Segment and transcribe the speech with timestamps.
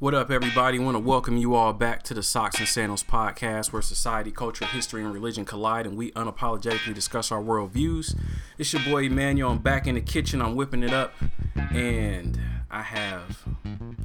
[0.00, 0.78] What up, everybody?
[0.78, 4.64] want to welcome you all back to the Socks and Sandals podcast, where society, culture,
[4.64, 8.18] history, and religion collide, and we unapologetically discuss our worldviews.
[8.56, 9.50] It's your boy Emmanuel.
[9.50, 10.40] I'm back in the kitchen.
[10.40, 11.12] I'm whipping it up,
[11.54, 12.40] and
[12.70, 13.44] I have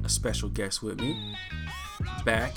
[0.04, 1.34] a special guest with me.
[2.26, 2.52] Back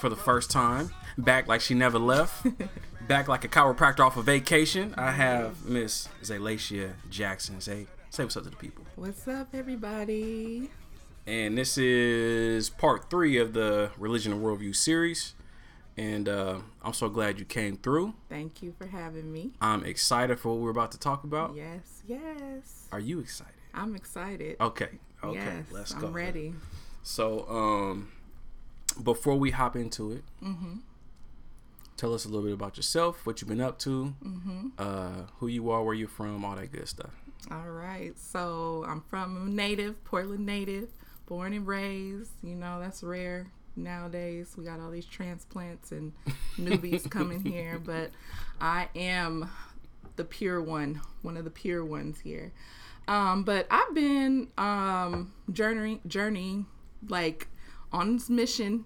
[0.00, 0.92] for the first time.
[1.18, 2.46] Back like she never left.
[3.06, 4.94] back like a chiropractor off of vacation.
[4.96, 7.60] I have Miss Zalacia Jackson.
[7.60, 8.86] Say, say what's up to the people.
[8.96, 10.70] What's up, everybody?
[11.26, 15.34] And this is part three of the Religion and Worldview series.
[15.96, 18.14] And uh, I'm so glad you came through.
[18.28, 19.52] Thank you for having me.
[19.60, 21.54] I'm excited for what we're about to talk about.
[21.54, 22.88] Yes, yes.
[22.90, 23.52] Are you excited?
[23.74, 24.56] I'm excited.
[24.60, 24.88] Okay,
[25.22, 26.06] okay, yes, let's go.
[26.06, 26.54] I'm ready.
[27.02, 28.12] So, um,
[29.02, 30.76] before we hop into it, mm-hmm.
[31.96, 34.68] tell us a little bit about yourself, what you've been up to, mm-hmm.
[34.78, 37.12] uh, who you are, where you're from, all that good stuff.
[37.50, 38.18] All right.
[38.18, 40.88] So I'm from native, Portland native
[41.32, 42.32] born and raised.
[42.42, 44.52] You know, that's rare nowadays.
[44.54, 46.12] We got all these transplants and
[46.58, 48.10] newbies coming here, but
[48.60, 49.48] I am
[50.16, 52.52] the pure one, one of the pure ones here.
[53.08, 56.66] Um, but I've been um, journeying, journeying
[57.08, 57.48] like
[57.94, 58.84] on this mission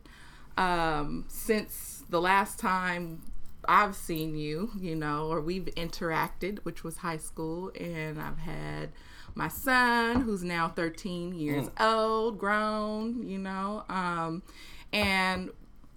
[0.57, 3.23] um, since the last time
[3.67, 8.91] I've seen you, you know, or we've interacted, which was high school, and I've had
[9.37, 11.95] my son, who's now 13 years mm.
[11.95, 13.85] old, grown, you know.
[13.89, 14.43] Um,
[14.93, 15.51] and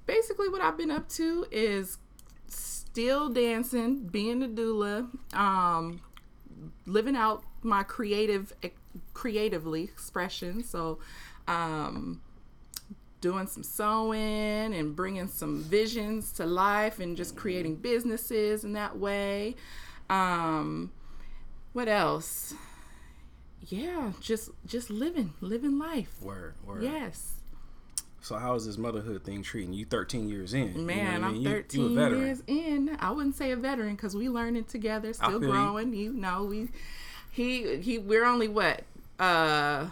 [0.06, 1.98] basically, what I've been up to is
[2.48, 6.02] still dancing, being a doula, um,
[6.86, 8.52] living out my creative,
[9.14, 10.62] creatively expression.
[10.62, 11.00] So,
[11.48, 12.22] um,
[13.22, 18.98] doing some sewing and bringing some visions to life and just creating businesses in that
[18.98, 19.56] way.
[20.10, 20.92] Um,
[21.72, 22.54] what else?
[23.70, 26.22] Yeah, just just living, living life.
[26.22, 26.84] Word, word.
[26.84, 27.36] Yes.
[28.22, 29.86] So how is this motherhood thing treating you?
[29.86, 31.14] Thirteen years in, man.
[31.14, 32.98] You know I am thirteen you, you years in.
[33.00, 35.94] I wouldn't say a veteran because we learning together, still growing.
[35.94, 36.12] You.
[36.12, 36.70] you know, we
[37.32, 37.98] he he.
[37.98, 38.84] We're only what
[39.20, 39.88] uh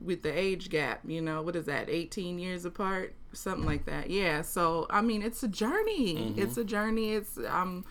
[0.00, 1.00] with the age gap.
[1.06, 1.88] You know, what is that?
[1.88, 4.10] Eighteen years apart, something like that.
[4.10, 4.42] Yeah.
[4.42, 6.16] So I mean, it's a journey.
[6.16, 6.42] Mm-hmm.
[6.42, 7.14] It's a journey.
[7.14, 7.84] It's um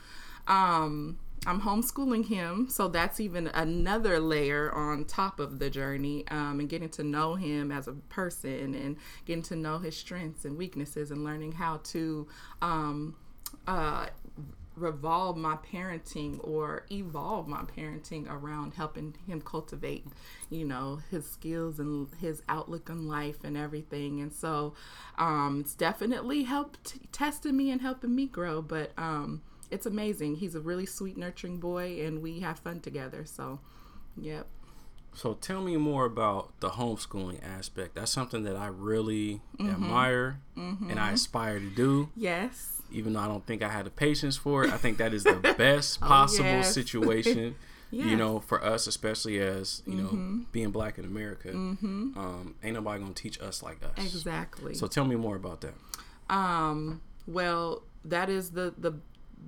[0.48, 6.60] um I'm homeschooling him, so that's even another layer on top of the journey, um,
[6.60, 10.58] and getting to know him as a person, and getting to know his strengths and
[10.58, 12.28] weaknesses, and learning how to
[12.62, 13.16] um,
[13.68, 14.08] uh,
[14.76, 20.06] revolve my parenting or evolve my parenting around helping him cultivate,
[20.50, 24.22] you know, his skills and his outlook on life and everything.
[24.22, 24.74] And so,
[25.18, 30.36] um, it's definitely helped testing me and helping me grow, but um, it's amazing.
[30.36, 33.26] He's a really sweet, nurturing boy, and we have fun together.
[33.26, 33.60] So,
[34.18, 34.48] yep.
[35.14, 37.96] So tell me more about the homeschooling aspect.
[37.96, 39.70] That's something that I really mm-hmm.
[39.70, 40.90] admire mm-hmm.
[40.90, 42.10] and I aspire to do.
[42.16, 42.82] Yes.
[42.92, 45.24] Even though I don't think I had the patience for it, I think that is
[45.24, 46.74] the best oh, possible oh, yes.
[46.74, 47.56] situation.
[47.92, 48.08] yes.
[48.08, 50.38] You know, for us, especially as you mm-hmm.
[50.40, 52.18] know, being black in America, mm-hmm.
[52.18, 53.98] um, ain't nobody gonna teach us like us.
[53.98, 54.74] Exactly.
[54.74, 55.74] So tell me more about that.
[56.34, 57.02] Um.
[57.28, 58.94] Well, that is the the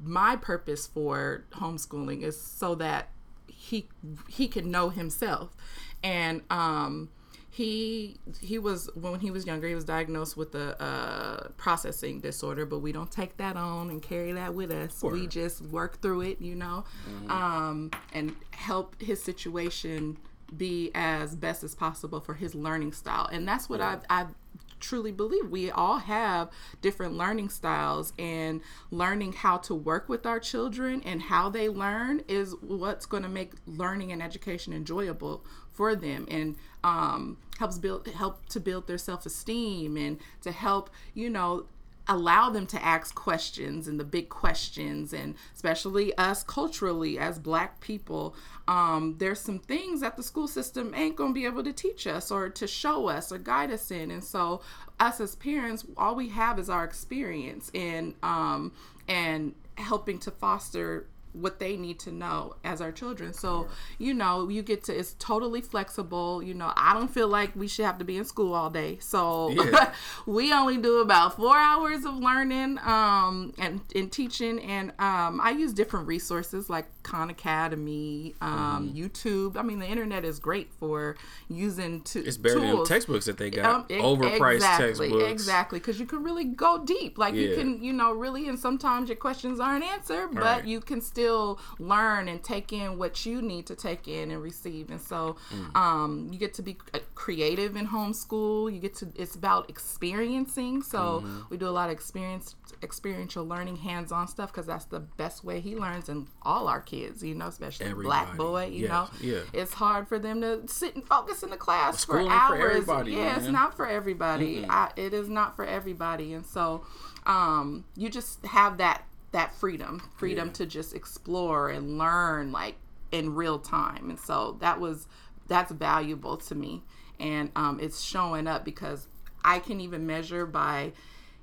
[0.04, 3.10] my purpose for homeschooling is so that
[3.48, 3.88] he
[4.30, 5.56] he can know himself.
[6.04, 7.10] And um
[7.50, 12.66] he he was when he was younger he was diagnosed with a uh, processing disorder
[12.66, 15.04] but we don't take that on and carry that with us.
[15.04, 16.86] We just work through it you know?
[17.10, 17.32] Mm-hmm.
[17.32, 20.18] um, and help his situation
[20.56, 23.28] be as best as possible for his learning style.
[23.32, 24.00] And that's what yeah.
[24.10, 24.36] I've, I've
[24.82, 25.50] truly believe.
[25.50, 26.50] We all have
[26.82, 32.24] different learning styles and learning how to work with our children and how they learn
[32.28, 38.08] is what's going to make learning and education enjoyable for them and um, helps build
[38.08, 41.66] help to build their self-esteem and to help you know
[42.08, 47.80] allow them to ask questions and the big questions and especially us culturally as black
[47.80, 48.36] people
[48.68, 52.32] um, there's some things that the school system ain't to be able to teach us
[52.32, 54.12] or to show us or guide us in.
[54.12, 54.62] And so
[55.00, 58.72] us as parents all we have is our experience and um,
[59.08, 63.34] and helping to foster what they need to know as our children.
[63.34, 63.68] So,
[63.98, 66.44] you know, you get to it's totally flexible.
[66.44, 68.98] You know, I don't feel like we should have to be in school all day.
[69.00, 69.94] So yeah.
[70.26, 75.52] we only do about four hours of learning um and, and teaching and um I
[75.52, 78.98] use different resources like Khan Academy, um, mm-hmm.
[78.98, 79.58] YouTube.
[79.58, 81.16] I mean the internet is great for
[81.50, 82.88] using to It's better tools.
[82.90, 83.66] than textbooks that they got.
[83.66, 85.32] Um, Overpriced exactly, textbooks.
[85.32, 87.18] Exactly, because you can really go deep.
[87.18, 87.42] Like yeah.
[87.42, 90.66] you can, you know, really and sometimes your questions aren't answered, but right.
[90.66, 94.42] you can still still learn and take in what you need to take in and
[94.42, 94.90] receive.
[94.90, 95.36] And so,
[95.76, 98.74] um, you get to be uh, creative in homeschool.
[98.74, 99.08] You get to.
[99.16, 100.82] It's about experiencing.
[100.82, 105.44] So we do a lot of experience, experiential learning, hands-on stuff because that's the best
[105.44, 108.90] way he learns, and all our kids, you know, especially black boy, you Yes.
[108.90, 109.40] know, Yeah.
[109.54, 112.62] it's hard for them to sit and focus in the class School for for hours.
[112.72, 114.66] everybody, yeah, it's not for everybody.
[114.68, 116.84] I, it is not for everybody, and so
[117.26, 120.54] um, you just have that that freedom, freedom Yeah.
[120.54, 122.76] to just explore and learn like
[123.12, 125.08] in real time, and so that was
[125.48, 126.84] that's valuable to me,
[127.20, 129.08] and um, it's showing up because
[129.44, 130.94] I can even measure by.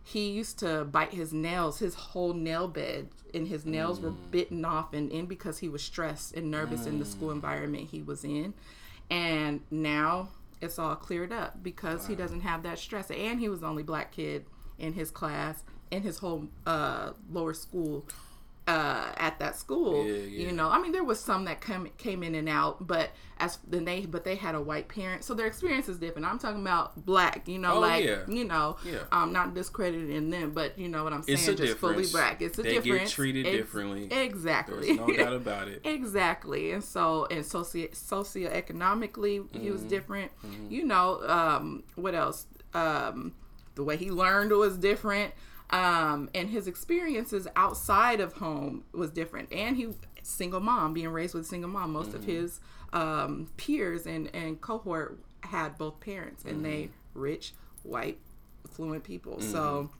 [0.02, 4.30] He used to bite his nails, his whole nail bed, and his nails were Mm.
[4.30, 8.00] bitten off and in because he was stressed and nervous in the school environment he
[8.00, 8.54] was in.
[9.10, 10.30] And now
[10.62, 13.10] it's all cleared up because he doesn't have that stress.
[13.10, 14.46] And he was the only black kid
[14.78, 18.06] in his class, in his whole uh, lower school.
[18.66, 20.46] Uh, at that school, Yeah, yeah.
[20.46, 23.08] you know, I mean, there was some that come came in and out, but
[23.38, 26.26] as then they, but they had a white parent, so their experience is different.
[26.26, 28.18] I'm talking about black, you know, Oh, like yeah.
[28.28, 29.04] you know, Yeah.
[29.10, 32.42] um, not discrediting them, but you know what I'm saying, just fully black.
[32.42, 34.12] It's a They get treated differently.
[34.12, 34.88] Exactly.
[34.94, 35.80] There's no doubt about it.
[35.86, 36.72] Exactly.
[36.72, 39.88] And so, and socio socioeconomically, he was Mm-hmm.
[39.88, 40.32] different.
[40.68, 42.46] You know, um, what else?
[42.74, 43.32] Um,
[43.76, 45.32] the way he learned was different.
[45.70, 49.52] Um, and his experiences outside of home was different.
[49.52, 49.88] And he,
[50.22, 52.30] single mom, being raised with a single mom, most of Mm-hmm.
[52.30, 52.60] his
[52.92, 57.20] um, peers and, and cohort had both parents, and they Mm-hmm.
[57.20, 58.18] rich, white,
[58.70, 59.40] fluent people.
[59.40, 59.90] So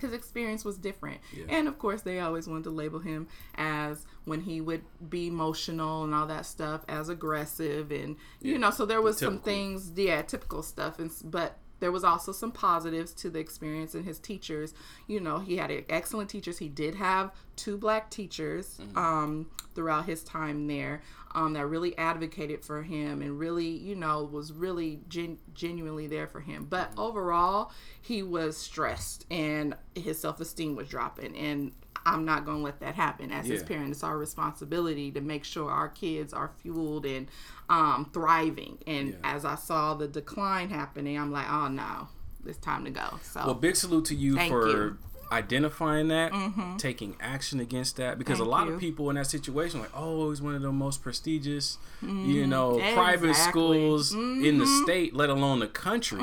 [0.00, 1.20] his experience was different.
[1.36, 1.46] Yeah.
[1.48, 3.26] And of course, they always wanted to label him
[3.56, 8.70] as when he would be emotional and all that stuff as aggressive, and you know,
[8.70, 10.98] so there was some things, yeah, typical stuff.
[11.00, 14.74] And but there was also some positives to the experience and his teachers.
[15.06, 16.58] You know, he had excellent teachers.
[16.58, 21.02] He did have two black teachers um, throughout his time there
[21.34, 26.26] um, that really advocated for him and really, you know, was really gen- genuinely there
[26.26, 26.66] for him.
[26.68, 31.36] But overall, he was stressed and his self esteem was dropping.
[31.36, 31.72] And
[32.14, 33.30] I'm not going to let that happen.
[33.32, 37.28] As his parent, it's our responsibility to make sure our kids are fueled and
[37.68, 38.78] um, thriving.
[38.86, 39.16] And Yeah.
[39.36, 42.08] as I saw the decline happening, I'm like, oh no,
[42.46, 43.18] it's time to go.
[43.22, 44.74] So Well, big salute to you for you.
[44.76, 45.34] Mm-hmm.
[45.34, 46.32] identifying that,
[46.78, 48.74] taking action against that, because Thank a lot you.
[48.74, 52.78] of people in that situation, like, oh, he's one of the most prestigious, you know,
[52.94, 53.52] private Exactly.
[53.52, 56.22] schools in the state, let alone the country.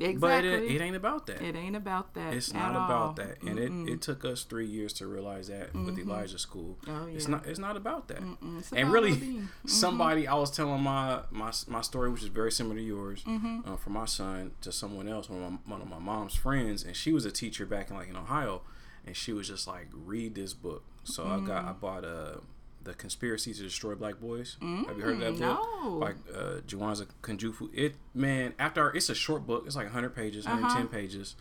[0.00, 0.18] Exactly.
[0.18, 1.42] But it, it ain't about that.
[1.42, 2.34] It ain't about that.
[2.34, 2.84] It's not all.
[2.86, 6.78] about that, and it, it took us three years to realize that with Elijah School.
[6.88, 7.14] Oh, yeah.
[7.16, 8.22] It's not it's not about that.
[8.58, 9.48] It's And really, well-being.
[9.66, 13.60] somebody I was telling my my my story, which is very similar to yours, Mm-hmm.
[13.72, 16.82] uh, for my son to someone else, one of my, one of my mom's friends,
[16.84, 18.62] and she was a teacher back in like in Ohio,
[19.06, 20.84] and she was just like, read this book.
[21.04, 21.68] So I got Mm.
[21.68, 22.36] I bought uh
[22.84, 24.56] the conspiracy to destroy black boys.
[24.60, 25.58] Have you heard of that book?
[25.60, 25.98] Mm, no.
[26.00, 27.68] By uh, Jawanza Kunjufu.
[27.72, 29.64] It man, after I, it's a short book.
[29.66, 30.56] It's like 100 pages, Uh-huh.
[30.60, 31.36] 110 pages.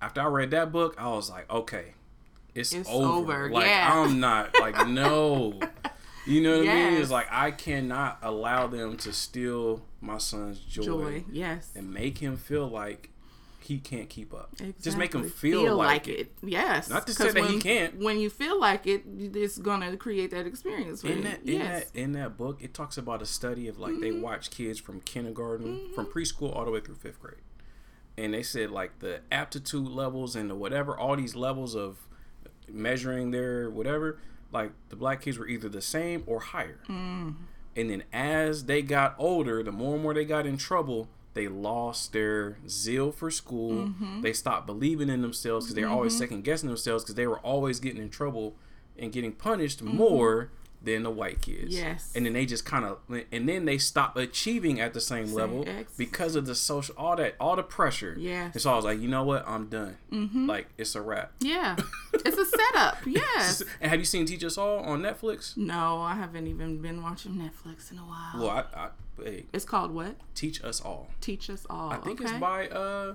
[0.00, 1.94] After I read that book, I was like, okay,
[2.54, 3.32] it's, It's over.
[3.44, 3.90] over, Like yeah.
[3.92, 5.58] I'm not like no.
[6.26, 6.92] You know what I mean?
[6.94, 7.02] Yes.
[7.02, 11.24] It's like I cannot allow them to steal my son's joy, joy.
[11.30, 11.70] Yes.
[11.76, 13.10] and make him feel like
[13.66, 14.50] he can't keep up.
[14.82, 15.50] Just make him Exactly.
[15.50, 16.32] feel, like, it.
[16.42, 16.88] Yes.
[16.88, 17.98] Not to say that he when- can't.
[17.98, 21.22] When you feel like it, it's gonna create that experience for In you.
[21.24, 21.90] that, in yes.
[21.90, 24.22] that in that book, it talks about a study of like they Mm-hmm.
[24.22, 27.36] watch kids from kindergarten, from preschool all the way through fifth grade,
[28.16, 31.98] and they said like the aptitude levels and the whatever, all these levels of
[32.68, 34.18] measuring their whatever,
[34.52, 36.80] like the black kids were either the same or higher.
[36.88, 37.34] Mm.
[37.76, 41.46] And then as they got older, the more and more they got in trouble, they
[41.48, 43.88] lost their zeal for school.
[43.88, 44.22] Mm-hmm.
[44.22, 47.38] They stopped believing in themselves because they were always second guessing themselves because they were
[47.40, 48.56] always getting in trouble
[48.98, 50.50] and getting punished more
[50.86, 51.76] than the white kids.
[51.76, 52.12] Yes.
[52.14, 52.98] And then they just kind of,
[53.30, 57.16] and then they stop achieving at the same, level ex- because of the social, all
[57.16, 58.14] that, all the pressure.
[58.16, 58.50] Yeah.
[58.52, 59.46] And so I was like, you know what?
[59.46, 59.98] I'm done.
[60.12, 60.46] Mm-hmm.
[60.46, 61.32] Like, it's a wrap.
[61.40, 61.76] Yeah.
[62.14, 62.98] it's a setup.
[63.16, 63.62] Yes.
[63.80, 65.56] And have you seen Teach Us All on Netflix?
[65.56, 68.32] No, I haven't even been watching Netflix in a while.
[68.36, 68.88] Well, I, I
[69.22, 70.16] hey, It's called what?
[70.34, 71.08] Teach Us All.
[71.20, 71.90] Teach Us All.
[71.90, 72.30] I think okay.
[72.30, 73.14] it's by uh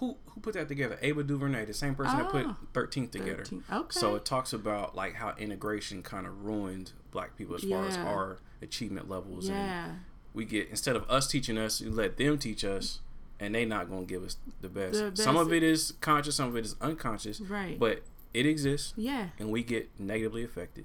[0.00, 0.98] who who put that together?
[1.02, 2.56] Ava DuVernay, the same person that put Oh.
[2.74, 3.44] 13th together.
[3.44, 3.64] 13.
[3.72, 3.98] Okay.
[3.98, 7.96] So it talks about like how integration kind of ruined black people as far as
[7.96, 9.94] our achievement levels and Yeah.
[10.34, 13.00] we get instead of us teaching us, you let them teach us
[13.40, 15.16] and they not going to give us the best.
[15.16, 17.40] The Some of it is conscious, some of it is unconscious.
[17.40, 17.78] Right.
[17.78, 18.02] But
[18.34, 19.28] it exists Yeah.
[19.38, 20.84] and we get negatively affected.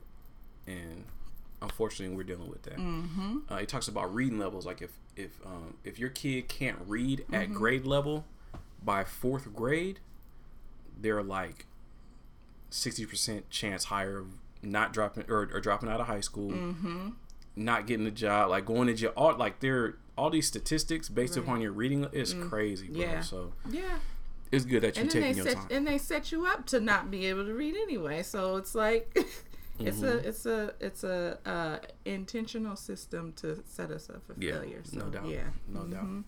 [0.68, 1.06] And
[1.62, 2.78] unfortunately, we're dealing with that.
[2.78, 3.38] Mm-hmm.
[3.52, 4.66] Uh, it talks about reading levels.
[4.66, 7.36] Like if if um, if your kid can't read Mm-hmm.
[7.36, 8.26] at grade level
[8.84, 10.00] by fourth grade,
[11.00, 11.66] they're like
[12.70, 14.28] sixty percent chance higher of
[14.64, 16.54] not dropping or, or dropping out of high school,
[17.56, 21.36] not getting a job, like going to jail, all like they're all these statistics based
[21.36, 21.44] Right.
[21.44, 23.02] upon your reading is crazy, bro.
[23.02, 23.22] Yeah.
[23.22, 24.00] So Yeah.
[24.52, 25.68] it's good that you're and taking your set time.
[25.72, 28.22] and they set you up to not be able to read anyway.
[28.24, 29.12] So it's like
[29.80, 30.28] it's a Mm-hmm.
[30.28, 34.82] it's a it's a uh, intentional system to set us up for yeah, failure.
[34.84, 36.06] So no doubt, yeah, no doubt.
[36.06, 36.24] Mhm.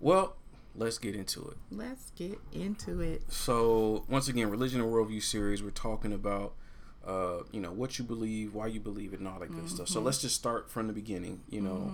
[0.00, 0.36] Well,
[0.76, 1.56] let's get into it.
[1.70, 3.22] Let's get into it.
[3.28, 5.62] So once again, religion and worldview series.
[5.62, 6.54] We're talking about,
[7.06, 9.88] uh, you know, what you believe, why you believe it, and all that good stuff.
[9.88, 11.42] So let's just start from the beginning.
[11.48, 11.92] You know,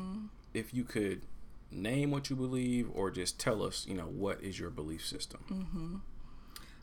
[0.54, 1.22] if you could
[1.70, 6.02] name what you believe, or just tell us, you know, what is your belief system?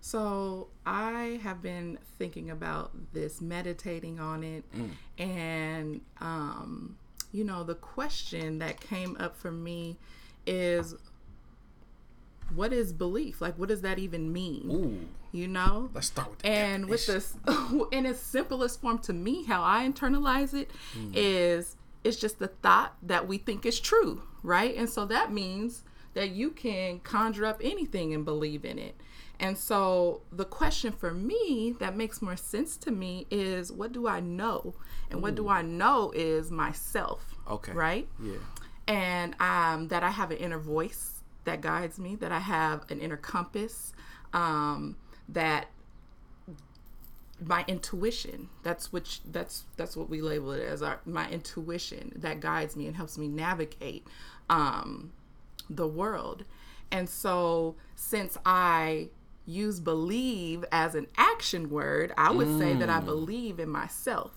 [0.01, 4.63] So I have been thinking about this, meditating on it,
[5.17, 6.97] and um,
[7.31, 9.97] you know, the question that came up for me
[10.47, 10.95] is,
[12.55, 13.41] what is belief?
[13.41, 14.69] Like, what does that even mean?
[14.71, 17.35] Ooh, You know, let's start with the and with this
[17.91, 20.71] in its simplest form to me how i internalize it
[21.13, 24.73] is it's just the thought that we think is true right?
[24.77, 28.95] And so that means that you can conjure up anything and believe in it.
[29.37, 34.07] And so the question for me that makes more sense to me is what do
[34.07, 34.73] i know?
[35.11, 37.73] And what do i know is myself Okay.
[37.73, 38.07] right?
[38.21, 38.37] Yeah.
[38.87, 42.99] and um, that I have an inner voice that guides me, that I have an
[42.99, 43.93] inner compass,
[44.33, 45.67] um, that
[47.45, 52.41] my intuition that's which that's that's what we label it as our my intuition that
[52.41, 54.05] guides me and helps me navigate
[54.49, 55.11] um,
[55.69, 56.43] the world.
[56.91, 59.07] And so since i
[59.45, 64.31] use believe as an action word i would say that i believe in myself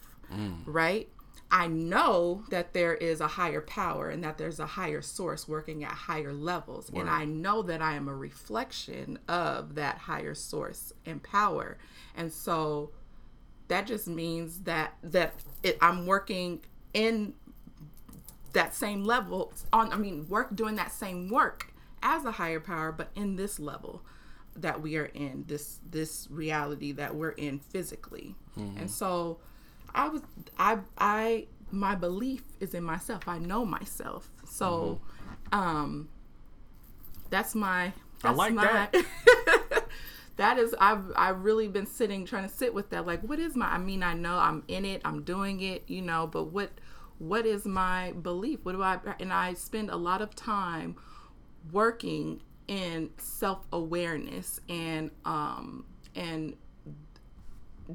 [0.64, 1.08] right
[1.54, 5.84] I know that there is a higher power and that there's a higher source working
[5.84, 6.90] at higher levels.
[6.94, 11.76] And I know that I am a reflection of that higher source and power.
[12.16, 12.92] And so
[13.68, 16.60] that just means that that it, I'm working
[16.94, 17.34] in
[18.54, 22.92] that same level on I mean work doing that same work as a higher power
[22.92, 24.02] but in this level
[24.56, 28.36] that we are in this this reality that we're in physically.
[28.56, 28.86] And mm-hmm.
[28.86, 29.38] so
[29.94, 30.22] I was
[30.58, 33.26] I I my belief is in myself.
[33.26, 34.30] I know myself.
[34.44, 35.00] So
[35.52, 36.08] um
[37.30, 39.86] that's my that's like my, that.
[40.36, 43.56] that is I've I've really been sitting trying to sit with that like what is
[43.56, 46.70] my I mean I know I'm in it I'm doing it you know but what
[47.18, 50.96] what is my belief what do I and I spend a lot of time
[51.70, 55.84] working in self-awareness and um
[56.14, 56.56] and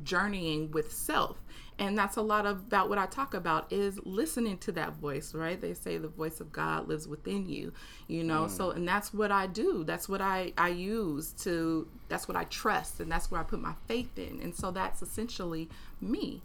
[0.04, 1.38] journeying with self
[1.80, 5.34] and that's a lot of, about what i talk about is listening to that voice
[5.36, 7.72] right they say the voice of god lives within you
[8.08, 12.28] you know so and that's what i do that's what i i use to that's
[12.28, 15.70] what i trust and that's where i put my faith in and so that's essentially
[16.02, 16.42] me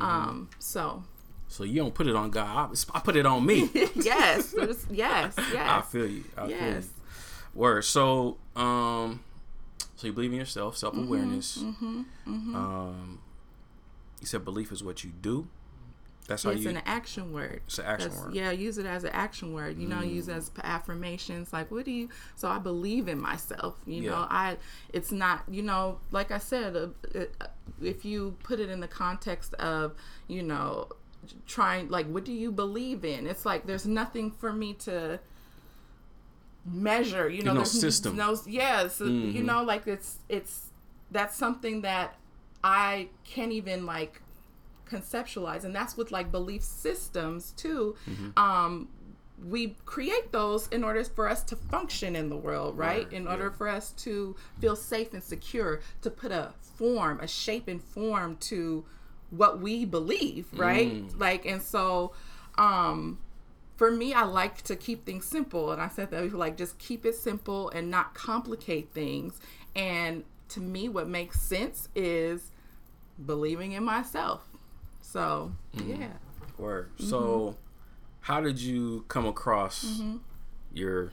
[0.00, 1.02] um so
[1.48, 2.76] So you don't put it on God.
[2.92, 3.70] I, I put it on me.
[3.94, 6.24] yes there's- yes I yes feel you.
[6.36, 6.54] I feel you.
[6.56, 6.88] Yes.
[7.54, 7.84] Word.
[7.86, 9.20] So, um,
[9.96, 11.56] so you believe in yourself, self awareness.
[11.58, 12.02] Mm-hmm,
[12.54, 13.18] Um,
[14.20, 15.48] you said belief is what you do.
[16.26, 16.68] That's how it's you.
[16.68, 18.32] an action word It's an action That's- word.
[18.32, 18.36] Mm.
[18.36, 19.78] Yeah, use it as an action word.
[19.78, 21.54] You know, use it as affirmations.
[21.54, 22.10] Like, what do you?
[22.36, 23.76] So I believe in myself.
[23.86, 24.10] You Yeah.
[24.10, 24.58] know, I.
[24.92, 25.44] It's not.
[25.50, 27.46] You know, like I said, uh, uh,
[27.80, 29.94] if you put it in the context of,
[30.26, 30.88] you know,
[31.46, 33.26] trying like, what do you believe in?
[33.26, 35.20] It's like there's nothing for me to
[36.66, 37.28] measure.
[37.30, 38.16] You know, no there's system.
[38.16, 39.36] No, yes, Mm-hmm.
[39.36, 40.70] you know, like it's it's
[41.10, 42.16] that's something that
[42.64, 44.20] I can't even like
[44.88, 48.38] conceptualize and that's with like belief systems too Mm-hmm.
[48.38, 48.88] um
[49.46, 53.28] we create those in order for us to function in the world right Right, in
[53.28, 53.56] order yeah.
[53.56, 58.36] for us to feel safe and secure to put a form a shape and form
[58.38, 58.84] to
[59.30, 61.20] what we believe right Mm.
[61.20, 62.12] like and so
[62.56, 63.18] um
[63.76, 66.78] for me i like to keep things simple and i said that we like just
[66.78, 69.38] keep it simple and not complicate things
[69.76, 72.50] and to me what makes sense is
[73.24, 74.42] believing in myself
[75.00, 75.98] so Mm.
[76.00, 76.08] yeah
[76.58, 76.90] Word.
[76.96, 77.08] Mm-hmm.
[77.10, 77.56] So,
[78.22, 80.00] how did you come across
[80.74, 81.12] your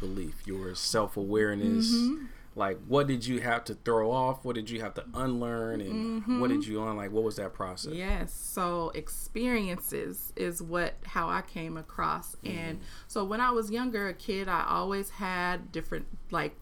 [0.00, 1.92] belief, your self awareness?
[1.92, 2.24] Mm-hmm.
[2.56, 4.44] Like, what did you have to throw off?
[4.44, 5.80] What did you have to unlearn?
[5.82, 6.70] And what did Mm-hmm.
[6.72, 6.96] you learn?
[6.96, 7.92] Like, what was that process?
[7.92, 8.32] Yes.
[8.32, 12.36] So experiences is what how I came across.
[12.44, 16.56] And so when I was younger, a kid, I always had different like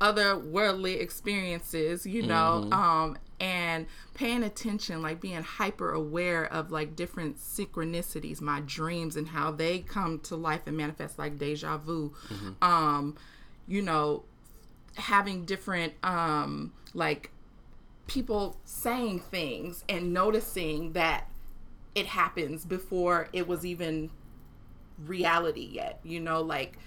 [0.00, 6.96] other worldly experiences, you know, um, and paying attention, like being hyper aware of like
[6.96, 12.12] different synchronicities, my dreams and how they come to life and manifest like deja vu.
[12.62, 13.16] Um,
[13.66, 14.24] you know,
[14.96, 17.30] having different um like
[18.06, 21.28] people saying things and noticing that
[21.94, 24.10] it happens before it was even
[25.04, 26.78] reality yet you know like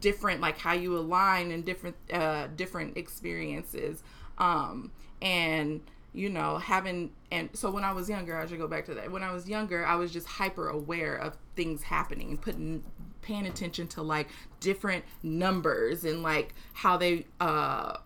[0.00, 4.02] different like how you align in different uh different experiences
[4.38, 4.90] um
[5.22, 5.80] and
[6.12, 9.10] you know having and so when i was younger i should go back to that
[9.10, 12.82] when i was younger i was just hyper aware of things happening and putting
[13.22, 14.28] paying attention to like
[14.60, 17.96] different numbers and like how they uh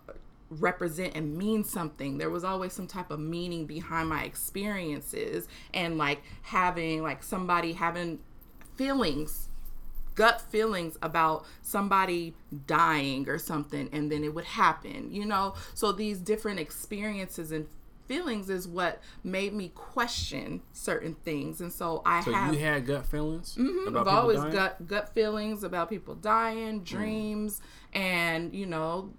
[0.59, 2.17] represent and mean something.
[2.17, 7.73] There was always some type of meaning behind my experiences and like having like somebody
[7.73, 8.19] having
[8.75, 9.49] feelings
[10.15, 12.33] gut feelings about somebody
[12.67, 17.67] dying or something and then it would happen you know so these different experiences and
[18.07, 22.85] feelings is what made me question certain things and so i So have you had
[22.85, 23.87] gut feelings Mhm.
[23.87, 24.51] about I've always dying?
[24.53, 27.61] gut gut feelings about people dying, dreams,
[27.93, 29.13] and you know,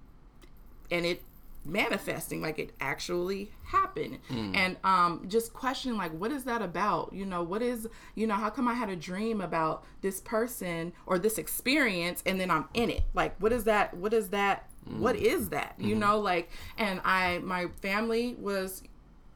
[0.90, 1.22] and it
[1.64, 4.18] manifesting like it actually happened.
[4.30, 7.12] And um just questioning like what is that about?
[7.12, 10.92] You know what is you know how come i had a dream about this person
[11.06, 13.02] or this experience and then i'm in it?
[13.14, 14.68] Like what is that what is that
[14.98, 15.74] what is that?
[15.78, 18.82] You know like and i my family was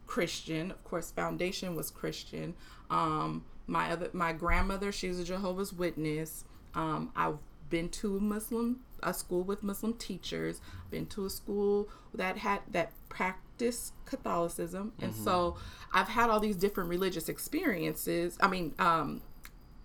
[0.06, 0.70] Christian.
[0.72, 2.54] Of course, foundation was Christian.
[2.90, 6.44] Um, my other my grandmother, she's a Jehovah's Witness.
[6.74, 7.38] Um, I've
[7.70, 10.60] been to a Muslim a school with Muslim teachers.
[10.90, 15.56] Been to a school that had that practiced Catholicism, and so
[15.92, 18.36] I've had all these different religious experiences.
[18.40, 19.22] I mean, um,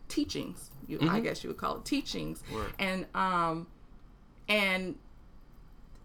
[0.10, 0.70] teachings.
[0.88, 2.70] You, I guess you would call it teachings, Right.
[2.77, 3.67] and um,
[4.50, 4.96] and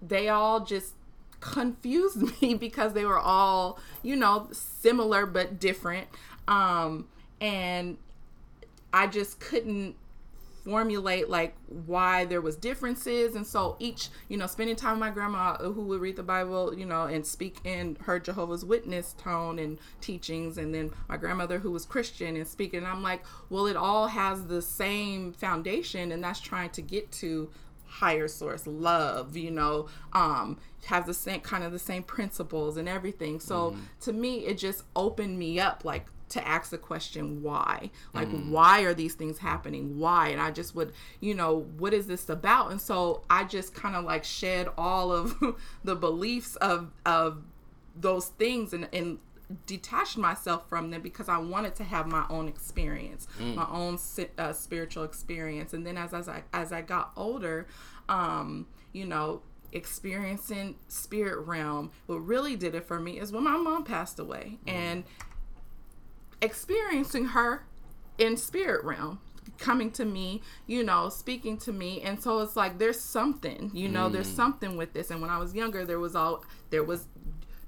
[0.00, 0.94] they all just
[1.40, 6.08] confused me because they were all you know similar but different
[6.48, 7.06] um
[7.40, 7.96] and
[8.92, 9.94] i just couldn't
[10.68, 13.34] formulate like why there was differences.
[13.34, 16.22] And so each you know spending time with my grandma uh, who would read the
[16.22, 20.58] bible you know and speak in her jehovah's witness tone and teachings.
[20.58, 24.08] And then my grandmother who was christian and speaking and i'm like well it all
[24.08, 27.50] has the same foundation and that's trying to get to
[27.86, 32.88] higher source love you know um has the same kind of the same principles and
[32.88, 33.40] everything.
[33.40, 37.90] So to me it just opened me up like to ask the question why?
[38.12, 39.98] Like why are these things happening?
[39.98, 40.28] Why?
[40.28, 42.70] And i just would you know what is this about?
[42.70, 45.36] And so i just kind of like shed all of
[45.84, 47.42] the beliefs of of
[47.96, 49.18] those things and and
[49.66, 53.98] detached myself from them because I wanted to have my own experience, my own
[54.36, 55.72] uh, spiritual experience.
[55.72, 57.66] And then as as I as I got older,
[58.08, 63.56] um, you know, experiencing spirit realm, what really did it for me is when my
[63.56, 64.58] mom passed away.
[64.66, 65.04] And
[66.40, 67.64] experiencing her
[68.18, 69.20] in spirit realm
[69.58, 72.00] coming to me you know speaking to me.
[72.02, 75.10] And so it's like there's something you know there's something with this.
[75.10, 77.06] And when i was younger there was all there was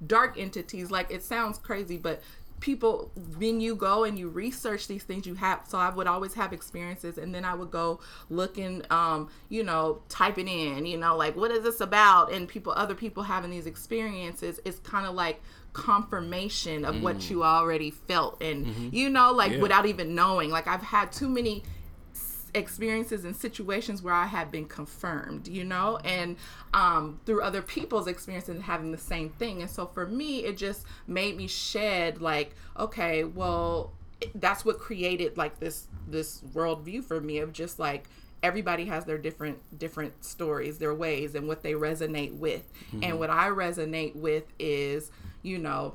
[0.06, 0.90] dark entities.
[0.90, 2.22] Like it sounds crazy but
[2.60, 6.34] people when you go and you research these things you have so i would always
[6.34, 7.18] have experiences.
[7.18, 11.50] And then i would go looking um you know typing in you know like what
[11.50, 12.32] is this about?
[12.32, 17.44] And people other people having these experiences it's kind of like confirmation of what you
[17.44, 19.60] already felt and you know like Yeah.
[19.60, 21.62] without even knowing like i've had too many
[22.54, 26.36] experiences and situations where I have been confirmed, you know, and
[26.74, 29.60] um, through other people's experiences and having the same thing.
[29.60, 33.92] And so for me, it just made me shed like, okay, well,
[34.34, 38.08] that's what created like this this worldview for me of just like
[38.42, 42.62] everybody has their different different stories, their ways, and what they resonate with.
[43.02, 45.10] And what I resonate with is,
[45.42, 45.94] you know,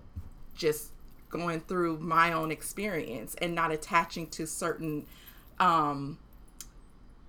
[0.55, 0.91] just
[1.29, 5.05] going through my own experience and not attaching to certain
[5.60, 6.17] um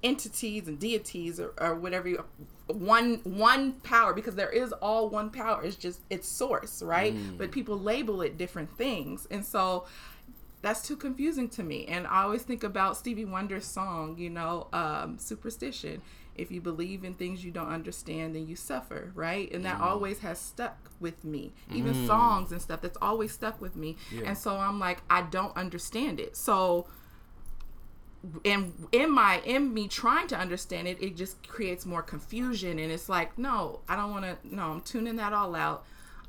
[0.02, 2.24] entities and deities or, or whatever you
[2.68, 5.62] one one power because there is all one power.
[5.64, 7.14] It's just it's source right?
[7.38, 9.26] But people label it different things.
[9.30, 9.86] And so
[10.62, 11.86] that's too confusing to me.
[11.86, 16.02] And i always think about stevie wonder's song you know um, superstition.
[16.34, 19.50] If you believe in things you don't understand then you suffer right?
[19.52, 21.52] And that always has stuck with me.
[21.72, 23.96] Even songs and stuff that's always stuck with me.
[24.24, 26.36] And so i'm like i don't understand it.
[26.36, 26.86] So
[28.44, 32.78] and in my in me trying to understand it it just creates more confusion.
[32.78, 35.84] And it's like no i don't want to no i'm tuning that all out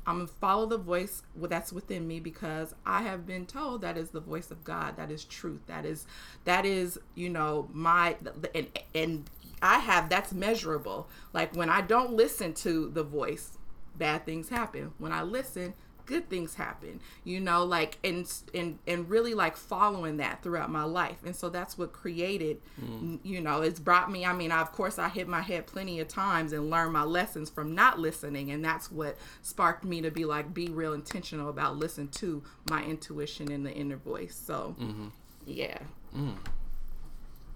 [0.08, 4.10] i'm gonna follow the voice that's within me because i have been told that is
[4.10, 6.06] the voice of god that is truth that is
[6.44, 8.16] that is you know my
[8.54, 11.08] and and i have that's measurable.
[11.32, 13.58] Like when i don't listen to the voice
[13.96, 14.92] bad things happen.
[14.98, 15.74] When i listen
[16.08, 20.82] good things happen you know like and and and really like following that throughout my
[20.82, 23.18] life and so that's what created mm.
[23.22, 26.00] you know it's brought me i mean I, of course i hit my head plenty
[26.00, 30.10] of times and learned my lessons from not listening and that's what sparked me to
[30.10, 34.74] be like be real intentional about listen to my intuition and the inner voice so
[34.80, 35.08] mm-hmm.
[35.44, 35.76] yeah
[36.16, 36.34] mm.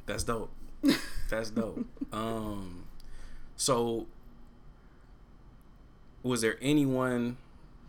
[0.05, 0.53] that's dope
[1.31, 2.85] that's dope um
[3.57, 4.07] so
[6.23, 7.39] was there anyone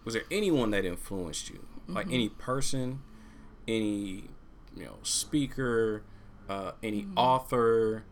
[0.03, 1.95] was there anyone that influenced you mm-hmm.
[1.95, 3.01] like any person
[3.67, 4.25] any
[4.75, 6.03] you know speaker
[6.49, 7.17] uh, any mm-hmm.
[7.17, 8.03] author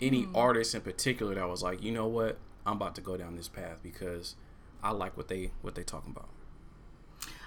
[0.00, 0.36] any mm-hmm.
[0.36, 3.48] artist in particular that was like you know what i'm about to go down this
[3.48, 4.36] path because
[4.82, 6.28] i like what they what they talking about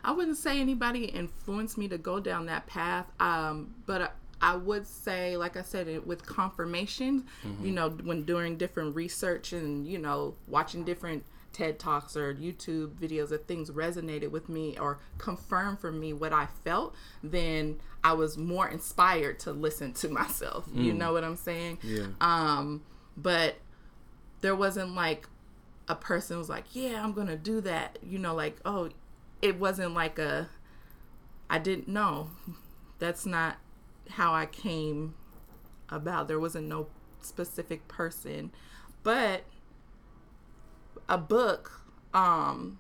[0.03, 4.85] i wouldn't say anybody influenced me to go down that path um, but I would
[4.85, 7.65] say, like I said, with confirmation, mm-hmm.
[7.65, 12.95] you know, when doing different research and, you know, watching different TED Talks or YouTube
[12.95, 18.11] videos of things resonated with me or confirmed for me what I felt, then I
[18.11, 20.69] was more inspired to listen to myself.
[20.69, 20.83] Mm.
[20.83, 21.79] You know what I'm saying?
[21.81, 22.07] Yeah.
[22.19, 22.83] Um,
[23.15, 23.55] but
[24.41, 25.29] there wasn't like
[25.87, 27.99] a person was like, yeah, I'm gonna do that.
[28.03, 28.89] You know, like oh,
[29.41, 30.49] it wasn't like a.
[31.49, 32.31] I didn't know.
[32.99, 33.57] That's not
[34.09, 35.13] how I came
[35.87, 36.27] about.
[36.27, 36.87] There wasn't no
[37.21, 38.51] specific person,
[39.03, 39.43] but
[41.09, 41.81] a book
[42.13, 42.77] um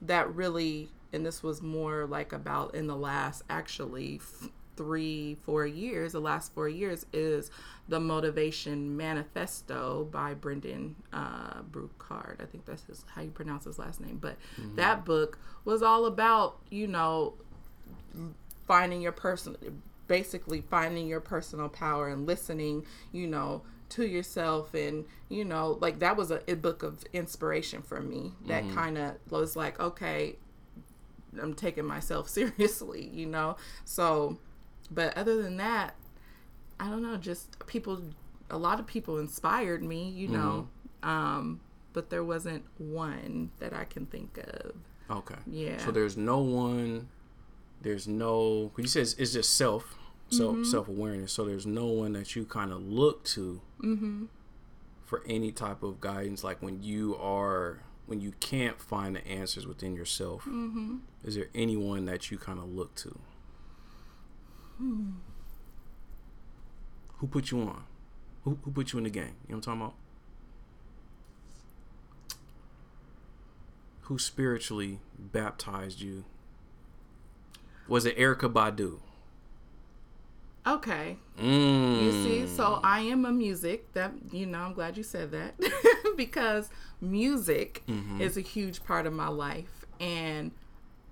[0.00, 5.66] that really and this was more like about in the last actually f- three four
[5.66, 7.50] years the last four years is
[7.88, 12.38] the motivation manifesto by brendon uh Burchard.
[12.40, 14.76] i think that's his, how you pronounce his last name but mm-hmm.
[14.76, 17.34] that book was all about you know
[18.66, 19.56] finding your person
[20.06, 25.98] basically finding your personal power and listening you know to yourself and you know like
[25.98, 28.74] that was a, a book of inspiration for me that mm-hmm.
[28.74, 30.36] kind of was like okay
[31.40, 33.56] i'm taking myself seriously you know?
[33.84, 34.38] So
[34.90, 35.94] but other than that
[36.78, 38.02] i don't know just people
[38.50, 40.68] a lot of people inspired me you know?
[41.02, 41.08] Mm-hmm.
[41.08, 41.60] um
[41.92, 44.72] but there wasn't one that i can think of.
[45.10, 45.34] Okay.
[45.46, 45.78] Yeah.
[45.78, 47.08] So there's no one
[47.80, 49.97] there's no you says it's just self
[50.30, 50.64] self mm-hmm.
[50.64, 51.32] self awareness.
[51.32, 54.24] So there's no one that you kind of look to mm-hmm.
[55.04, 56.44] for any type of guidance.
[56.44, 60.96] Like when you are when you can't find the answers within yourself, mm-hmm.
[61.24, 63.18] is there anyone that you kind of look to?
[64.78, 65.10] Hmm.
[67.18, 67.84] Who put you on?
[68.44, 69.34] Who who put you in the game?
[69.46, 69.94] You know what I'm talking about?
[74.02, 76.24] Who spiritually baptized you?
[77.88, 79.00] Was it Erykah Badu?
[80.66, 81.16] Okay.
[81.38, 82.02] Mm.
[82.02, 84.58] You see, so I am a music that you know.
[84.58, 85.54] I'm glad you said that
[86.16, 86.68] because
[87.00, 88.20] music mm-hmm.
[88.20, 90.50] is a huge part of my life, and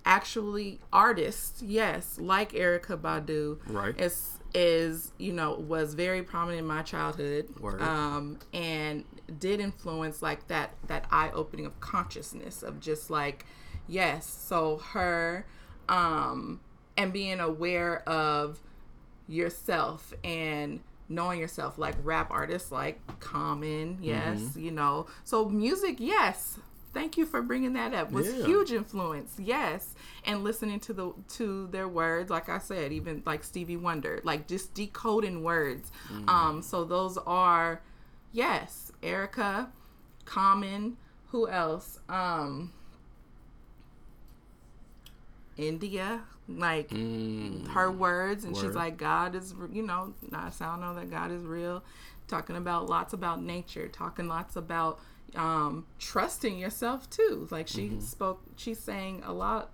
[0.05, 6.67] actually, artists, yes, like Erykah Badu, right, is is you know was very prominent in
[6.67, 7.81] my childhood, Word.
[7.81, 9.05] um, and
[9.39, 13.45] did influence like that that eye opening of consciousness of just like
[13.87, 15.45] yes, so her,
[15.89, 16.59] um,
[16.97, 18.59] and being aware of
[19.27, 24.59] yourself and knowing yourself like rap artists like common yes mm-hmm.
[24.59, 26.59] you know so music yes
[26.93, 28.45] thank you for bringing that up was yeah.
[28.45, 33.43] huge influence yes and listening to the to their words like i said even like
[33.43, 36.27] stevie wonder like just decoding words mm-hmm.
[36.27, 37.81] um so those are
[38.33, 39.67] yes erykah
[40.25, 42.71] common who else um
[45.55, 47.67] india like mm.
[47.69, 48.61] her words and Word.
[48.61, 51.83] she's like god is you know i sound know that god is real
[52.27, 54.99] talking about lots about nature talking lots about
[55.35, 57.99] um trusting yourself too like she mm-hmm.
[57.99, 59.71] spoke she's saying a lot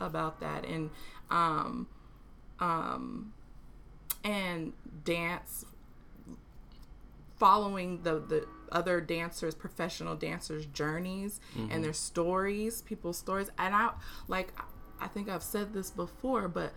[0.00, 0.90] about that and
[1.30, 1.86] um
[2.58, 3.32] um
[4.24, 4.72] and
[5.04, 5.64] dance
[7.36, 11.70] following the the other dancers professional dancers journeys mm-hmm.
[11.70, 13.90] and their stories people's stories and i
[14.26, 14.52] like
[15.00, 16.72] I think I've said this before, but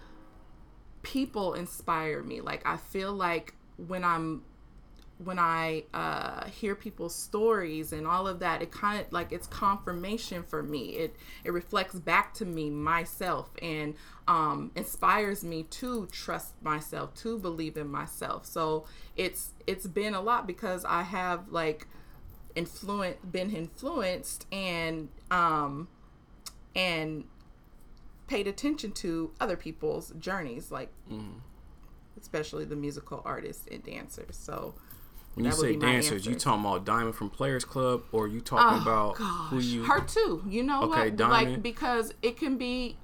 [1.03, 2.41] people inspire me.
[2.41, 4.43] Like I feel like when I'm
[5.23, 9.47] when I uh, hear people's stories and all of that, it kind of like it's
[9.47, 10.91] confirmation for me.
[10.91, 13.95] It it reflects back to me myself and
[14.27, 18.45] um, inspires me to trust myself, to believe in myself.
[18.45, 18.85] So
[19.17, 21.87] it's it's been a lot because I have like
[22.55, 25.87] influent been influenced and um
[26.75, 27.25] and
[28.29, 31.33] paid attention to other people's journeys, like mm.
[32.19, 34.35] especially the musical artists and dancers.
[34.37, 34.75] So,
[35.33, 39.17] When you say dancers, you talking about Diamond from Players Club, or you talking about
[39.17, 39.83] who you?
[39.83, 40.43] her too.
[40.47, 41.15] You know Okay, what?
[41.17, 41.51] Diamond.
[41.53, 42.97] Like because it can be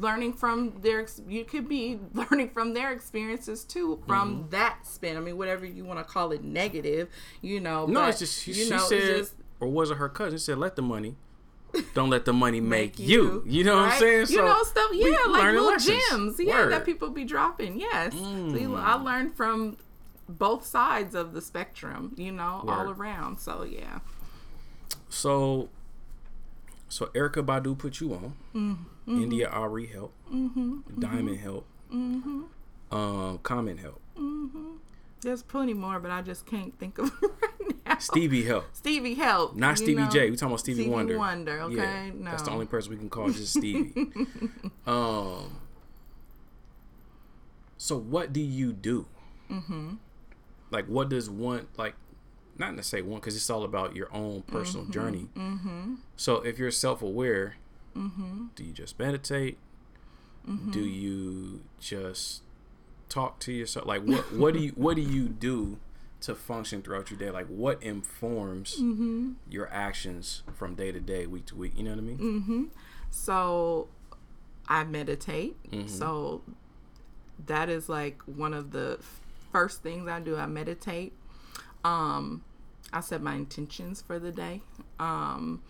[0.00, 1.06] learning from their.
[1.28, 4.50] You could be learning from their experiences too, from Mm-hmm.
[4.50, 5.16] that spin.
[5.16, 7.08] I mean, whatever you want to call it, negative.
[7.42, 7.86] You know.
[7.86, 10.38] No, but, it's just she, you she know, said, just- or was it her cousin?
[10.38, 11.16] She said, "Let the money,
[11.94, 13.42] don't let the money make, make you.
[13.46, 14.00] You know what I'm right?
[14.00, 14.26] saying?
[14.30, 14.90] you know stuff.
[14.92, 16.02] Yeah, like little lessons.
[16.10, 16.36] gems.
[16.40, 16.66] Yeah, Word.
[16.66, 16.70] Mm.
[16.70, 17.78] that people be dropping.
[17.80, 18.18] Yes, So
[18.56, 19.76] you- I learned from
[20.28, 22.14] both sides of the spectrum.
[22.16, 23.38] You know, all around.
[23.38, 24.00] So yeah.
[25.08, 25.68] So,
[26.88, 28.34] so Erykah Badu put you on.
[28.54, 29.22] Mm-hmm.
[29.22, 30.12] India.Arie help.
[30.98, 31.66] Diamond help.
[31.92, 32.42] Mm-hmm.
[32.94, 34.00] Um, Common help.
[35.22, 37.98] There's plenty more, but I just can't think of right now.
[37.98, 38.64] Stevie help.
[38.72, 39.54] Stevie help.
[39.54, 40.10] Not Stevie know.
[40.10, 40.30] J.
[40.30, 41.18] We talking about Stevie, Stevie Wonder.
[41.18, 42.12] Wonder, okay?
[42.16, 44.10] Yeah, that's the only person we can call just Stevie.
[44.86, 45.58] um.
[47.78, 49.06] So what do you do?
[49.50, 49.94] Mm-hmm.
[50.70, 51.94] Like, what does one like?
[52.58, 55.28] Not to say one, because it's all about your own personal journey.
[55.34, 55.94] Mm-hmm.
[56.16, 57.56] So if you're self-aware,
[57.94, 59.58] do you just meditate?
[60.70, 62.42] Do you just
[63.12, 63.86] talk to yourself?
[63.86, 65.78] Like, what what do you what do you do?
[66.22, 68.76] to function throughout your day like what informs
[69.50, 72.70] your actions from day to day week to week you know what i mean
[73.10, 73.88] So
[74.68, 75.60] I meditate.
[75.70, 75.88] Mm-hmm.
[75.88, 76.42] So
[77.46, 78.98] that is like one of the
[79.52, 80.36] first things I do.
[80.36, 81.12] I meditate.
[81.84, 82.44] Um,
[82.92, 84.62] I set my intentions for the day.
[84.98, 85.62] Um,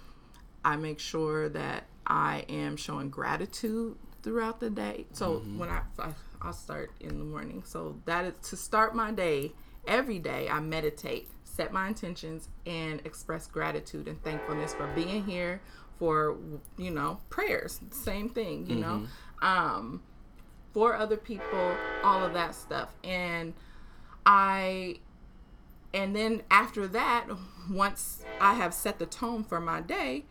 [0.64, 5.06] I make sure that I am showing gratitude throughout the day.
[5.12, 7.62] So when I, I I'll start in the morning.
[7.64, 9.52] So that is to start my day.
[9.86, 15.60] Every day I meditate, set my intentions, and express gratitude and thankfulness for being here.
[15.98, 16.36] For
[16.76, 18.66] you know prayers, same thing.
[18.66, 19.06] You know,
[19.40, 20.02] um,
[20.72, 23.54] for other people, all of that stuff, and
[24.26, 24.96] I
[25.94, 27.28] and then after that,
[27.70, 30.24] once I have set the tone for my day,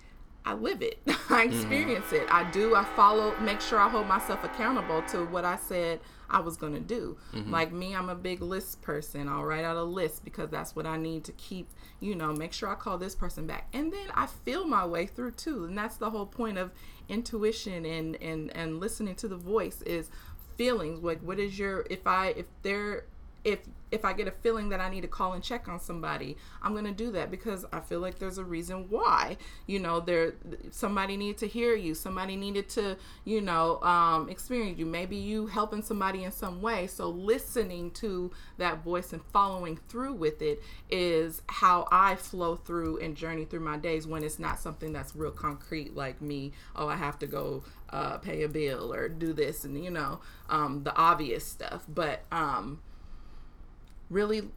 [0.46, 1.00] I live it.
[1.08, 1.54] I mm-hmm.
[1.54, 2.28] experience it.
[2.32, 2.76] I do.
[2.76, 6.00] I follow, make sure I hold myself accountable to what I said
[6.30, 7.18] I was going to do.
[7.34, 7.52] Mm-hmm.
[7.52, 9.28] Like me, I'm a big list person.
[9.28, 12.54] I'll write out a list because that's what I need to keep, you know, make
[12.54, 13.68] sure I call this person back.
[13.74, 15.66] And then I feel my way through too.
[15.66, 16.72] And that's the whole point of
[17.10, 20.10] intuition and, and, and listening to the voice is
[20.58, 21.04] feelings.
[21.04, 23.06] Like, what is your, if I, if they're,
[23.44, 23.60] if
[23.92, 26.74] if I get a feeling that I need to call and check on somebody, I'm
[26.74, 29.36] gonna do that because I feel like there's a reason why.
[29.68, 30.34] You know, there
[30.72, 34.86] somebody needed to hear you, somebody needed to, you know, um, experience you.
[34.86, 36.88] Maybe you helping somebody in some way.
[36.88, 43.00] So listening to that voice and following through with it is how I flow through
[43.00, 46.54] and journey through my days when it's not something that's real concrete like me.
[46.78, 50.22] Oh, I have to go uh, pay a bill or do this and you know
[50.50, 52.24] um, the obvious stuff, but.
[52.32, 52.80] Um,
[54.12, 54.50] really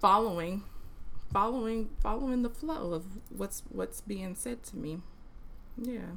[0.00, 0.64] following
[1.32, 4.98] following following the flow of what's what's being said to me.
[5.80, 6.16] Yeah.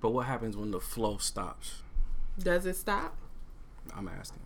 [0.00, 1.82] But what happens when the flow stops?
[2.38, 3.16] Does it stop?
[3.96, 4.42] I'm asking.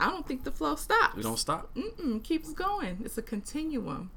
[0.00, 1.16] I don't think the flow stops.
[1.16, 1.74] We don't stop?
[1.74, 2.98] Mm-mm, keeps going.
[3.04, 4.10] It's a continuum.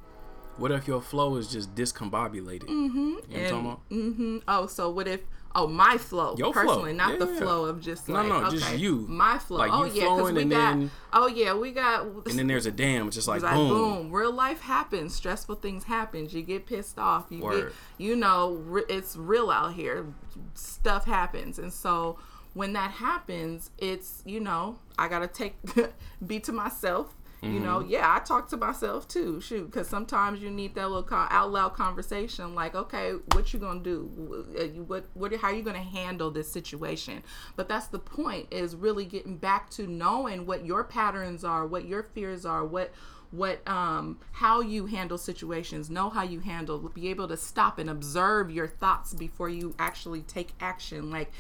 [0.58, 2.66] What if your flow is just discombobulated?
[2.66, 2.98] Mm-hmm.
[2.98, 3.82] you know what i'm talking about?
[3.90, 5.22] hmm oh so what if
[5.56, 8.78] oh my flow Your flow, personally not the flow of just like no, okay, just
[8.78, 9.06] you.
[9.10, 12.48] my flow Like, oh yeah because we got then- oh yeah we got and then
[12.48, 13.70] there's a dam it's just like, like boom.
[13.70, 14.12] boom.
[14.12, 15.14] real life happens.
[15.16, 16.28] Stressful things happen.
[16.30, 17.26] You get pissed off.
[17.30, 17.64] You Word.
[17.66, 20.06] get, you know, re- it's real out here.
[20.54, 22.18] Stuff happens, and so
[22.54, 25.56] when that happens, it's you know, I gotta take
[26.26, 27.16] be to myself.
[27.44, 27.90] You know, Mm-hmm.
[27.90, 29.42] yeah, I talk to myself too.
[29.42, 32.54] Shoot, because sometimes you need that little con- out loud conversation.
[32.54, 34.46] Like, okay, what you gonna do?
[34.56, 37.24] Uh, What, what, how you gonna handle this situation?
[37.56, 38.48] But that's the point.
[38.52, 42.92] Is really getting back to knowing what your patterns are, what your fears are, what
[43.32, 47.90] what um how you handle situations know how you handle be able to stop and
[47.90, 51.32] observe your thoughts before you actually take action like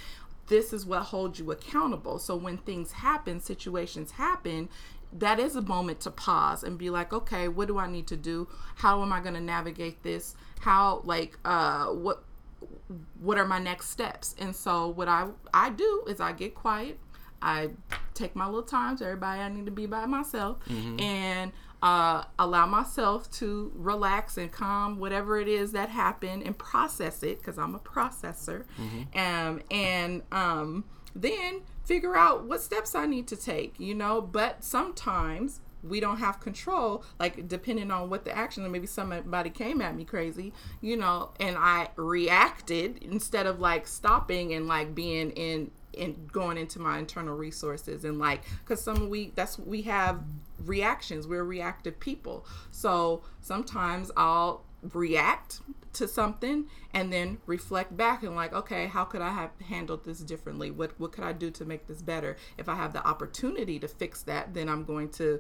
[0.48, 4.70] this is what holds you accountable so when things happen situations happen
[5.14, 8.18] that is a moment to pause and be like okay what do i need to
[8.18, 8.48] do?
[8.76, 10.36] How am i going to navigate this?
[10.62, 12.24] How like uh what
[13.20, 14.36] what are my next steps?
[14.40, 17.00] And so what i i do is i get quiet.
[17.42, 17.72] I
[18.14, 20.58] take my little time so everybody i need to be by myself
[21.00, 27.24] and uh, allow myself to relax and calm whatever it is that happened and process
[27.24, 28.66] it because i'm a processor.
[29.16, 30.84] Um, and um,
[31.16, 34.22] then figure out what steps i need to take you know?
[34.22, 39.82] But sometimes we don't have control like depending on what the action maybe somebody came
[39.82, 45.32] at me crazy you know and i reacted instead of like stopping and like being
[45.32, 50.24] in and going into my internal resources and like because some we that's we have
[50.66, 51.28] reactions.
[51.28, 52.46] We're reactive people.
[52.72, 55.62] So sometimes i'll react
[55.94, 60.20] to something and then reflect back and like okay how could i have handled this
[60.20, 60.72] differently?
[60.72, 62.38] What what could i do to make this better?
[62.58, 65.40] If i have the opportunity to fix that then i'm going to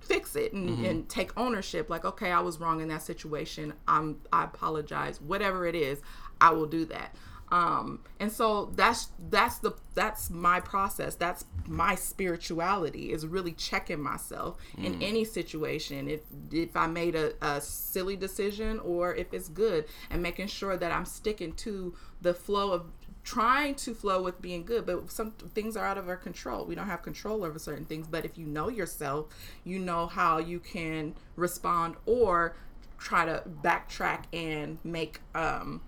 [0.00, 0.84] fix it and, mm-hmm.
[0.84, 1.90] and take ownership.
[1.90, 3.74] Like okay i was wrong in that situation.
[3.86, 5.20] I'm i apologize.
[5.20, 6.00] Whatever it is
[6.40, 7.14] i will do that
[7.50, 11.14] um and so that's that's the that's my process.
[11.14, 14.84] That's my spirituality is really checking myself mm.
[14.84, 16.08] in any situation.
[16.08, 16.20] If
[16.52, 20.92] if i made a, a silly decision or if it's good and making sure that
[20.92, 22.86] i'm sticking to the flow of
[23.22, 24.86] trying to flow with being good.
[24.86, 26.64] But some things are out of our control.
[26.64, 28.06] We don't have control over certain things.
[28.06, 29.26] But if you know yourself
[29.64, 32.56] you know how you can respond or
[32.98, 35.80] try to backtrack and make um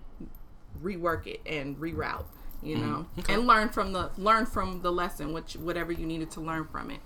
[0.81, 2.25] rework it and reroute
[2.63, 2.91] you mm-hmm.
[2.91, 3.33] know okay.
[3.33, 6.89] and learn from the learn from the lesson which whatever you needed to learn from
[6.91, 6.99] it.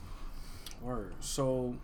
[0.82, 1.14] Word.
[1.20, 1.76] So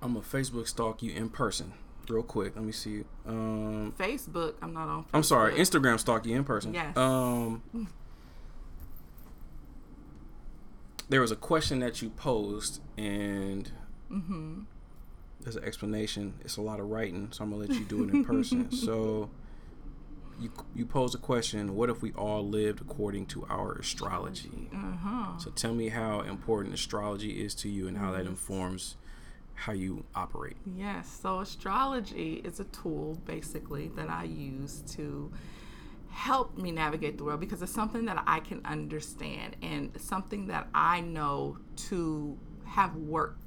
[0.00, 1.72] i'm a facebook stalk you in person
[2.08, 2.54] real quick.
[2.54, 3.04] Let me see.
[3.26, 5.08] Um facebook i'm not on Facebook.
[5.14, 6.72] i'm sorry instagram stalk you in person.
[6.74, 6.96] Yes.
[6.96, 7.62] Um
[11.08, 13.70] there was a question that you posed and
[14.10, 14.62] mm-hmm
[15.44, 16.34] there's an explanation.
[16.40, 18.70] It's a lot of writing, so I'm gonna let you do it in person.
[18.72, 19.30] so
[20.40, 24.70] you you pose a question: What if we all lived according to our astrology?
[24.74, 25.38] Uh-huh.
[25.38, 28.96] So tell me how important astrology is to you and how that informs
[29.54, 30.56] how you operate.
[30.66, 31.18] Yes.
[31.22, 35.30] So astrology is a tool basically that I use to
[36.10, 40.68] help me navigate the world because it's something that I can understand and something that
[40.74, 43.43] I know to have worked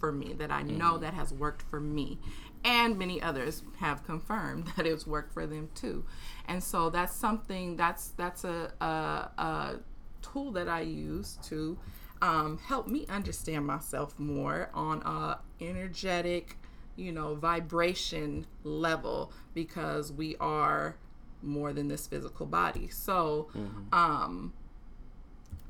[0.00, 1.02] for me that I know mm-hmm.
[1.02, 2.18] that has worked for me.
[2.64, 6.04] And many others have confirmed that it's worked for them too.
[6.48, 9.74] And so that's something that's that's a, a, a
[10.22, 11.78] tool that I use to
[12.22, 16.56] um, help me understand myself more on a energetic,
[16.96, 20.96] you know, vibration level because we are
[21.42, 22.88] more than this physical body.
[22.88, 23.94] So, mm-hmm.
[23.94, 24.52] um,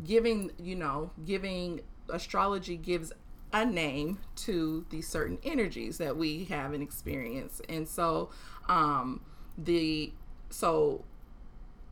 [0.04, 3.12] giving, you know, giving astrology gives
[3.52, 7.60] a name to these certain energies that we have and experience.
[7.68, 8.30] And so,
[8.68, 9.20] um,
[9.58, 10.12] the
[10.50, 11.04] so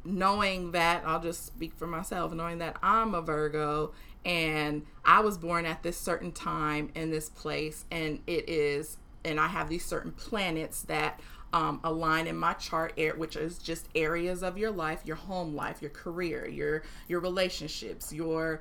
[0.04, 3.92] knowing that I'll just speak for myself, knowing that I'm a Virgo
[4.24, 9.38] and I was born at this certain time in this place, and it is, and
[9.38, 11.20] I have these certain planets that
[11.52, 15.80] um, align in my chart, which is just areas of your life, your home life,
[15.80, 18.60] your career, your your relationships, your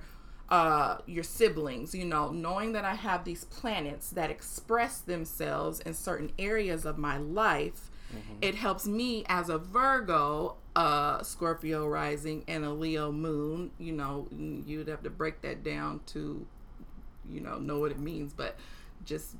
[0.50, 5.94] uh, your siblings, you know, knowing that I have these planets that express themselves in
[5.94, 8.38] certain areas of my life, mm-hmm.
[8.42, 13.72] it helps me as a Virgo, uh, Scorpio rising, and a Leo moon.
[13.78, 16.46] You know, you'd have to break that down to,
[17.30, 18.58] you know, know what it means, but
[19.04, 19.36] just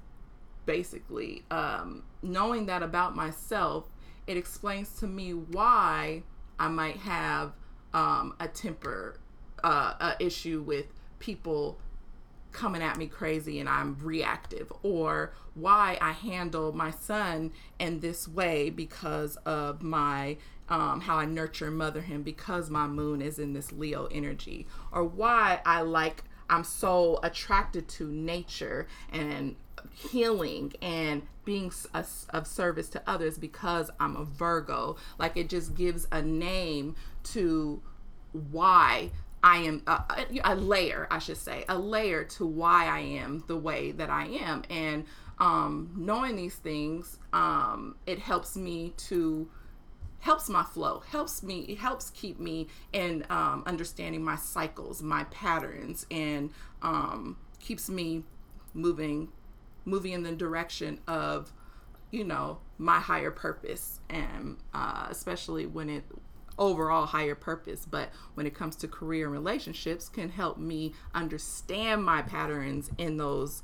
[0.66, 3.86] basically um, knowing that about myself,
[4.28, 6.24] it explains to me why
[6.60, 7.54] I might have
[7.94, 9.22] um, a temper
[9.64, 10.86] uh, a issue with
[11.20, 11.80] people
[12.52, 18.28] coming at me crazy and I'm reactive, or why I handle my son in this
[18.28, 20.38] way because of my
[20.70, 24.68] um, how I nurture and mother him because my moon is in this Leo energy,
[24.92, 29.56] or why I like I'm so attracted to nature and
[29.94, 34.98] healing and being a, of service to others because I'm a Virgo.
[35.18, 37.82] Like it just gives a name to
[38.32, 39.12] why
[39.44, 40.04] I am a,
[40.44, 44.26] a, layer, I should say, a layer to why I am the way that I
[44.26, 44.64] am.
[44.70, 45.06] And
[45.40, 49.50] um, knowing these things, um, it helps me to
[50.20, 55.24] helps my flow, helps me, it helps keep me in um, understanding my cycles, my
[55.26, 56.50] patterns, and
[56.82, 58.24] um, keeps me
[58.74, 59.30] moving,
[59.86, 61.54] moving in the direction of,
[62.12, 66.04] you know, my higher purpose, and uh, especially when it
[66.58, 72.04] overall higher purpose but when it comes to career and relationships can help me understand
[72.04, 73.64] my patterns in those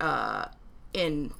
[0.00, 0.46] uh
[0.92, 1.32] in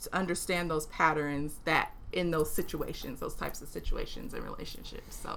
[0.00, 5.34] to understand those patterns that in those situations those types of situations and relationships so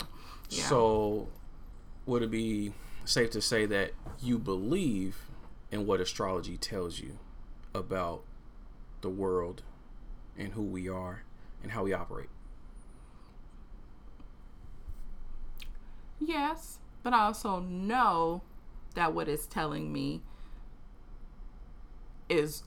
[0.50, 0.64] yeah.
[0.64, 1.28] so
[2.06, 2.74] would it be
[3.06, 5.18] safe to say that you believe
[5.72, 7.18] in what astrology tells you
[7.74, 8.24] about
[9.02, 9.64] the world
[10.38, 11.24] and who we are
[11.64, 12.30] and how we operate
[16.22, 18.44] Yes, but I also know
[18.96, 20.22] that what it's telling me
[22.30, 22.64] is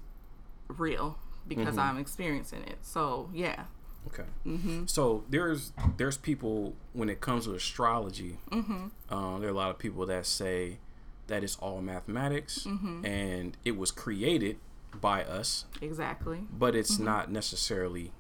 [0.68, 1.80] real because mm-hmm.
[1.80, 2.78] I'm experiencing it.
[2.82, 3.64] So, yeah.
[4.08, 4.24] Okay.
[4.46, 4.84] Mm-hmm.
[4.86, 8.38] So there's there's people when it comes to astrology.
[8.50, 9.14] Mm-hmm.
[9.14, 10.78] Um, there are a lot of people that say
[11.26, 13.04] that it's all mathematics mm-hmm.
[13.06, 14.58] and it was created
[15.00, 15.64] by us.
[15.80, 16.40] Exactly.
[16.52, 17.04] But it's mm-hmm.
[17.04, 18.12] not necessarily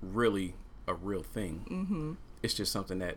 [0.00, 0.54] really
[0.86, 1.66] a real thing.
[1.68, 2.12] Mm-hmm.
[2.42, 3.16] It's just something that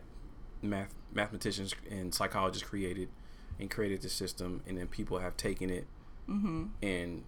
[0.61, 3.09] math mathematicians and psychologists created
[3.59, 5.85] and created the system, and then people have taken it
[6.29, 6.65] mm-hmm.
[6.81, 7.23] and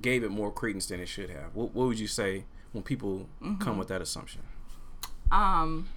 [0.00, 1.54] gave it more credence than it should have.
[1.54, 3.56] What, what would you say when people mm-hmm.
[3.56, 4.42] come with that assumption?
[5.30, 5.88] Um,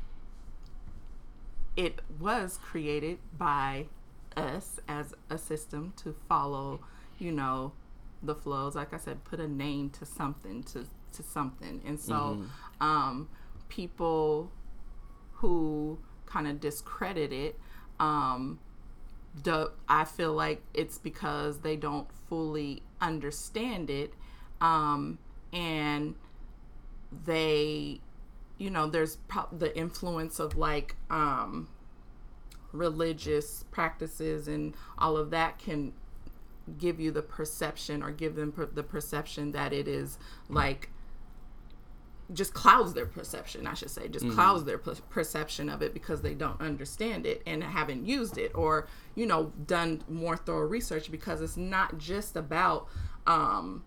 [1.76, 3.88] it was created by
[4.36, 6.82] us as a system to follow,
[7.20, 7.74] you know,
[8.22, 8.76] the flows.
[8.76, 12.86] Like I said, put a name to something to to something, and so mm-hmm.
[12.86, 13.30] um,
[13.70, 14.52] people
[15.36, 17.60] who kind of discredit it.
[18.00, 18.60] Um,
[19.44, 24.14] the, I feel like it's because they don't fully understand it,
[24.62, 25.18] um,
[25.52, 26.16] and
[27.26, 28.00] they,
[28.58, 31.68] you know, there's pro- the influence of like um,
[32.72, 35.94] religious practices and all of that can
[36.80, 40.18] give you the perception or give them per- the perception that it is
[40.50, 40.90] like
[42.34, 44.36] just clouds their perception, I should say, just mm-hmm.
[44.36, 48.88] clouds their perception of it because they don't understand it and haven't used it or,
[49.14, 52.88] you know, done more thorough research because it's not just about
[53.28, 53.84] um,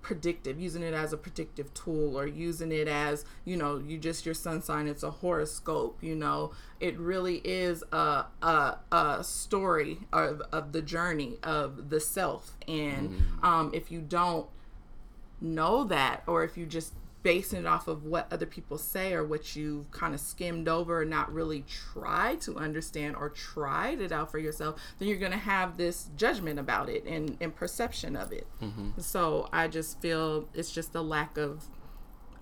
[0.00, 4.24] predictive, using it as a predictive tool or using it as, you know, you just
[4.24, 6.52] your sun sign, it's a horoscope, you know.
[6.80, 12.56] It really is a, a, a story of, of the journey of the self.
[12.66, 13.44] And mm-hmm.
[13.44, 14.48] um, if you don't
[15.40, 19.24] know that or if you just basing it off of what other people say or
[19.24, 24.12] what you've kind of skimmed over and not really tried to understand or tried it
[24.12, 28.16] out for yourself, then you're going to have this judgment about it and, and perception
[28.16, 28.46] of it.
[28.60, 29.00] Mm-hmm.
[29.00, 31.64] So I just feel it's just a lack of,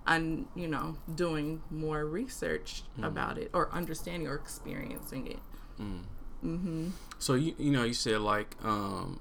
[0.07, 3.03] un, you know, doing more research mm-hmm.
[3.03, 5.39] about it or understanding or experiencing it.
[5.79, 6.03] Mm.
[6.43, 6.89] Mm-hmm.
[7.19, 9.19] So you you know you said like um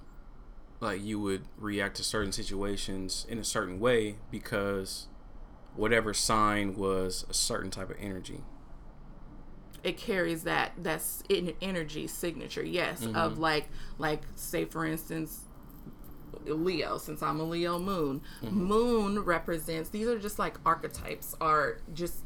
[0.81, 5.07] like you would react to certain situations in a certain way because
[5.77, 8.43] whatever sign was a certain type of energy.
[9.83, 13.17] It carries that that's an energy signature yes mm-hmm.
[13.17, 15.47] of like like say for instance
[16.45, 18.21] leo since i'm a leo moon.
[18.43, 18.63] Mm-hmm.
[18.63, 22.25] moon represents these are just like archetypes are just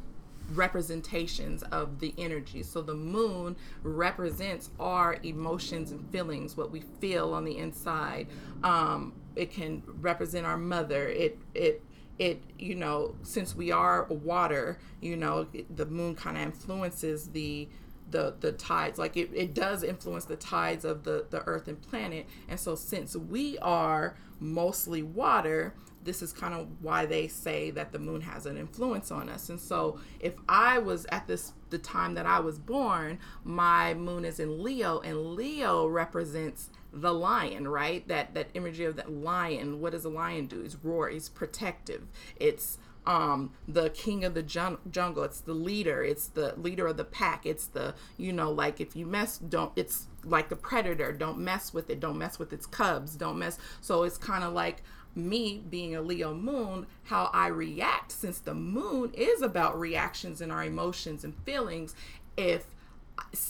[0.53, 2.63] representations of the energy.
[2.63, 8.29] So the moon represents our emotions and feelings what we feel on the inside.
[8.63, 11.09] Um it can represent our mother.
[11.09, 11.83] It it
[12.19, 17.69] it you know since we are water you know the moon kind of influences the
[18.11, 18.99] the the tides.
[18.99, 22.27] Like it, it does influence the tides of the the earth and planet.
[22.49, 27.91] And so since we are mostly water this is kind of why they say that
[27.91, 29.49] the moon has an influence on us.
[29.49, 34.25] And so if i was at this the time that i was born my moon
[34.25, 38.07] is in leo and leo represents the lion, right?
[38.09, 39.81] That that imagery of that lion.
[39.81, 40.61] What does a lion do?
[40.63, 41.11] It's roar.
[41.11, 42.03] It's protective.
[42.37, 46.97] It's um the king of the jun- jungle it's the leader it's the leader of
[46.97, 51.13] the pack it's the you know like if you mess don't it's like the predator
[51.13, 54.55] don't mess with it don't mess with its cubs don't mess so it's kind of
[54.55, 54.83] like
[55.15, 60.51] me being a leo moon how i react since the moon is about reactions and
[60.51, 61.95] our emotions and feelings
[62.37, 62.67] if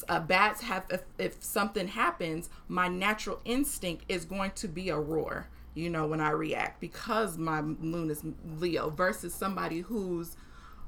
[0.09, 4.99] uh, bats have if, if something happens my natural instinct is going to be a
[4.99, 8.23] roar you know when i react because my moon is
[8.59, 10.37] leo versus somebody who's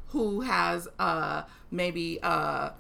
[0.09, 2.71] who has uh maybe uh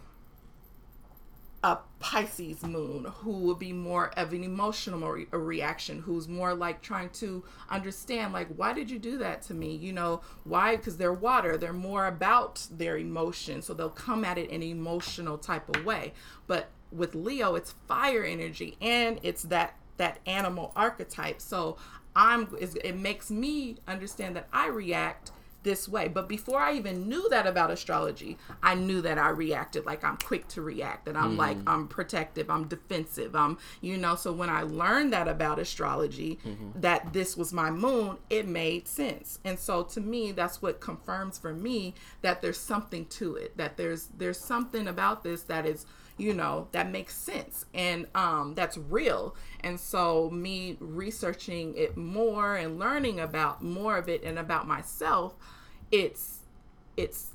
[1.99, 7.11] Pisces moon who would be more of an emotional re- reaction, who's more like trying
[7.11, 9.75] to understand, like, why did you do that to me?
[9.75, 10.77] You know, why?
[10.77, 13.63] Because they're water, they're more about their emotion.
[13.63, 16.13] So they'll come at it in an emotional type of way.
[16.47, 21.41] But with Leo, it's fire energy and it's that that animal archetype.
[21.41, 21.77] So
[22.15, 25.33] I'm it makes me understand that I react
[25.67, 26.07] this way.
[26.07, 30.17] But before I even knew that about astrology, I knew that I reacted like I'm
[30.17, 31.39] quick to react, that I'm mm.
[31.39, 34.15] like I'm protective, I'm defensive, I'm you know.
[34.15, 36.81] So when I learned that about astrology, mm-hmm.
[36.81, 39.41] that this was my moon, it made sense.
[39.45, 43.77] And so to me, that's what confirms for me that there's something to it, that
[43.77, 45.85] there's there's something about this that is
[46.19, 52.57] you know that makes sense and um that's real and so me researching it more
[52.57, 55.35] and learning about more of it and about myself
[55.91, 56.41] it's
[56.97, 57.29] it's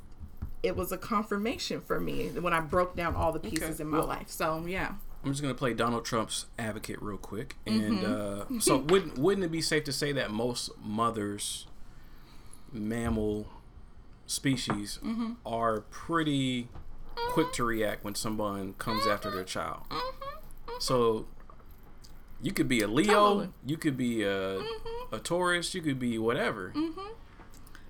[0.64, 3.84] it was a confirmation for me when I broke down all the pieces okay.
[3.84, 4.30] in my well, life.
[4.30, 4.94] So yeah.
[5.24, 8.56] I'm just gonna play Donald Trump's advocate real quick, and mm-hmm.
[8.56, 11.68] uh, so wouldn't wouldn't it be safe to say that most mothers'
[12.72, 13.48] mammal
[14.26, 15.34] species mm-hmm.
[15.46, 16.70] are pretty
[17.16, 19.48] quick to react when someone comes after their mm-hmm.
[19.48, 19.84] child.
[19.90, 20.72] Mm-hmm.
[20.80, 21.28] So
[22.42, 23.50] you could be a Leo, Totally.
[23.66, 24.60] you could be a,
[25.12, 26.74] a Taurus, you could be whatever.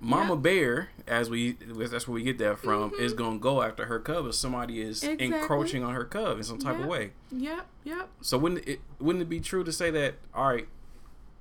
[0.04, 3.02] Mama Bear, as we that's where we get that from, mm-hmm.
[3.02, 5.26] is gonna go after her cub if somebody is Exactly.
[5.26, 6.82] encroaching on her cub in some type Yep.
[6.82, 7.12] of way.
[7.30, 8.08] Yep, yep.
[8.20, 10.66] So wouldn't it wouldn't it be true to say that all right,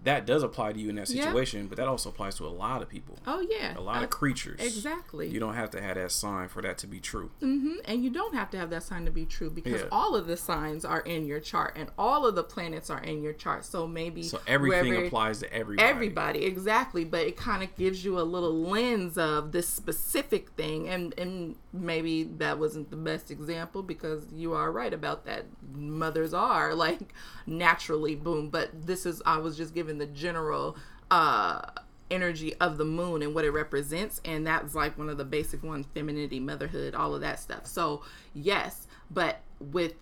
[0.04, 1.26] that does apply to you in that Yeah.
[1.26, 3.78] situation, but that also applies to a lot of people, Oh yeah.
[3.78, 4.60] a lot of creatures.
[4.60, 5.28] Exactly.
[5.28, 7.30] You don't have to have that sign for that to be true.
[7.41, 7.74] Mm-hmm.
[7.86, 9.88] And you don't have to have that sign to be true because Yeah.
[9.91, 13.22] all of the signs are in your chart and all of the planets are in
[13.22, 13.64] your chart.
[13.64, 15.88] So maybe So everything wherever- applies to everybody.
[15.88, 20.88] everybody exactly but it kind of gives you a little lens of this specific thing
[20.89, 25.45] and and maybe that wasn't the best example because you are right about that
[25.76, 27.14] mothers are like
[27.45, 30.76] naturally boom but this is i was just the general
[31.10, 31.62] uh
[32.10, 35.64] energy of the moon and what it represents and that's like one of the basic
[35.64, 38.02] ones femininity motherhood all of that stuff so
[38.34, 39.94] yes but with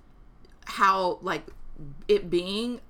[0.65, 1.45] how like
[2.07, 2.81] it being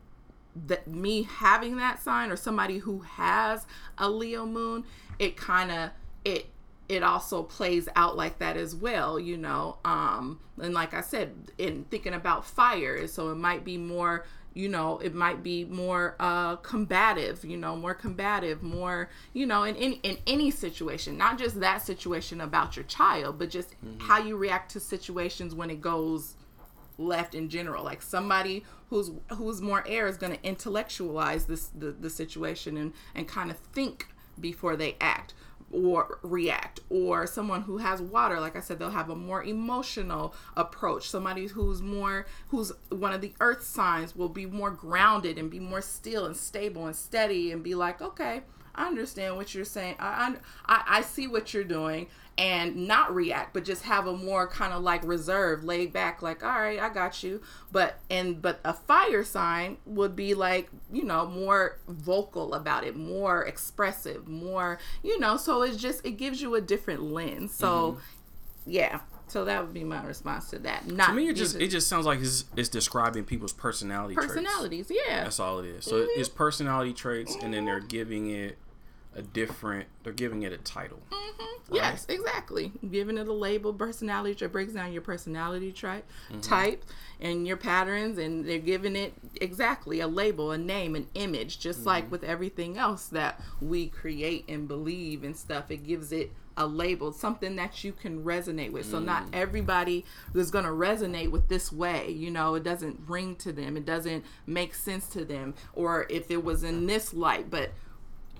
[0.67, 3.65] that me having that sign or somebody who has
[3.97, 4.83] a Leo moon,
[5.17, 5.91] it kind of
[6.25, 6.47] it
[6.87, 9.77] it also plays out like that as well, you know.
[9.85, 14.67] Um and like I said, in thinking about fire, so it might be more you
[14.67, 19.75] know it might be more uh combative you know more combative more you know in
[19.75, 24.35] any in any situation not just that situation about your child but just how you
[24.35, 26.35] react to situations when it goes
[26.99, 27.83] left in general.
[27.83, 32.93] Like somebody who's who's more air is going to intellectualize this the, the situation and
[33.15, 34.07] and kind of think
[34.39, 35.33] before they act
[35.71, 40.33] or react or someone who has water like i said they'll have a more emotional
[40.57, 45.51] approach somebody who's more who's one of the earth signs will be more grounded and
[45.51, 48.41] be more still and stable and steady and be like okay
[48.75, 49.95] I understand what you're saying.
[49.99, 52.07] I, I I see what you're doing,
[52.39, 56.41] and not react, but just have a more kind of like reserved, laid back, like
[56.43, 57.41] all right, I got you.
[57.71, 62.95] But and but a fire sign would be like you know more vocal about it,
[62.95, 65.35] more expressive, more you know.
[65.37, 67.53] So it's just it gives you a different lens.
[67.53, 67.97] So
[68.65, 70.87] yeah, so that would be my response to that.
[70.87, 74.27] Not To me, it just it just sounds like it's, it's describing people's personality traits.
[74.33, 74.89] personalities.
[74.89, 75.85] Yeah, That's all it is.
[75.85, 76.19] So Mm-hmm.
[76.19, 78.57] it's personality traits, and then they're giving it
[79.19, 79.87] a different.
[80.03, 80.99] They're giving it a title.
[81.11, 81.75] Mm-hmm.
[81.75, 82.71] Yes, exactly.
[82.89, 86.41] Giving it a label, personality trait breaks down your personality trait, Mm-hmm.
[86.41, 86.83] type,
[87.19, 91.79] and your patterns, and they're giving it exactly a label, a name, an image, just
[91.79, 91.87] Mm-hmm.
[91.89, 95.69] like with everything else that we create and believe and stuff.
[95.69, 98.85] It gives it a label, something that you can resonate with.
[98.85, 99.29] So not Mm.
[99.33, 100.05] everybody
[100.35, 102.09] is going to resonate with this way.
[102.11, 103.77] You know, it doesn't ring to them.
[103.77, 105.53] It doesn't make sense to them.
[105.73, 107.71] Or if it was in this light, but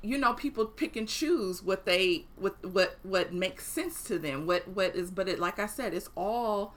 [0.01, 4.45] you know people pick and choose what they what what what makes sense to them
[4.45, 6.73] what what is but it like i said it's all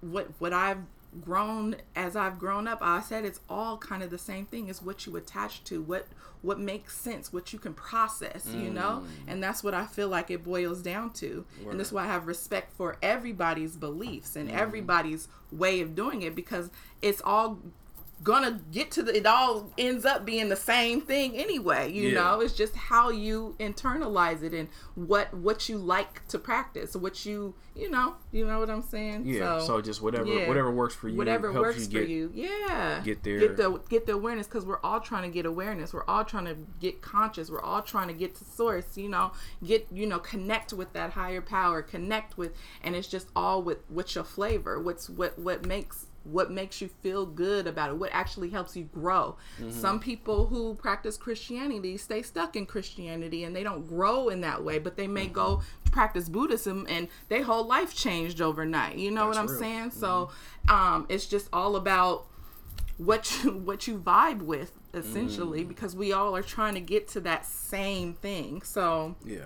[0.00, 0.78] what what i've
[1.20, 4.68] grown as i've grown up i said it's all kind of the same thing.
[4.68, 6.06] It's what you attach to what
[6.42, 9.02] what makes sense what you can process you know?
[9.04, 9.32] Mm.
[9.32, 11.44] And that's what i feel like it boils down to.
[11.68, 14.56] And that's why i have respect for everybody's beliefs and mm.
[14.56, 16.70] everybody's way of doing it because
[17.02, 17.58] it's all
[18.22, 22.20] gonna get to the it all ends up being the same thing anyway you Yeah.
[22.20, 27.24] know it's just how you internalize it and what what you like to practice what
[27.24, 29.58] you you know you know what i'm saying Yeah.
[29.60, 30.48] So, just whatever yeah.
[30.48, 31.16] whatever works for you.
[31.16, 33.38] whatever helps works you for you yeah get there.
[33.38, 36.44] get the get the awareness because we're all trying to get awareness we're all trying
[36.44, 39.32] to get conscious we're all trying to get to source you know
[39.64, 42.52] get you know connect with that higher power connect with
[42.82, 46.88] and it's just all with what's your flavor what's what what makes what makes you
[47.02, 49.36] feel good about it what actually helps you grow.
[49.70, 54.62] Some people who practice christianity stay stuck in christianity and they don't grow in that
[54.62, 58.96] way but they may go practice buddhism and their whole life changed overnight.
[58.98, 59.58] You know what i'm real.
[59.58, 59.90] saying?
[59.92, 60.30] So
[60.68, 62.26] um it's just all about
[62.98, 67.20] what you what you vibe with essentially because we all are trying to get to
[67.20, 68.60] that same thing.
[68.62, 69.44] So Yeah.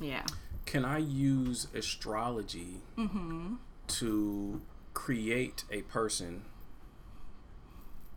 [0.00, 0.22] yeah.
[0.66, 3.54] Can I use astrology Mm-hmm.
[3.88, 4.60] to
[4.98, 6.42] create a person?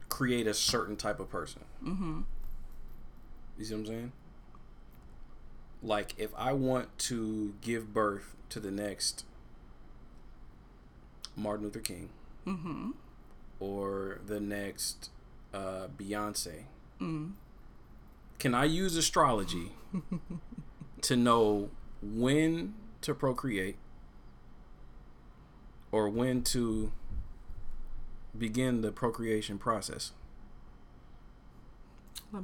[0.09, 1.61] Create a certain type of person.
[1.85, 2.21] Mm-hmm.
[3.59, 4.11] You see what I'm saying?
[5.83, 9.25] Like if I want to give birth to the next
[11.35, 12.09] Martin Luther King,
[12.47, 12.91] mm-hmm
[13.59, 15.11] or the next
[15.53, 16.63] uh, Beyonce,
[16.99, 17.33] Mm.
[18.39, 19.71] can I use astrology
[21.01, 21.69] to know
[22.01, 23.75] when to procreate
[25.91, 26.91] or when to
[28.37, 30.11] begin the procreation process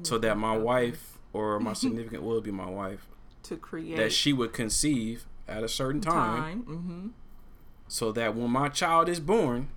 [0.04, 3.08] so that my wife or my significant will be my wife
[3.44, 6.64] to create that she would conceive at a certain time, time.
[6.64, 7.08] Mm-hmm.
[7.88, 9.70] so that when my child is born,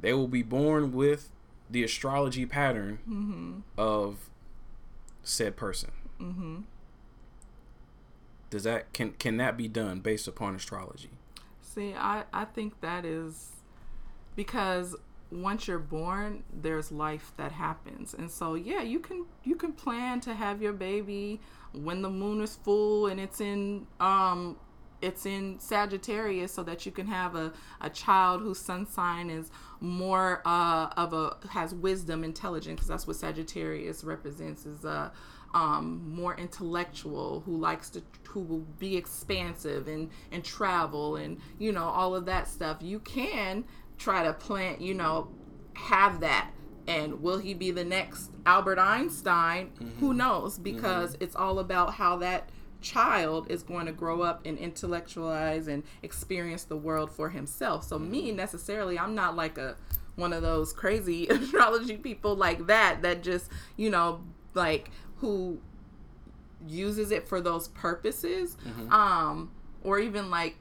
[0.00, 1.30] they will be born with
[1.68, 3.52] the astrology pattern Mm-hmm.
[3.76, 4.30] of
[5.24, 5.90] said person.
[6.20, 6.56] Mm-hmm.
[8.50, 11.10] Does that can can that be done based upon astrology?
[11.74, 13.50] See, I, I think that is
[14.36, 14.94] because
[15.32, 18.14] once you're born, there's life that happens.
[18.14, 21.40] And so yeah, you can you can plan to have your baby
[21.72, 24.56] when the moon is full and it's in um
[25.02, 29.50] it's in Sagittarius so that you can have a, a child whose sun sign is
[29.80, 35.10] more uh, of a has wisdom, intelligence, because that's what Sagittarius represents is uh,
[35.54, 41.72] um, more intellectual, who likes to who will be expansive and and travel and you
[41.72, 42.78] know all of that stuff.
[42.80, 43.64] You can
[43.96, 45.28] try to plant, you know,
[45.74, 46.50] have that.
[46.86, 49.70] And will he be the next Albert Einstein?
[49.70, 50.00] Mm-hmm.
[50.00, 50.54] Who knows?
[50.54, 50.62] Mm-hmm.
[50.64, 52.50] Because it's all about how that
[52.82, 57.84] child is going to grow up and intellectualize and experience the world for himself.
[57.84, 58.36] So me mm-hmm.
[58.36, 59.76] necessarily, I'm not like a
[60.16, 64.20] one of those crazy astrology people like that that just, you know,
[64.52, 64.90] like
[65.24, 65.58] who
[66.68, 68.56] uses it for those purposes.
[68.90, 69.50] Um
[69.82, 70.56] or even like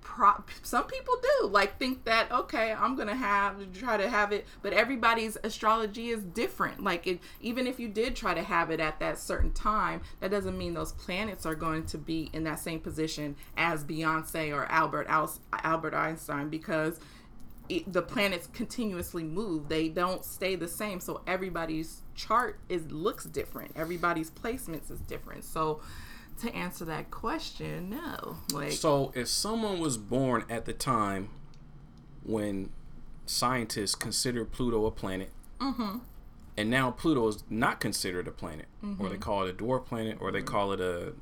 [0.00, 4.46] pro- some people do like think that okay i'm gonna have try to have it
[4.62, 8.80] but everybody's astrology is different like it, even if you did try to have it
[8.80, 12.58] at that certain time that doesn't mean those planets are going to be in that
[12.58, 16.98] same position as beyonce or albert albert einstein because
[17.68, 23.24] it, the planets continuously move they don't stay the same so everybody's chart is looks
[23.24, 25.80] different everybody's placements is different so
[26.40, 31.28] to answer that question no like So if someone was born at the time
[32.22, 32.70] when
[33.26, 35.98] scientists considered Pluto a planet, Mm-hmm.
[36.56, 38.66] and now Pluto is not considered a planet,
[38.98, 41.12] or they call it a dwarf planet, or they call it a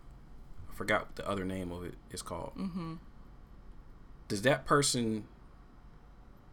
[0.71, 2.53] I forgot what the other name of it is called.
[2.57, 2.95] Mm-hmm.
[4.29, 5.25] Does that person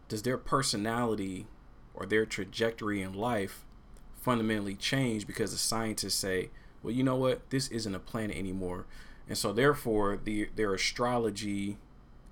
[0.08, 1.46] does their personality
[1.94, 3.64] or their trajectory in life
[4.26, 6.50] fundamentally change because the scientists say,
[6.82, 8.84] well, you know what, this isn't a planet anymore,
[9.28, 11.78] and so therefore the their astrology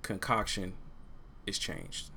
[0.02, 0.72] concoction
[1.46, 2.10] is changed.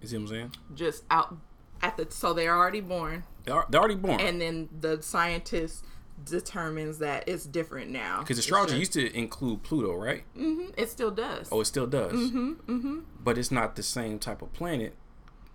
[0.00, 0.52] You see what I'm saying?
[0.76, 1.36] just out
[1.82, 5.84] at the so they're already born They're, they're already born and then the scientist
[6.24, 10.22] determines that it's different now because astrology used to include Pluto, right?
[10.36, 10.70] Mm-hmm.
[10.76, 13.00] it still does Oh, it still does, mm-hmm, mm-hmm.
[13.22, 14.94] but it's not the same type of planet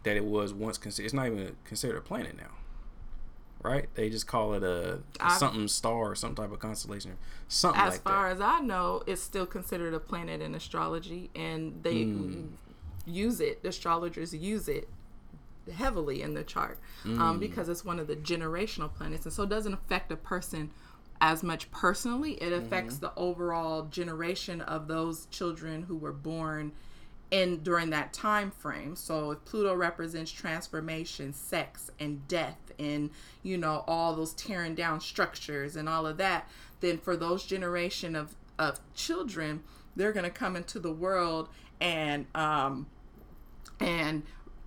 [0.03, 1.05] that it was once considered.
[1.05, 2.51] It's not even considered a planet now,
[3.63, 3.87] right?
[3.95, 7.13] They just call it a, I- something star or some type of constellation,
[7.47, 8.35] something as like far that.
[8.35, 12.45] as i know it's still considered a planet in astrology and they Hmm.
[13.05, 14.87] use it astrologers use it
[15.73, 17.21] heavily in the chart Hmm.
[17.21, 20.71] um, because it's one of the generational planets and so it doesn't affect a person
[21.19, 23.05] as much personally it affects Mm-hmm.
[23.05, 26.71] the overall generation of those children who were born
[27.31, 28.95] in during that time frame.
[28.95, 33.09] So if pluto represents transformation sex and death and
[33.43, 36.47] you know all those tearing down structures and all of that
[36.79, 39.63] then for those generation of of children
[39.95, 41.49] they're going to come into the world
[41.81, 42.87] and um
[43.79, 44.23] and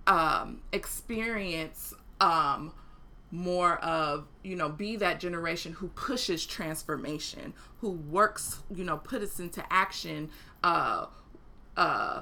[0.07, 2.73] um experience um
[3.31, 9.21] more of you know be that generation who pushes transformation who works you know put
[9.21, 10.29] us into action
[10.63, 11.05] uh
[11.77, 12.21] uh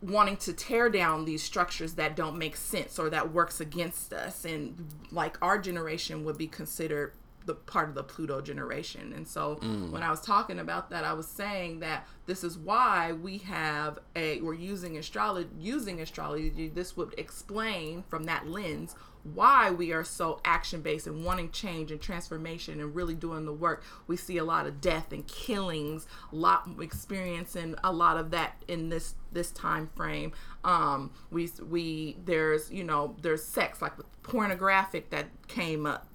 [0.00, 4.44] wanting to tear down these structures that don't make sense or that works against us
[4.44, 7.12] and like our generation would be considered
[7.48, 9.12] the part of the Pluto generation.
[9.16, 9.90] And so mm.
[9.90, 13.98] when I was talking about that, I was saying that this is why we have
[14.14, 16.68] a we're using astrology using astrology.
[16.68, 18.94] This would explain from that lens
[19.34, 23.52] why we are so action based and wanting change and transformation and really doing the
[23.52, 23.82] work.
[24.06, 28.62] We see a lot of death and killings, a lot experiencing a lot of that
[28.68, 30.32] in this this time frame.
[30.64, 36.06] Um, we we there's you know there's sex like with pornographic that came up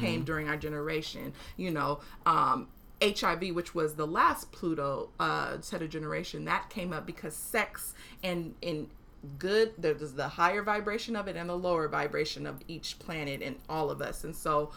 [0.00, 1.32] came during our generation.
[1.56, 2.00] You know.
[2.26, 2.68] Um,
[3.02, 7.94] HIV, which was the last Pluto uh, set of generation, that came up because sex
[8.22, 8.90] and in
[9.38, 13.56] good there's the higher vibration of it and the lower vibration of each planet and
[13.68, 14.70] all of us, and so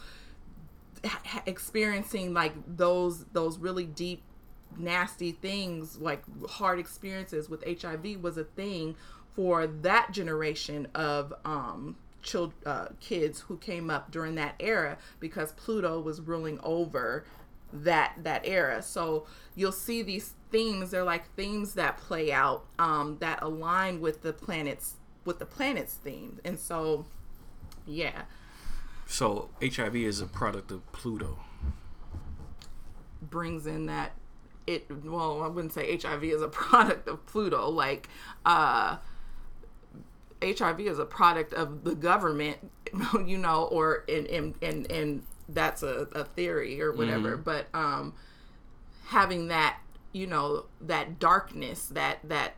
[1.45, 4.21] experiencing like those those really deep
[4.77, 8.95] nasty things like hard experiences with HIV was a thing
[9.35, 15.51] for that generation of um child, uh, kids who came up during that era because
[15.53, 17.23] Pluto was ruling over
[17.83, 18.81] that that era.
[18.81, 20.91] So you'll see these themes.
[20.91, 24.95] They're like themes that play out um, that align with the planets
[25.25, 26.39] with the planets theme.
[26.45, 27.05] And so,
[27.85, 28.23] yeah,
[29.07, 31.39] So HIV is a product of Pluto.
[33.21, 34.11] brings in that
[34.67, 38.07] it well i wouldn't say hiv is a product of pluto like
[38.45, 38.97] uh
[40.43, 42.57] hiv is a product of the government
[43.25, 48.13] you know or in in and and that's a, a theory or whatever but um
[49.05, 49.77] having that
[50.13, 52.55] you know that darkness that that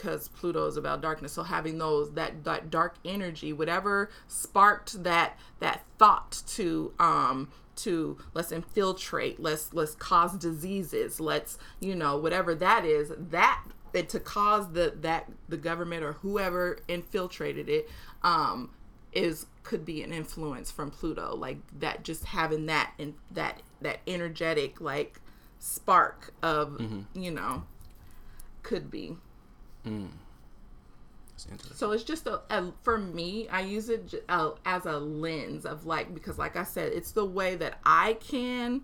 [0.00, 1.32] because Pluto is about darkness.
[1.32, 8.18] So having those that that dark energy, whatever sparked that that thought to um to
[8.34, 13.62] let's infiltrate, let's let's cause diseases, let's you know whatever that is that
[13.92, 17.88] that to cause the that the government or whoever infiltrated it
[18.22, 18.70] um
[19.12, 23.98] is could be an influence from Pluto like that just having that and that that
[24.06, 25.20] energetic like
[25.58, 26.80] spark of
[27.14, 27.64] you know
[28.62, 29.16] could be.
[29.84, 31.76] That's interesting.
[31.76, 35.64] so it's just a, a for me i use it j- uh, as a lens
[35.64, 38.82] of like because like i said it's the way that i can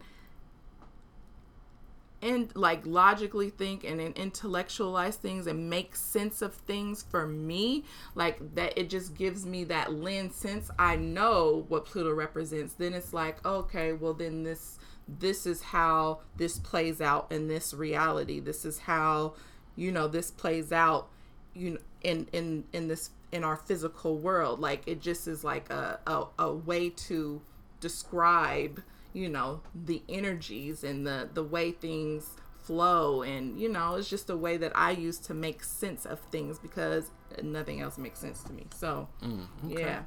[2.23, 7.85] and like logically think and, and intellectualize things and make sense of things for me
[8.15, 12.95] like that it just gives me that lens since i know what pluto represents then
[12.95, 18.41] it's like okay well then this this is how this plays out in this reality.
[18.41, 19.35] This is how
[19.77, 21.09] you know this plays out
[21.55, 24.61] you know in in in this in our physical world.
[24.61, 27.41] Like it just is like a a, a way to
[27.81, 28.83] describe
[29.17, 33.23] you know the energies and the the way things flow.
[33.23, 36.59] And you know it's just a way that i use to make sense of things
[36.59, 37.11] because
[37.43, 38.67] nothing else makes sense to me.
[38.75, 40.03] So mm, yeah.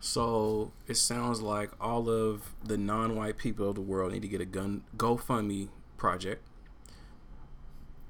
[0.00, 4.40] So it sounds like all of the non-white people of the world need to get
[4.40, 6.46] a gun GoFundMe project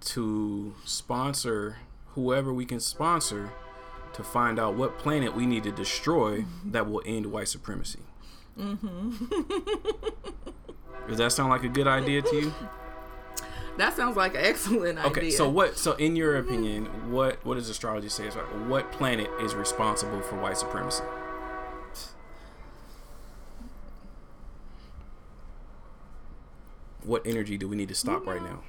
[0.00, 1.78] to sponsor
[2.08, 3.52] whoever we can sponsor
[4.14, 8.00] to find out what planet we need to destroy that will end white supremacy.
[8.58, 9.10] Mm-hmm.
[11.08, 12.54] Does that sound like a good idea to you?
[13.76, 15.76] that sounds like an excellent Okay, idea Okay, so what?
[15.76, 18.26] So in your opinion, what what does astrology say?
[18.26, 21.02] Is like, what planet is responsible for white supremacy?
[27.02, 28.62] What energy do we need to stop right now?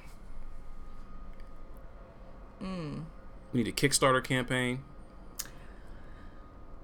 [2.60, 4.82] We need a Kickstarter campaign.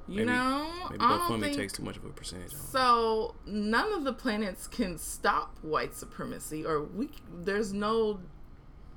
[0.09, 2.53] You maybe- know Maybe I don't think takes too much of a percentage.
[2.53, 7.11] So none of the planets can stop white supremacy, or we.
[7.33, 8.21] There's no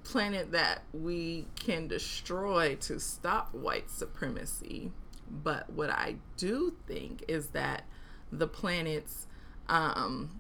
[0.03, 4.91] planet that we can destroy to stop white supremacy.
[5.29, 7.85] But what I do think is that
[8.31, 9.27] the planets
[9.67, 10.39] um,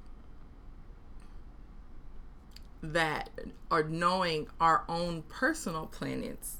[2.81, 3.29] that
[3.71, 6.57] are knowing our own personal planets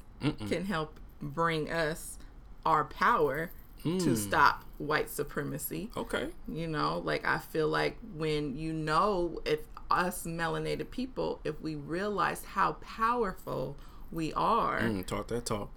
[0.48, 2.18] can help bring us
[2.64, 3.52] our power
[4.00, 4.14] to hmm.
[4.14, 5.90] stop white supremacy.
[5.96, 6.28] Okay.
[6.48, 9.60] You know, like I feel like when you know if
[9.90, 13.76] us melanated people, if we realize how powerful
[14.12, 15.70] we are, Mm, talk that talk.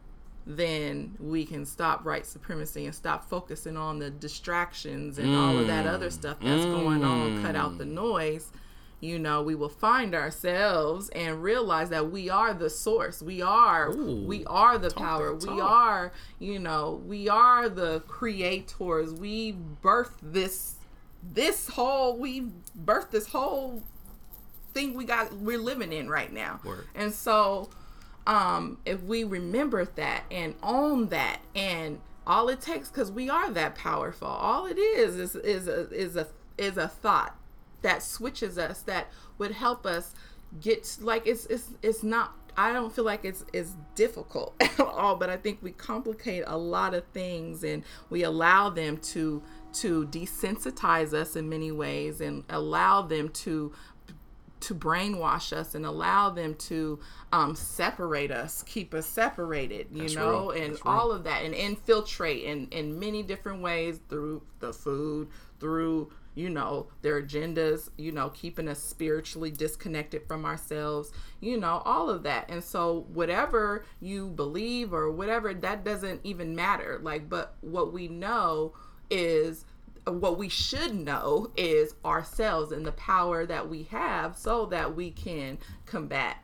[0.45, 5.67] then we can stop white supremacy and stop focusing on the distractions and all of
[5.67, 6.11] that other hmm.
[6.11, 7.95] stuff that's going on, cut out the hmm.
[7.95, 8.51] noise.
[9.01, 13.21] You know, we will find ourselves and realize that we are the source.
[13.21, 15.33] We are Ooh, we are the power.
[15.33, 19.13] We are, you know, we are the creators.
[19.13, 20.75] We birthed this
[21.21, 22.47] this whole we
[22.85, 23.83] birthed this whole
[24.73, 26.59] thing we got we're living in right now.
[26.65, 26.85] Word.
[26.93, 27.69] And so
[28.27, 33.49] um if we remember that and own that and all it takes cuz we are
[33.51, 34.27] that powerful.
[34.27, 36.27] All it is is is a is a
[36.57, 37.38] is a thought
[37.81, 39.07] that switches us that
[39.37, 40.13] would help us
[40.61, 45.15] get like it's it's it's not I don't feel like it's it's difficult at all,
[45.15, 50.07] but I think we complicate a lot of things and we allow them to to
[50.07, 53.71] desensitize us in many ways and allow them to
[54.61, 56.99] to brainwash us and allow them to
[57.31, 60.51] um, separate us, keep us separated, you That's know, real.
[60.51, 60.93] and That's real.
[60.93, 66.49] all of that and infiltrate in, in many different ways through the food, through, you
[66.49, 72.23] know, their agendas, you know, keeping us spiritually disconnected from ourselves, you know, all of
[72.23, 72.49] that.
[72.49, 76.99] And so, whatever you believe or whatever, that doesn't even matter.
[77.01, 78.73] Like, but what we know
[79.09, 79.65] is
[80.05, 85.11] what we should know is ourselves and the power that we have so that we
[85.11, 86.37] can combat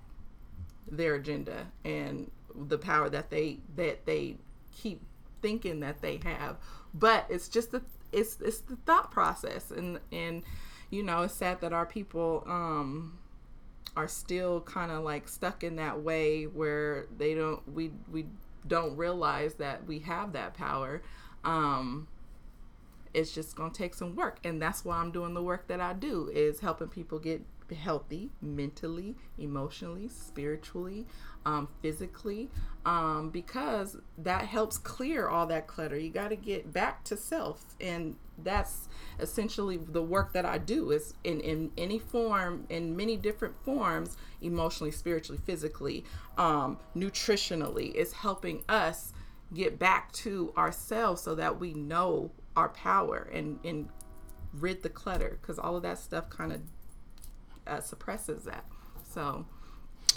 [0.89, 4.37] their agenda and the power that they that they
[4.71, 5.01] keep
[5.41, 6.57] thinking that they have
[6.93, 7.81] but it's just the
[8.15, 10.43] it's it's the thought process and and
[10.89, 13.17] you know it's sad that our people um
[13.97, 18.25] are still kind of like stuck in that way where they don't we we
[18.67, 21.01] don't realize that we have that power.
[21.43, 22.07] Um
[23.13, 25.79] it's just going to take some work and that's why i'm doing the work that
[25.79, 27.41] i do is helping people get
[27.73, 31.05] healthy mentally emotionally spiritually
[31.45, 32.49] um, physically
[32.85, 35.97] um, because that helps clear all that clutter.
[35.97, 38.89] You got to get back to self and that's
[39.19, 44.17] essentially the work that i do is in, in any form in many different forms
[44.41, 46.03] emotionally spiritually physically
[46.37, 49.13] um, nutritionally is helping us
[49.53, 53.87] get back to ourselves so that we know our power and, and
[54.53, 56.61] rid the clutter because all of that stuff kind of
[57.67, 58.65] uh, suppresses that.
[59.13, 59.45] So,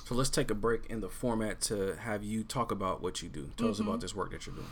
[0.05, 3.28] so let's take a break in the format to have you talk about what you
[3.28, 3.51] do.
[3.57, 3.72] Tell mm-hmm.
[3.72, 4.66] us about this work that you're doing.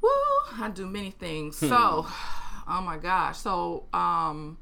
[0.00, 0.10] Woo!
[0.58, 1.58] I do many things.
[1.60, 1.68] Hmm.
[1.68, 2.06] So,
[2.68, 3.38] oh my gosh.
[3.38, 4.58] So, um,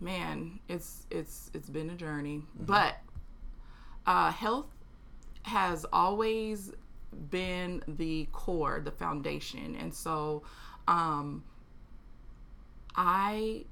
[0.00, 2.64] man, it's it's it's been a journey, mm-hmm.
[2.64, 2.96] but
[4.06, 4.66] uh, health
[5.42, 6.72] has always
[7.30, 10.42] been the core, the foundation, and so
[10.88, 11.44] um,
[12.96, 13.64] I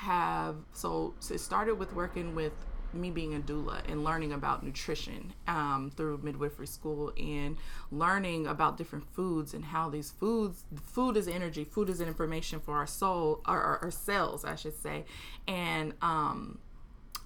[0.00, 2.52] have so, so it started with working with
[2.92, 7.56] me being a doula and learning about nutrition um, through midwifery school and
[7.92, 12.74] learning about different foods and how these foods food is energy food is information for
[12.76, 15.04] our soul our, our, our cells i should say.
[15.46, 16.58] And um,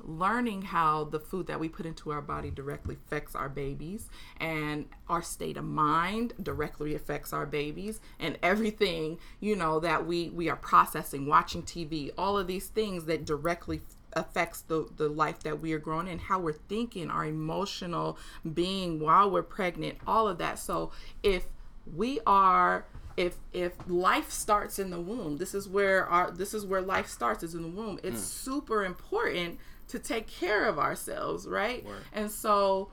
[0.07, 4.87] learning how the food that we put into our body directly affects our babies and
[5.09, 10.49] our state of mind directly affects our babies and everything you know that we we
[10.49, 13.81] are processing watching tv all of these things that directly
[14.13, 18.19] affects the the life that we are growing in how we're thinking our emotional
[18.53, 20.93] being while we're pregnant all of that so
[21.23, 21.47] if
[21.95, 22.87] we are
[23.17, 27.09] if if life starts in the womb this is where our this is where life
[27.09, 28.25] starts is in the womb it's mm.
[28.25, 31.85] super important to take care of ourselves, right?
[31.85, 32.03] Word.
[32.13, 32.91] And so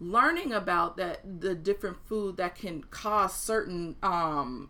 [0.00, 4.68] learning about that the different food that can cause certain um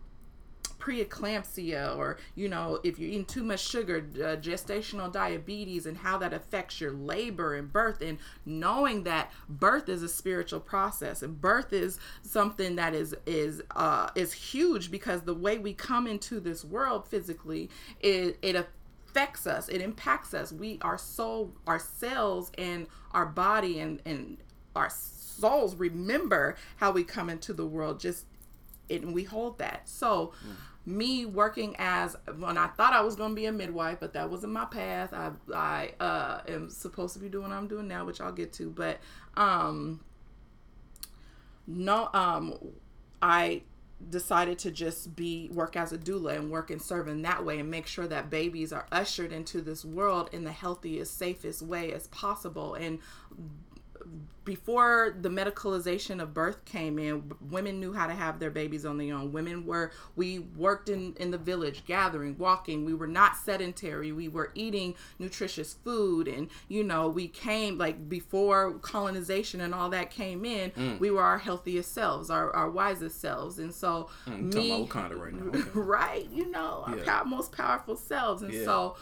[0.78, 6.18] preeclampsia or you know if you're eating too much sugar uh, gestational diabetes and how
[6.18, 11.40] that affects your labor and birth and knowing that birth is a spiritual process and
[11.40, 16.40] birth is something that is is uh is huge because the way we come into
[16.40, 18.81] this world physically it it affects
[19.16, 20.52] us it impacts us.
[20.52, 24.38] We our soul our cells and our body and and
[24.74, 28.26] our souls remember how we come into the world just
[28.90, 29.88] and we hold that.
[29.88, 30.54] So mm.
[30.86, 34.28] me working as when i thought i was going to be a midwife but that
[34.28, 35.12] wasn't my path.
[35.12, 38.52] I i uh am supposed to be doing what i'm doing now which i'll get
[38.54, 38.98] to but
[39.36, 40.00] um
[41.68, 42.58] no um
[43.22, 43.62] i
[44.10, 47.58] decided to just be work as a doula and work and serve in that way
[47.58, 51.92] and make sure that babies are ushered into this world in the healthiest safest way
[51.92, 52.74] as possible.
[52.74, 52.98] And
[54.44, 58.98] before the medicalization of birth came in women knew how to have their babies on
[58.98, 63.36] their own women were we worked in in the village gathering walking we were not
[63.36, 69.74] sedentary we were eating nutritious food and you know we came like before colonization and
[69.74, 70.98] all that came in mm.
[70.98, 75.46] we were our healthiest selves our, our wisest selves and so mm, me right now
[75.58, 75.70] okay.
[75.74, 77.18] right you know yeah.
[77.18, 78.64] our most powerful selves and yeah.
[78.64, 78.96] so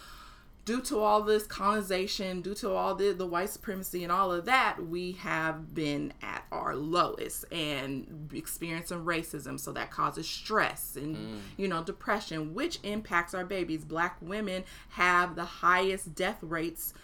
[0.64, 4.44] due to all this colonization, due to all the, the white supremacy and all of
[4.44, 9.58] that, we have been at our lowest and experiencing racism.
[9.58, 11.38] So that causes stress and, mm.
[11.56, 13.84] you know, depression, which impacts our babies.
[13.84, 16.94] Black women have the highest death rates.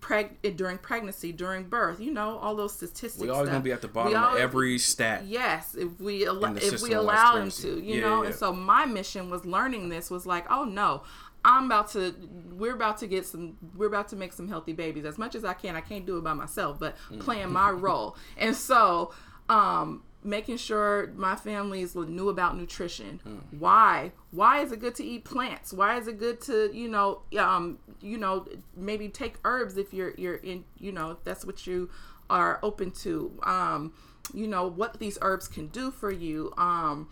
[0.00, 3.22] Preg- during pregnancy, during birth, you know all those statistics.
[3.22, 5.26] We always gonna be at the bottom of every stat.
[5.26, 8.22] Yes, if we al- if we allow them to, you yeah, know.
[8.22, 8.30] Yeah.
[8.30, 11.04] And so my mission was learning this was like, oh no,
[11.44, 12.14] I'm about to
[12.52, 15.44] we're about to get some we're about to make some healthy babies as much as
[15.44, 15.76] I can.
[15.76, 17.20] I can't do it by myself, but mm.
[17.20, 18.16] playing my role.
[18.36, 19.12] And so
[19.48, 23.20] um making sure my families knew about nutrition.
[23.26, 23.58] Mm.
[23.58, 24.12] Why?
[24.30, 25.72] Why is it good to eat plants?
[25.72, 30.14] Why is it good to, you know, um, you know, maybe take herbs if you're
[30.16, 31.90] you're in, you know, if that's what you
[32.30, 33.38] are open to.
[33.42, 33.92] Um,
[34.32, 36.52] you know, what these herbs can do for you.
[36.56, 37.08] Um,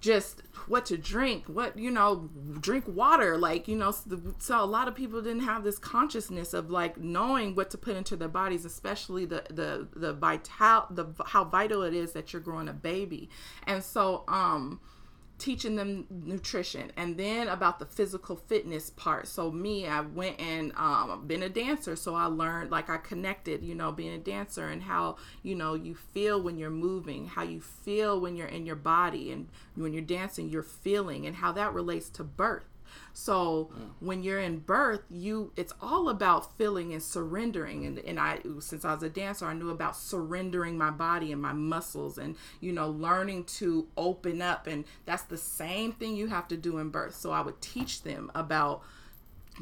[0.00, 2.28] just what to drink what you know
[2.60, 3.36] drink water.
[3.36, 3.94] Like you know
[4.38, 7.96] so a lot of people didn't have this consciousness of like knowing what to put
[7.96, 12.42] into their bodies especially the the the vital the how vital it is that you're
[12.42, 13.28] growing a baby.
[13.66, 14.80] And so um
[15.40, 19.26] teaching them nutrition and then about the physical fitness part.
[19.26, 23.62] So me i went and um been a dancer so i learned like i connected
[23.62, 27.42] you know being a dancer and how you know you feel when you're moving how
[27.42, 31.52] you feel when you're in your body and when you're dancing you're feeling and how
[31.52, 32.69] that relates to birth
[33.12, 33.90] So mm.
[34.00, 37.86] when you're in birth, you it's all about feeling and surrendering.
[37.86, 41.40] And and I since I was a dancer, I knew about surrendering my body and
[41.40, 44.66] my muscles and you know learning to open up.
[44.66, 47.14] And that's the same thing you have to do in birth.
[47.14, 48.82] So I would teach them about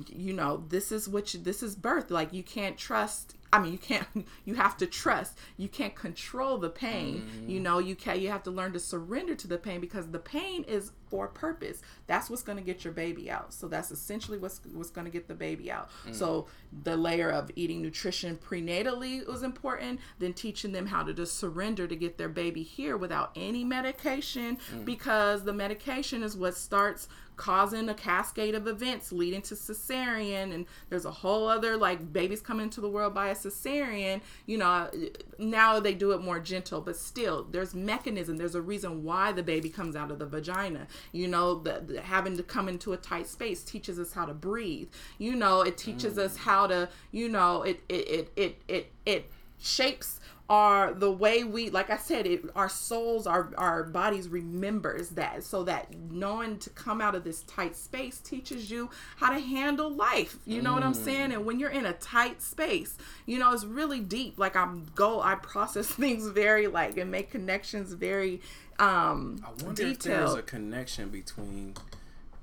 [0.08, 3.72] you know this is what you, this is birth like you can't trust i mean
[3.72, 4.06] you can't
[4.44, 7.50] you have to trust you can't control the pain Mm-hmm.
[7.50, 10.18] you know you can you have to learn to surrender to the pain because the
[10.18, 13.90] pain is for a purpose that's what's going to get your baby out so that's
[13.90, 16.14] essentially what's what's going to get the baby out Mm.
[16.14, 16.46] so
[16.84, 21.86] the layer of eating nutrition prenatally was important then teaching them how to just surrender
[21.86, 24.84] to get their baby here without any medication Mm.
[24.84, 27.08] because the medication is what starts
[27.38, 32.42] causing a cascade of events leading to cesarean and there's a whole other like babies
[32.42, 34.90] coming into the world by a cesarean you know
[35.38, 39.42] now they do it more gentle but still there's mechanism there's a reason why the
[39.42, 40.86] baby comes out of the vagina.
[41.12, 44.34] You know the, the- having to come into a tight space teaches us how to
[44.34, 44.88] breathe.
[45.18, 46.40] You know it teaches us mm.
[46.40, 50.20] how to you know it it it it it, it shapes
[50.50, 55.44] are the way we like i said it our souls our our bodies remembers that.
[55.44, 59.90] So that knowing to come out of this tight space teaches you how to handle
[59.90, 60.38] life.
[60.46, 61.32] You know what i'm saying?
[61.32, 62.96] And when you're in a tight space
[63.26, 64.38] you know it's really deep.
[64.38, 68.40] Like i'm go i process things very like and make connections very
[68.78, 71.74] um I wonder if there's a connection between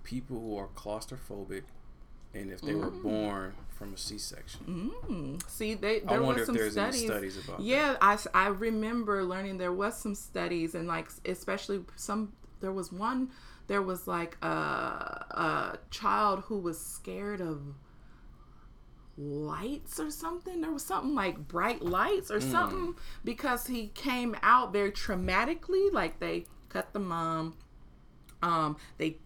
[0.04, 1.64] people who are claustrophobic
[2.36, 3.02] and if they were Mm.
[3.02, 5.40] born from a C-section.
[5.48, 7.02] See, they I there wonder was if some there's studies.
[7.02, 7.64] any studies about that.
[7.66, 12.72] yeah, I, s- I remember learning there was some studies and like especially some there
[12.72, 13.32] was one
[13.68, 17.62] there was like a a child who was scared of
[19.18, 20.62] lights or something.
[20.62, 25.92] There was something like bright lights or something because he came out very traumatically.
[25.92, 27.56] Like they cut the mom,
[28.42, 29.18] um, they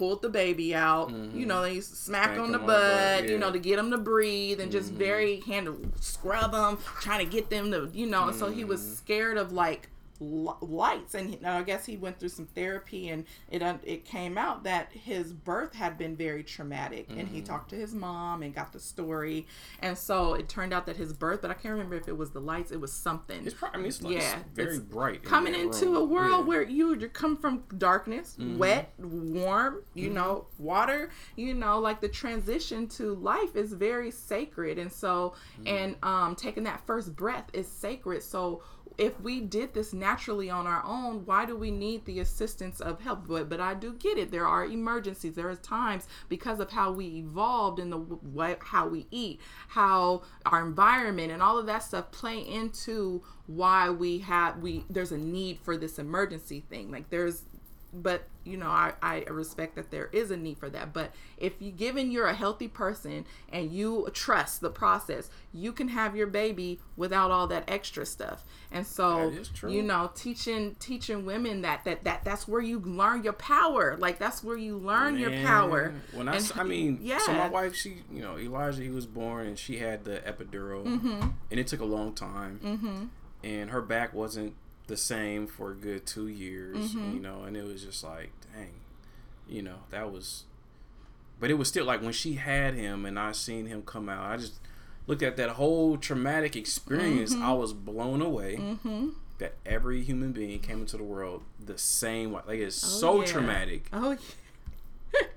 [0.00, 1.10] pulled the baby out.
[1.10, 3.24] You know, they smack on the butt.
[3.24, 3.30] You yeah.
[3.32, 3.40] Mm-hmm.
[3.40, 7.50] know, to get them to breathe and just very hand scrub them, trying to get
[7.50, 8.32] them to you know.
[8.32, 8.70] So he Mm-hmm.
[8.70, 9.88] was scared of like li-
[10.20, 14.92] lights and I guess he went through some therapy and it it came out that
[14.92, 17.34] his birth had been very traumatic and Mm-hmm.
[17.34, 19.46] he talked to his mom and got the story
[19.80, 22.30] and so it turned out that his birth but I can't remember if it was
[22.30, 25.22] the lights it was something It's probably I mean, it's, like, Yeah, it's very bright.
[25.22, 25.96] in coming into room.
[25.96, 26.36] a world Yeah.
[26.38, 26.48] Mm-hmm.
[26.48, 32.08] where you you come from darkness, wet, warm, you know, water, you know, like the
[32.08, 34.78] transition to life is very sacred.
[34.78, 35.66] And so Mm-hmm.
[35.68, 38.22] and um taking that first breath is sacred.
[38.22, 38.62] So
[39.00, 43.00] if we did this naturally on our own, why do we need the assistance of
[43.00, 43.26] help?
[43.26, 44.30] But but I do get it.
[44.30, 45.34] There are emergencies.
[45.34, 50.20] There are times because of how we evolved in the what how we eat, how
[50.44, 55.18] our environment and all of that stuff play into why we have we there's a
[55.18, 56.90] need for this emergency thing.
[56.90, 57.44] Like there's
[57.92, 61.54] but you know I, I respect that there is a need for that but if
[61.60, 66.28] you given you're a healthy person and you trust the process you can have your
[66.28, 69.70] baby without all that extra stuff and so That is true.
[69.72, 74.18] you know teaching teaching women that that that that's where you learn your power like
[74.18, 77.74] that's where you learn your power When I, And- I mean, yeah so my wife,
[77.74, 81.28] she, you know, Elijah, he was born and she had the epidural, Mm-hmm.
[81.50, 83.04] and it took a long time, mm-hmm.
[83.44, 84.54] and her back wasn't
[84.90, 87.14] the same for a good two years, Mm-hmm.
[87.14, 88.74] you know, and it was just like, dang,
[89.48, 90.44] you know, that was,
[91.40, 94.30] but it was still like when she had him and I seen him come out,
[94.30, 94.54] I just
[95.06, 97.42] looked at that whole traumatic experience, Mm-hmm.
[97.42, 98.60] I was blown away.
[99.38, 102.42] That every human being came into the world the same way.
[102.46, 103.26] Like it's so Oh, yeah.
[103.26, 104.18] traumatic oh yeah.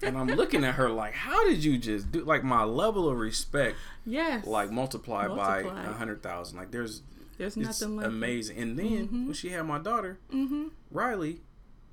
[0.03, 2.19] and I'm looking at her like, how did you just do?
[2.25, 6.57] Like my level of respect, yes like multiplied, by a hundred thousand.
[6.57, 7.01] Like there's,
[7.37, 8.09] there's it's nothing like it.
[8.09, 8.57] amazing.
[8.57, 10.67] And then when she had my daughter, mm-hmm.
[10.91, 11.41] Riley,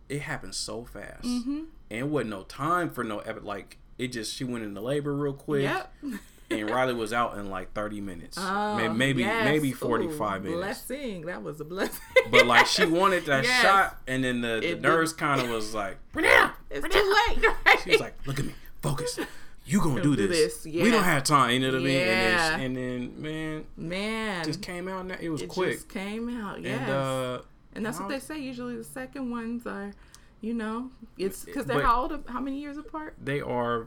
[0.08, 1.58] it happened so fast, Mm-hmm.
[1.90, 3.76] and it wasn't no time for no epi- like.
[3.98, 5.92] It just she went into labor real quick, yep
[6.50, 9.44] and Riley was out in like thirty minutes, Oh, May- maybe yes.
[9.44, 10.54] maybe forty Ooh, minutes.
[10.56, 13.60] blessing that was a blessing But like she wanted that Yes.
[13.62, 17.90] shot, and then the, the nurse kind of was like, "Renee, it's too late She
[17.90, 19.18] was like, "Look at me, focus.
[19.66, 20.62] You gonna do do this?
[20.62, 21.96] this, We don't have time." You know what I mean?
[22.00, 22.56] Yeah.
[22.56, 25.06] And, then, and then, man, man just came out.
[25.06, 25.74] Now it was it quick.
[25.74, 27.40] just came out yes And uh,
[27.74, 28.38] And that's what they say.
[28.38, 29.92] Usually, the second ones are,
[30.40, 32.24] you know, it's because they're how old?
[32.28, 33.14] How many years apart?
[33.22, 33.86] they are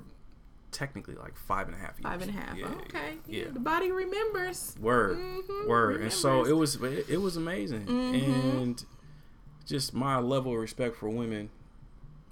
[0.71, 2.03] technically like five and a half years.
[2.03, 2.57] Five and a half.
[2.57, 3.17] Yeah, okay.
[3.27, 3.45] Yeah.
[3.53, 4.75] The body remembers.
[4.79, 5.17] Word.
[5.17, 6.01] Mhm, Word.
[6.01, 6.75] And so it was.
[6.81, 7.85] It, it was amazing.
[7.85, 8.61] Mhm.
[8.61, 8.85] And
[9.65, 11.49] just my level of respect for women.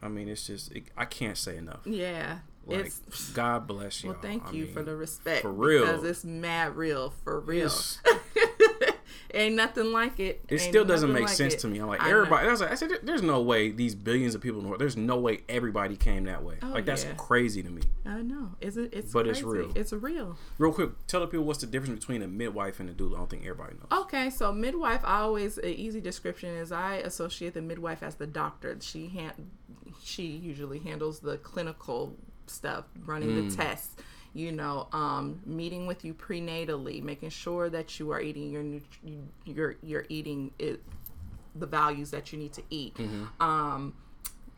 [0.01, 1.81] I mean, it's just it, I can't say enough.
[1.85, 2.39] Yeah.
[2.65, 4.11] Like it's God bless you.
[4.11, 5.41] well, thank I you mean, for the respect.
[5.41, 5.85] for real.
[5.85, 7.65] Because it's mad real for real.
[7.67, 7.99] it's-
[9.33, 10.41] Ain't nothing like it.
[10.49, 11.59] It Ain't still doesn't make like sense it.
[11.61, 11.79] to me.
[11.79, 12.47] I'm like I everybody.
[12.47, 14.81] I, was like, I said, there's no way these billions of people in the world.
[14.81, 16.57] There's no way everybody came that way.
[16.61, 17.13] Oh, like that's yeah.
[17.13, 17.81] crazy to me.
[18.05, 18.55] I know.
[18.59, 19.71] It's it's But it's real.
[19.73, 20.37] It's real.
[20.57, 23.15] Real quick, tell the people what's the difference between a midwife and a doula.
[23.15, 24.01] I don't think everybody knows.
[24.03, 25.01] Okay, so midwife.
[25.05, 28.77] I always an easy description is I associate the midwife as the doctor.
[28.81, 29.33] She hand
[30.03, 32.15] she usually handles the clinical
[32.51, 33.95] stuff, running the tests.
[34.33, 38.83] You know, um, meeting with you prenatally, making sure that you are eating your nut-
[39.45, 40.81] you're you're eating it,
[41.55, 42.95] the values that you need to eat.
[43.41, 43.93] Um,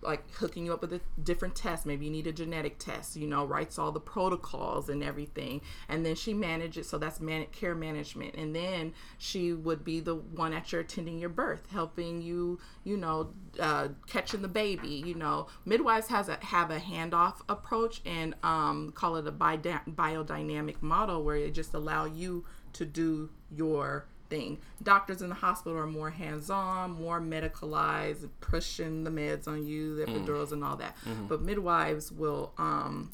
[0.04, 1.86] like hooking you up with a different test.
[1.86, 5.62] Maybe you need a genetic test, you know, writes all the protocols and everything.
[5.90, 8.36] And then she manages, so that's man- care management.
[8.36, 12.98] And then she would be the one at your attending your birth, helping you, you
[12.98, 14.90] know, uh, catching the baby.
[14.90, 19.58] You know, midwives has a have a handoff approach and um, call it a bi-
[19.58, 24.58] biodynamic model where it just allow you to do your thing.
[24.82, 30.06] Doctors in the hospital are more hands-on, more medicalized, pushing the meds on you, the
[30.06, 30.26] mm.
[30.26, 30.96] epidurals and all that.
[31.08, 31.28] Mm-hmm.
[31.28, 33.12] But midwives will um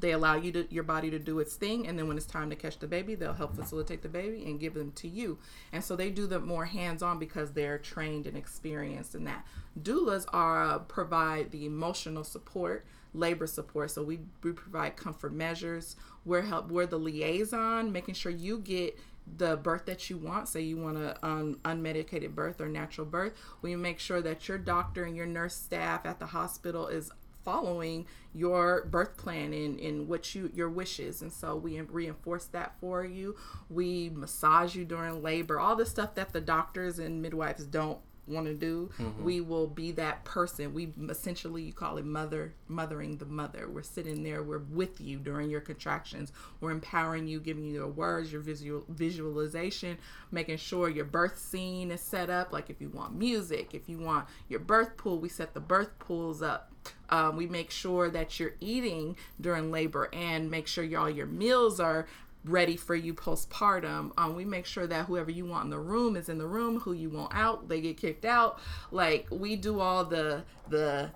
[0.00, 2.50] they allow you to your body to do its thing and then when it's time
[2.50, 5.38] to catch the baby they'll help facilitate the baby and give them to you.
[5.72, 9.46] And so they do the more hands-on because they're trained and experienced in that.
[9.80, 12.84] doulas are uh, provide the emotional support
[13.14, 13.90] labor support.
[13.90, 15.96] So we, we provide comfort measures.
[16.24, 18.98] We're help we're the liaison making sure you get
[19.36, 20.48] the birth that you want.
[20.48, 23.34] Say you want a um, unmedicated birth or natural birth.
[23.62, 27.10] We make sure that your doctor and your nurse staff at the hospital is
[27.44, 31.22] following your birth plan and, and what you your wishes?
[31.22, 33.36] And so we reinforce that for you.
[33.70, 35.58] We massage you during labor.
[35.58, 37.98] All the stuff that the doctors and midwives don't
[38.28, 38.90] want to do
[39.22, 40.74] we will be that person.
[40.74, 43.68] We essentially you call it mother mothering the mother.
[43.68, 46.32] We're sitting there we're with you during your contractions.
[46.60, 49.98] We're empowering you giving you your words your visual visualization
[50.30, 52.52] making sure your birth scene is set up.
[52.52, 55.98] Like if you want music if you want your birth pool we set the birth
[55.98, 56.72] pools up.
[57.10, 61.80] Um, we make sure that you're eating during labor and make sure y'all your meals
[61.80, 62.06] are
[62.44, 64.12] ready for you postpartum.
[64.16, 66.80] Um, we make sure that whoever you want in the room is in the room.
[66.80, 68.60] Who you want out, they get kicked out.
[68.90, 71.10] Like we do all the the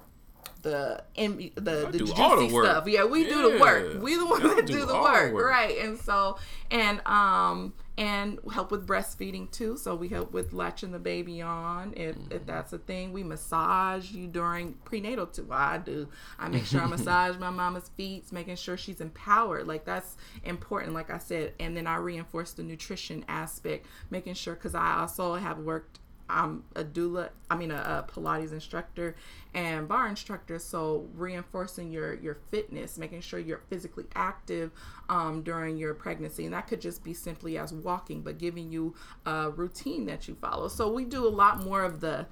[0.63, 2.87] the the the do juicy all the stuff.
[2.87, 4.03] Yeah, we do the work.
[4.03, 5.51] We the ones that do do the the work, work.
[5.51, 5.79] right?
[5.79, 6.39] And so
[6.71, 9.77] and um and help with breastfeeding too.
[9.77, 12.33] So we help with latching the baby on if, Mm-hmm.
[12.33, 13.13] if that's a thing.
[13.13, 15.45] We massage you during prenatal too.
[15.45, 16.09] Well, I do.
[16.39, 19.67] I make sure I massage my mama's feet, making sure she's empowered.
[19.67, 20.95] Like that's important.
[20.95, 25.35] Like I said, and then I reinforce the nutrition aspect, making sure because I also
[25.35, 25.99] have worked
[26.33, 29.15] I'm a doula, I mean a, a Pilates instructor
[29.55, 30.59] and barre instructor.
[30.59, 34.73] So reinforcing your your fitness, making sure you're physically active
[35.09, 38.95] um, during your pregnancy, and that could just be simply as walking, but giving you
[39.27, 40.69] a routine that you follow.
[40.69, 42.27] So we do a lot more of the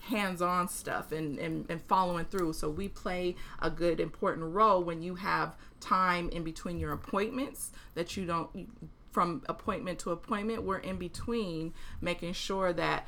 [0.00, 5.02] hands-on stuff and, and, and following through so we play a good important role when
[5.02, 8.68] you have time in between your appointments that you don't
[9.12, 13.06] from appointment to appointment we're in between making sure that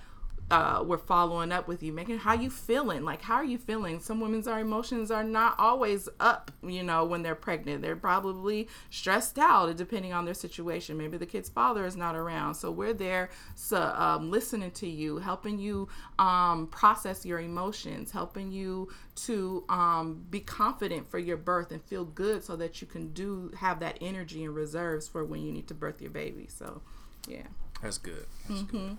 [0.52, 3.04] uh, we're following up with you, making how you feeling.
[3.04, 4.00] Like, how are you feeling?
[4.00, 6.50] Some women's our emotions are not always up.
[6.62, 10.98] You know, when they're pregnant, they're probably stressed out, depending on their situation.
[10.98, 15.16] Maybe the kid's father is not around, so we're there, so um, listening to you,
[15.16, 15.88] helping you
[16.18, 22.04] um, process your emotions, helping you to um, be confident for your birth and feel
[22.04, 25.66] good, so that you can do have that energy and reserves for when you need
[25.68, 26.46] to birth your baby.
[26.46, 26.82] So,
[27.26, 27.46] yeah.
[27.80, 28.26] That's good.
[28.48, 28.98] That's good.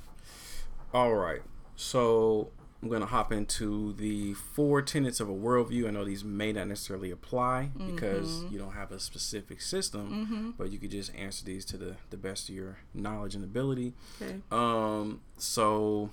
[0.94, 1.42] All right.
[1.76, 5.88] So I'm going to hop into the four tenets of a worldview.
[5.88, 10.72] I know these may not necessarily apply because you don't have a specific system, but
[10.72, 13.94] you could just answer these to the, the best of your knowledge and ability.
[14.22, 14.36] Okay.
[14.52, 16.12] Um, so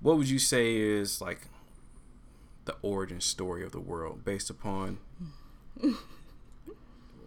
[0.00, 1.48] what would you say is like
[2.64, 4.98] the origin story of the world based upon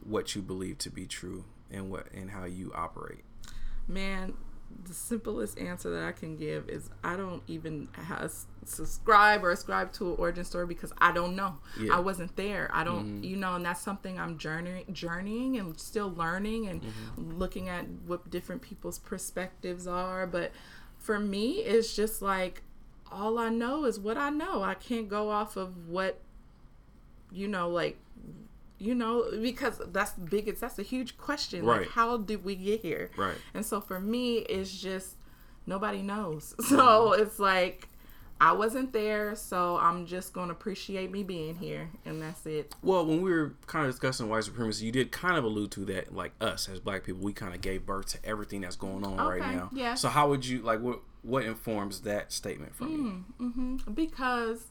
[0.03, 3.23] what you believe to be true and what and how you operate?
[3.87, 4.33] Man,
[4.85, 7.87] the simplest answer that I can give is I don't even
[8.65, 11.57] subscribe or ascribe to an origin story because I don't know.
[11.79, 11.95] Yeah.
[11.95, 12.69] I wasn't there.
[12.73, 13.23] I don't, mm-hmm.
[13.23, 17.37] you know, and that's something I'm journeying, journeying and still learning and mm-hmm.
[17.37, 20.25] looking at what different people's perspectives are.
[20.27, 20.51] But
[20.97, 22.63] for me, it's just like
[23.11, 24.63] all I know is what I know.
[24.63, 26.19] I can't go off of what,
[27.31, 27.97] you know, like
[28.83, 31.81] you know because that's the biggest that's a huge question Right.
[31.81, 33.37] like how did we get here Right.
[33.53, 35.15] and so for me it's just
[35.65, 37.87] nobody knows so it's like
[38.41, 42.75] I wasn't there, so I'm just gonna appreciate me being here, and that's it.
[42.83, 45.85] Well, when we were kind of discussing white supremacy, you did kind of allude to
[45.85, 49.05] that, like us as black people, we kind of gave birth to everything that's going
[49.05, 49.69] on right Okay, now.
[49.71, 50.01] yes.
[50.01, 53.45] So how would you like what what informs that statement from you?
[53.85, 54.67] Mm, because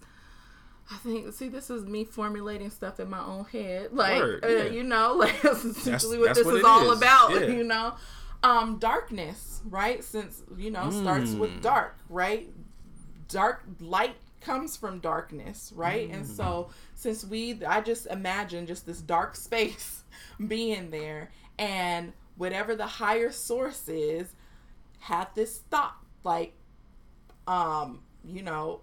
[0.93, 4.49] I think, see, this is me formulating stuff in my own head, like Word, uh,
[4.71, 7.47] you know, like that's essentially what that's this what is all is, about, yeah.
[7.47, 7.95] you know.
[8.45, 10.03] Um, darkness, right?
[10.03, 11.39] Since you know, starts Mm.
[11.39, 12.49] with dark, right?
[13.29, 16.11] Dark light comes from darkness, right?
[16.11, 16.37] And Mm.
[16.37, 20.03] so, since we, I just imagine just this dark space
[20.49, 24.35] being there, and whatever the higher source is,
[24.99, 26.55] had this thought, like,
[27.47, 28.81] um, you know,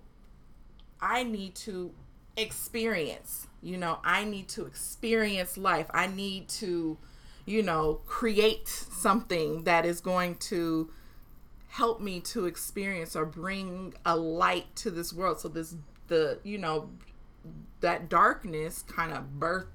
[1.01, 1.91] I need to
[2.37, 3.47] experience.
[3.61, 5.87] You know, I need to experience life.
[5.93, 6.97] I need to,
[7.45, 10.89] you know, create something that is going to
[11.67, 15.39] help me to experience or bring a light to this world.
[15.39, 15.75] So this
[16.07, 16.89] the, you know,
[17.81, 19.65] that darkness kind of birthed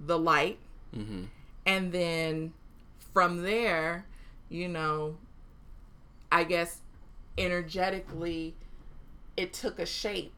[0.00, 0.58] the light.
[0.96, 1.24] Mm-hmm.
[1.66, 2.52] And then
[3.12, 4.06] from there,
[4.48, 5.16] you know,
[6.30, 6.80] I guess
[7.36, 8.54] energetically
[9.36, 10.32] it took a shape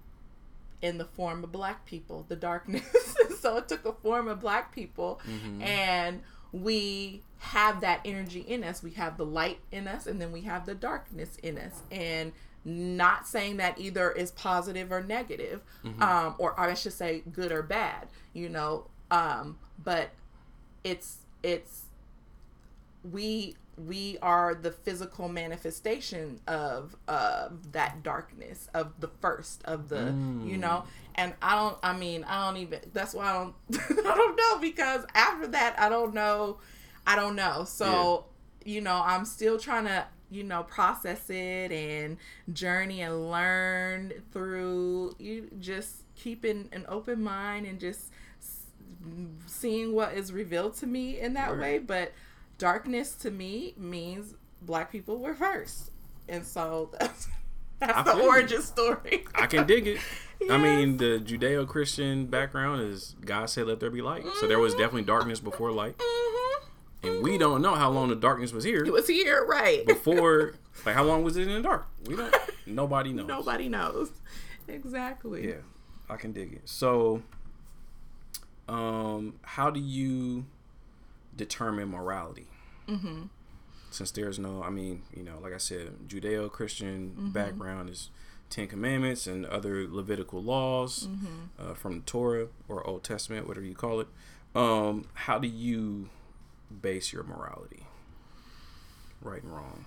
[0.82, 2.84] in the form of black people, the darkness.
[3.40, 5.20] so it took a form of black people
[5.60, 8.82] and we have that energy in us.
[8.82, 11.82] We have the light in us and then we have the darkness in us.
[11.90, 12.32] And
[12.64, 15.62] not saying that either is positive or negative,
[16.00, 18.88] um, or I should say good or bad, you know.
[19.10, 20.10] Um, but
[20.82, 21.84] it's it's
[23.08, 30.06] we we are the physical manifestation of of that darkness of the first of the
[30.06, 30.58] you mm.
[30.58, 30.84] know?
[31.14, 33.54] And i don't i mean i don't even that's why i don't
[34.06, 36.58] i don't know because after that i don't know
[37.06, 37.64] i don't know.
[37.64, 38.26] So
[38.64, 42.16] you know i'm still trying to you know process it and
[42.52, 48.10] journey and learn through you just keeping an open mind and just
[49.46, 51.60] seeing what is revealed to me in that Word.
[51.60, 52.12] way but
[52.58, 55.90] darkness to me means black people were first
[56.28, 57.28] and so that's,
[57.78, 59.98] that's the origin story I can dig it.
[60.50, 64.72] I mean, the Judeo-Christian background is God said, "Let there be light." So there was
[64.74, 66.62] definitely darkness before light, Mhm.
[67.04, 70.54] and we don't know how long the darkness was here it was here right before.
[70.84, 71.86] Like, how long was it in the dark?
[72.06, 72.34] We don't.
[72.66, 73.26] Nobody knows.
[73.26, 74.10] nobody knows
[74.68, 75.54] exactly Yeah,
[76.10, 76.68] I can dig it.
[76.68, 77.22] So,
[78.68, 80.44] um, how do you
[81.36, 82.46] determine morality?
[82.88, 83.24] mm-hmm.
[83.90, 87.28] Since there's no, I mean, you know, like I said, Judeo-Christian Mm-hmm.
[87.30, 88.10] background is
[88.50, 91.70] Ten Commandments and other Levitical laws Mm-hmm.
[91.70, 94.08] uh, from the Torah or Old Testament, whatever you call it.
[94.54, 96.08] Um, how do you
[96.82, 97.84] base your morality?
[99.22, 99.84] Right and wrong.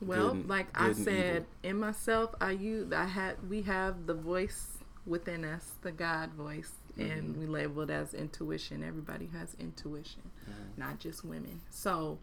[0.00, 4.06] Well, Good like I good and said, in myself, I use I had we have
[4.06, 7.10] the voice within us, the God voice, Mm-hmm.
[7.10, 8.84] and we label it as intuition.
[8.84, 10.80] Everybody has intuition, Mm-hmm.
[10.80, 11.60] not just women.
[11.70, 12.18] So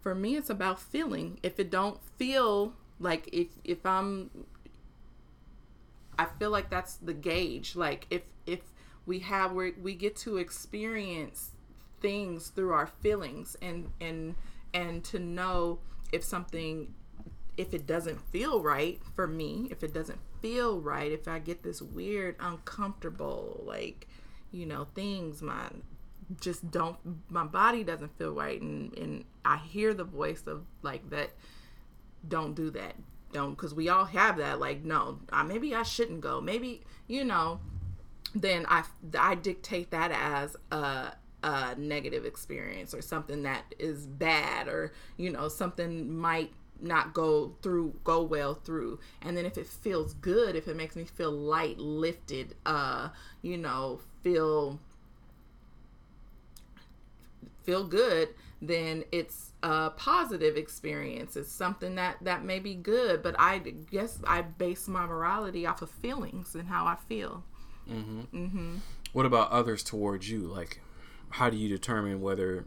[0.00, 1.38] for me, it's about feeling.
[1.42, 4.30] If it don't feel like if if I'm,
[6.18, 7.74] I feel like that's the gauge.
[7.76, 8.60] Like if if
[9.06, 11.52] we have we we get to experience
[12.00, 14.34] things through our feelings and and
[14.72, 15.78] and to know
[16.12, 16.94] if something
[17.56, 21.62] if it doesn't feel right for me if it doesn't feel right if i get
[21.62, 24.06] this weird uncomfortable like
[24.50, 25.42] you know things.
[25.42, 25.68] My
[26.40, 26.98] just don't
[27.30, 31.30] my body doesn't feel right and and i hear the voice of like that
[32.26, 32.94] don't do that.
[33.32, 36.40] Don't because we all have that like no uh, maybe i shouldn't go.
[36.40, 37.60] Maybe you know
[38.34, 38.84] then I,
[39.18, 41.12] I dictate that as a,
[41.42, 47.54] a negative experience or something that is bad or you know something might not go
[47.62, 51.32] through go well through and then if it feels good if it makes me feel
[51.32, 53.08] light lifted uh
[53.42, 54.78] you know feel
[57.64, 58.28] feel good
[58.62, 64.18] then it's a positive experience it's something that that may be good but i guess
[64.26, 67.42] i base my morality off of feelings and how i feel
[67.90, 68.20] mm-hmm.
[68.32, 68.76] Mm-hmm.
[69.12, 70.40] What about others towards you?
[70.40, 70.80] Like,
[71.30, 72.66] how do you determine whether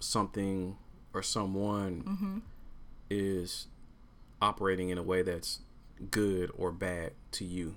[0.00, 0.76] something
[1.12, 2.38] or someone Mm-hmm.
[3.10, 3.66] Is
[4.40, 5.60] operating in a way that's
[6.10, 7.76] good or bad to you?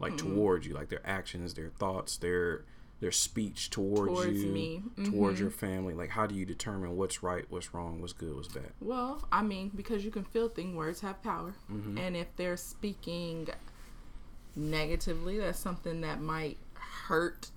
[0.00, 0.34] Like Mm-hmm.
[0.34, 2.64] towards you, like their actions, their thoughts, their
[3.00, 4.82] their speech towards, Towards you, me.
[4.98, 5.12] Mm-hmm.
[5.12, 5.94] towards your family.
[5.94, 8.70] Like, how do you determine what's right, what's wrong, what's good, what's bad?
[8.80, 11.54] Well, I mean, because you can feel things, words have power.
[11.70, 11.98] Mm-hmm.
[11.98, 13.48] And if they're speaking
[14.56, 16.56] negatively, that's something that might
[17.06, 17.50] hurt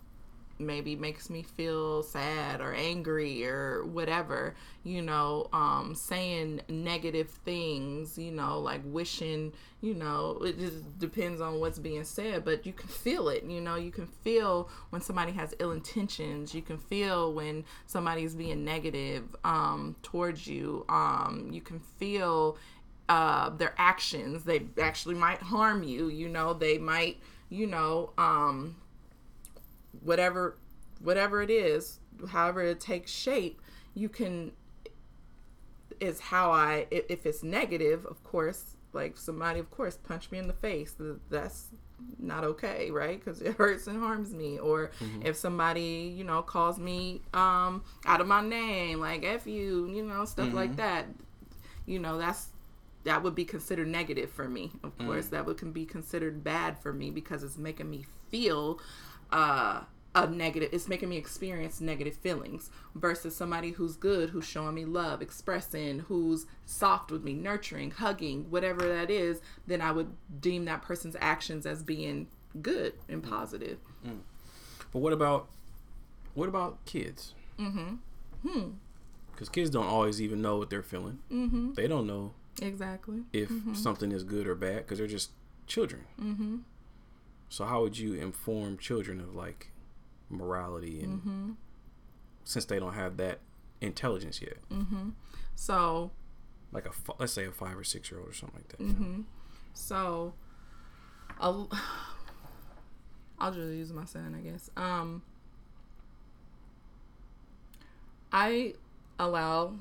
[0.59, 8.17] maybe makes me feel sad or angry or whatever you know um saying negative things
[8.17, 9.51] you know like wishing
[9.81, 13.61] you know it just depends on what's being said but you can feel it you
[13.61, 18.63] know you can feel when somebody has ill intentions you can feel when somebody's being
[18.63, 22.57] negative um towards you um you can feel
[23.09, 27.17] uh their actions they actually might harm you you know they might
[27.49, 28.75] you know um
[30.07, 30.57] whatever
[31.01, 33.61] whatever it is however it takes shape
[33.93, 34.51] you can
[35.99, 40.47] is how i if it's negative of course like somebody of course punch me in
[40.47, 40.95] the face
[41.29, 41.67] that's
[42.19, 45.25] not okay right because it hurts and harms me or mm-hmm.
[45.25, 50.03] if somebody you know calls me um out of my name like f you you
[50.03, 50.55] know stuff mm-hmm.
[50.55, 51.05] like that
[51.85, 52.47] you know that's
[53.03, 55.29] that would be considered negative for me of course mm.
[55.31, 58.79] that would can be considered bad for me because it's making me feel
[59.31, 59.81] uh
[60.18, 64.85] a negative it's making me experience negative feelings versus somebody who's good who's showing me
[64.85, 70.65] love expressing who's soft with me nurturing hugging whatever that is then i would deem
[70.65, 72.27] that person's actions as being
[72.61, 73.30] good and mm.
[73.30, 74.19] positive mm.
[74.91, 75.48] but what about
[76.34, 77.95] what about kids mm-hmm
[78.48, 78.69] hmm
[79.31, 81.73] because kids don't always even know what they're feeling mm-hmm.
[81.73, 83.73] they don't know exactly if mm-hmm.
[83.76, 85.31] something is good or bad because they're just
[85.68, 86.57] children mm-hmm.
[87.48, 89.72] so how would you inform children of like
[90.29, 91.51] morality and mm-hmm.
[92.43, 93.39] since they don't have that
[93.81, 94.57] intelligence yet.
[94.71, 95.09] Mm-hmm.
[95.55, 96.11] So,
[96.71, 98.79] like a let's say a five or six year old or something like that.
[98.79, 99.21] Mm-hmm.
[99.73, 100.33] So,
[101.39, 101.69] I'll
[103.39, 104.69] I'll just use my son, I guess.
[104.75, 105.21] Um,
[108.31, 108.73] I
[109.19, 109.73] allow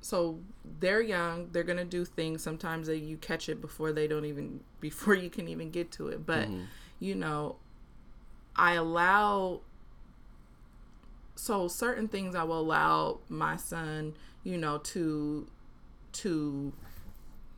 [0.00, 0.38] so
[0.78, 4.60] they're young they're gonna do things sometimes that you catch it before they don't even
[4.80, 6.62] before you can even get to it but mm-hmm.
[7.00, 7.56] you know
[8.56, 9.60] i allow
[11.40, 14.14] so certain things I will allow my son,
[14.44, 15.48] you know, to
[16.12, 16.72] to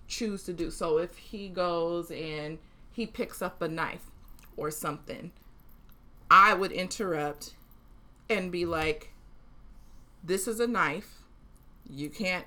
[0.07, 0.71] choose to do.
[0.71, 2.59] So if he goes and
[2.93, 4.05] he picks up a knife
[4.57, 5.33] or something,
[6.31, 7.55] I would interrupt
[8.31, 9.13] and be like,
[10.23, 11.25] This is a knife.
[11.91, 12.47] You can't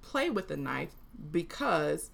[0.00, 0.94] play with a knife
[1.30, 2.10] because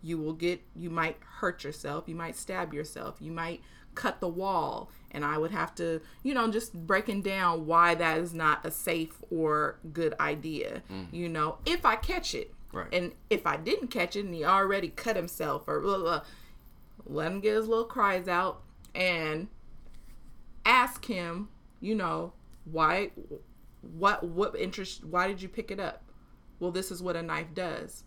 [0.00, 2.04] you will get, you might hurt yourself.
[2.06, 3.16] You might stab yourself.
[3.18, 3.62] You might
[3.94, 8.18] cut the wall and I would have to, you know, just breaking down why that
[8.18, 11.06] is not a safe or good idea, mm.
[11.12, 12.52] you know, if I catch it.
[12.72, 12.88] Right.
[12.92, 16.22] And if I didn't catch it and he already cut himself or blah, blah,
[17.06, 18.62] let him get his little cries out
[18.94, 19.46] and
[20.64, 21.48] ask him,
[21.80, 22.32] you know,
[22.64, 23.10] why,
[23.80, 26.02] what, what interest, why did you pick it up?
[26.58, 28.02] Well, this is what a knife does.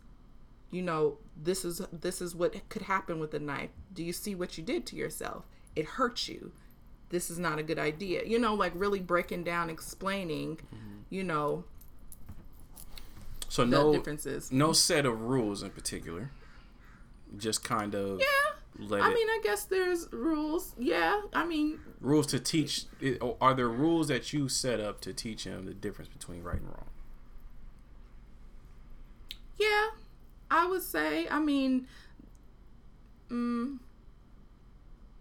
[0.72, 3.70] You know, this is this is what could happen with a knife.
[3.94, 5.46] Do you see what you did to yourself?
[5.78, 6.52] It hurts you
[7.10, 8.24] this is not a good idea.
[8.26, 11.00] You know, like really breaking down, explaining, mm-hmm.
[11.10, 11.64] you know.
[13.50, 14.52] So no differences.
[14.52, 16.32] No set of rules in particular.
[17.38, 18.20] Just kind of.
[18.20, 18.26] Yeah.
[18.80, 20.76] I it, mean, I guess there's rules.
[20.78, 21.22] Yeah.
[21.34, 21.80] I mean.
[22.02, 22.86] Rules to teach.
[23.42, 26.68] Are there rules that you set up to teach him the difference between right and
[26.68, 26.86] wrong?
[29.58, 29.88] Yeah,
[30.52, 31.28] I would say.
[31.30, 31.88] I mean,
[33.32, 33.80] mm,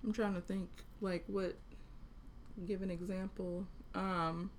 [0.06, 0.68] I'm trying to think
[1.00, 1.56] like what
[2.66, 3.66] give an example.
[3.94, 4.50] Um,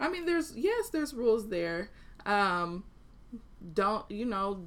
[0.00, 1.90] I mean, there's yes, there's rules there.
[2.24, 2.84] Um,
[3.74, 4.66] don't you know?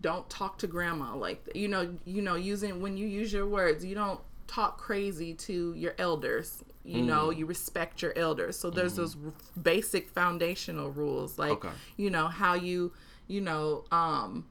[0.00, 1.96] Don't talk to grandma like you know.
[2.06, 6.64] You know, using when you use your words, you don't talk crazy to your elders.
[6.82, 7.06] You mm.
[7.06, 8.56] know, you respect your elders.
[8.56, 8.96] So there's mm.
[8.96, 9.16] those
[9.60, 11.70] basic foundational rules, like okay.
[11.98, 12.92] you know how you
[13.28, 14.46] you know um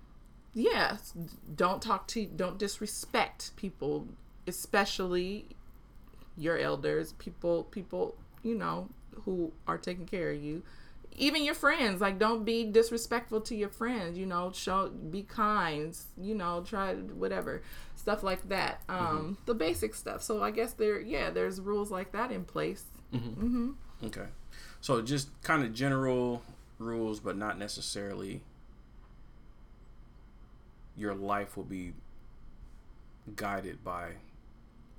[0.56, 1.14] yes
[1.53, 4.07] don't talk to don't disrespect people
[4.48, 5.45] especially
[6.38, 8.88] your elders people people you know
[9.26, 10.64] who are taking care of you
[11.18, 15.98] even your friends like don't be disrespectful to your friends you know show be kind
[16.18, 17.61] you know try whatever
[17.95, 19.34] stuff like that um mm-hmm.
[19.45, 23.45] the basic stuff so i guess there yeah there's rules like that in place mm-hmm.
[23.45, 24.06] Mm-hmm.
[24.06, 24.27] okay
[24.80, 26.44] so just kind of general
[26.80, 28.41] rules but not necessarily
[30.97, 31.93] your life will be
[33.35, 34.11] guided by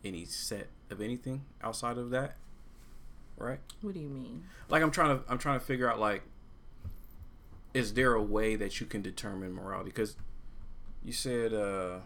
[0.05, 2.36] any set of anything outside of that
[3.36, 3.59] right?
[3.82, 4.44] What do you mean?
[4.68, 6.23] Like i'm trying to i'm trying to figure out like
[7.74, 10.16] is there a way that you can determine morality because
[11.05, 11.98] you said uh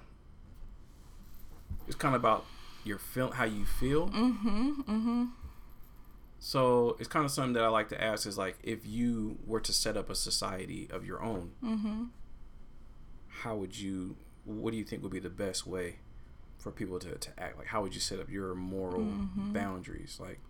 [1.87, 2.45] it's kind of about
[2.85, 4.09] your feel how you feel.
[4.09, 5.25] Mm-hmm mm-hmm.
[6.43, 9.61] So it's kind of something that i like to ask is like if you were
[9.61, 12.05] to set up a society of your own mm-hmm
[13.43, 15.97] how would you what do you think would be the best way
[16.59, 17.59] for people to, to act?
[17.59, 19.53] Like, how would you set up your moral mm-hmm.
[19.53, 20.19] boundaries?
[20.21, 20.41] Like,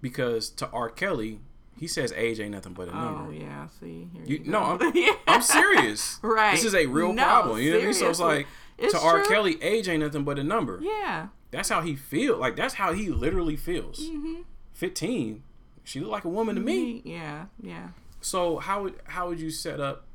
[0.00, 0.88] because to R.
[0.88, 1.40] Kelly,
[1.76, 3.28] he says age ain't nothing but a number.
[3.28, 5.12] Oh yeah, see, you, you no, I'm, yeah.
[5.26, 6.18] I'm serious.
[6.22, 7.60] right, this is a real no, problem.
[7.60, 7.94] You know what I mean?
[7.94, 8.46] So it's like
[8.78, 9.08] it's to true.
[9.08, 9.22] R.
[9.24, 10.80] Kelly, age ain't nothing but a number.
[10.82, 12.36] Yeah, that's how he feel.
[12.36, 14.00] Like that's how he literally feels.
[14.00, 14.42] Mm-hmm.
[14.72, 15.42] Fifteen,
[15.84, 17.02] she looked like a woman to me.
[17.04, 17.88] Yeah, yeah.
[18.20, 20.06] So how would how would you set up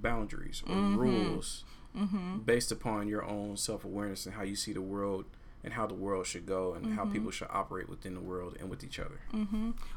[0.00, 0.96] boundaries or mm-hmm.
[0.96, 1.64] rules
[1.96, 2.38] mm-hmm.
[2.38, 5.24] based upon your own self awareness and how you see the world
[5.64, 8.70] and how the world should go and how people should operate within the world and
[8.70, 9.20] with each other?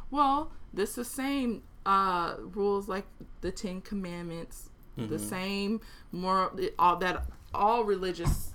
[0.10, 3.06] Well, this the same uh, rules like
[3.42, 5.80] the Ten Commandments, the same
[6.12, 8.52] moral all that all religious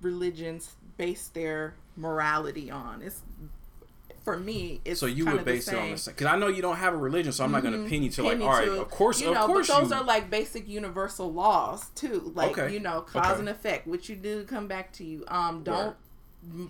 [0.00, 3.02] religions base their morality on.
[3.02, 3.22] It's
[4.24, 6.62] for me, it's so you would base it on the same because I know you
[6.62, 7.64] don't have a religion, so I'm mm-hmm.
[7.64, 9.46] not going to pin you to like, all right, to, of course, you know, of
[9.46, 9.96] course, but those you...
[9.96, 12.72] are like basic universal laws too, like okay.
[12.72, 13.40] you know, cause okay.
[13.40, 13.86] and effect.
[13.86, 15.24] What you do come back to you.
[15.28, 15.94] Um, don't
[16.54, 16.68] right.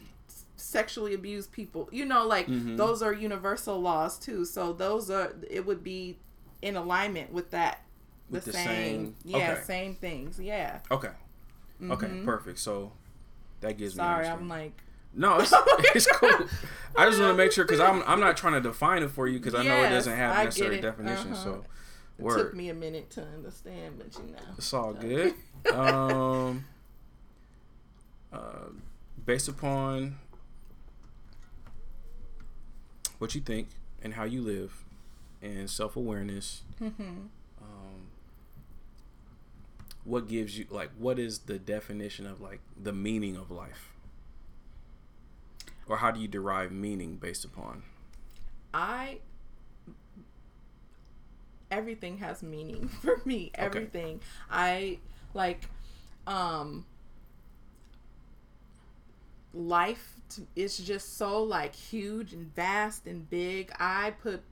[0.57, 1.89] sexually abuse people.
[1.93, 2.77] You know, like mm-hmm.
[2.77, 4.45] those are universal laws too.
[4.45, 6.19] So those are it would be
[6.61, 7.83] in alignment with that.
[8.31, 9.63] With the, the same, same, yeah, okay.
[9.63, 10.81] same things, yeah.
[10.91, 11.93] Okay, mm-hmm.
[11.93, 12.59] okay, perfect.
[12.59, 12.91] So
[13.61, 14.25] that gives Sorry, me.
[14.25, 14.73] Sorry, I'm like
[15.17, 15.53] no, it's,
[15.95, 16.47] it's cool.
[16.97, 19.27] I just want to make sure because I'm I'm not trying to define it for
[19.27, 21.33] you because I know it doesn't have necessary definition.
[21.33, 21.45] Uh-huh.
[21.45, 21.65] So,
[22.19, 22.39] word.
[22.39, 25.35] it took me a minute to understand, but you know, it's all good.
[25.73, 26.65] um,
[28.33, 28.69] uh,
[29.25, 30.19] based upon
[33.19, 33.69] what you think
[34.03, 34.85] and how you live,
[35.43, 36.63] and self awareness.
[36.81, 37.03] Mm-hmm.
[37.63, 38.09] Um,
[40.05, 43.94] what gives you like what is the definition of like the meaning of life?
[45.89, 47.83] Or how do you derive meaning based upon?
[48.73, 49.21] I
[51.71, 53.51] everything has meaning for me.
[53.55, 54.17] Everything.
[54.17, 54.25] Okay.
[54.51, 54.99] I
[55.35, 55.69] like
[56.27, 56.87] um
[59.53, 60.17] life
[60.57, 63.73] is just so like huge and vast and big.
[63.79, 64.43] I put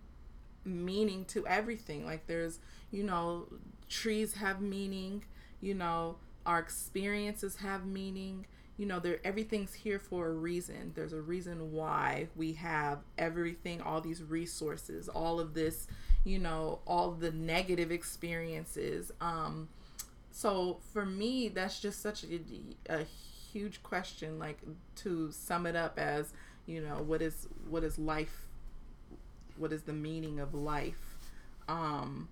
[0.64, 2.04] meaning to everything.
[2.06, 2.60] Like there's,
[2.90, 3.46] you know,
[3.88, 5.24] trees have meaning,
[5.60, 8.46] you know, our experiences have meaning
[8.76, 10.92] you know there everything's here for a reason.
[10.94, 15.86] There's a reason why we have everything all these resources all of this
[16.24, 19.12] you know all the negative experiences.
[19.20, 19.68] Um
[20.30, 22.40] so for me that's just such a,
[22.88, 23.04] a
[23.52, 24.58] huge question like
[24.96, 26.32] to sum it up as
[26.64, 28.46] you know what is what is life
[29.56, 31.16] what is the meaning of life?
[31.68, 32.28] Um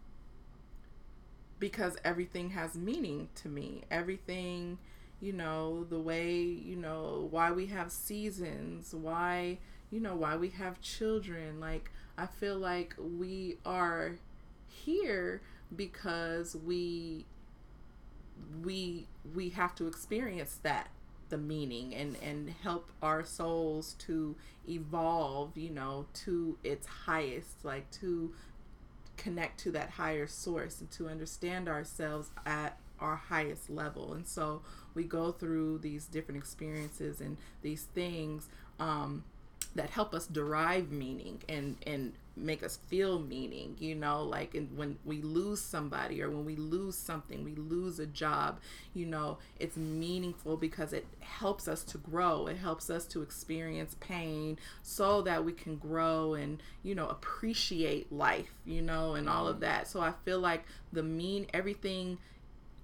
[1.59, 3.83] because everything has meaning to me.
[3.91, 4.79] Everything
[5.21, 9.59] you know, the way, you know, why we have seasons, why,
[9.91, 11.61] you know, why we have children.
[11.61, 14.17] Like, I feel like we are
[14.67, 15.43] here
[15.77, 17.27] because we
[18.65, 20.89] we we have to experience that
[21.29, 24.35] the meaning and and help our souls to
[24.69, 28.33] evolve you know to its highest like to
[29.17, 34.63] connect to that higher source and to understand ourselves at our highest level and so
[34.95, 38.49] we go through these different experiences and these things
[38.79, 39.25] um,
[39.75, 44.75] that help us derive meaning and and make us feel meaning you know like and
[44.77, 48.59] when we lose somebody or when we lose something we lose a job
[48.95, 53.95] you know it's meaningful because it helps us to grow it helps us to experience
[54.01, 59.47] pain so that we can grow and you know appreciate life you know and all
[59.47, 59.65] of mm-hmm.
[59.65, 62.17] that so i feel like the mean everything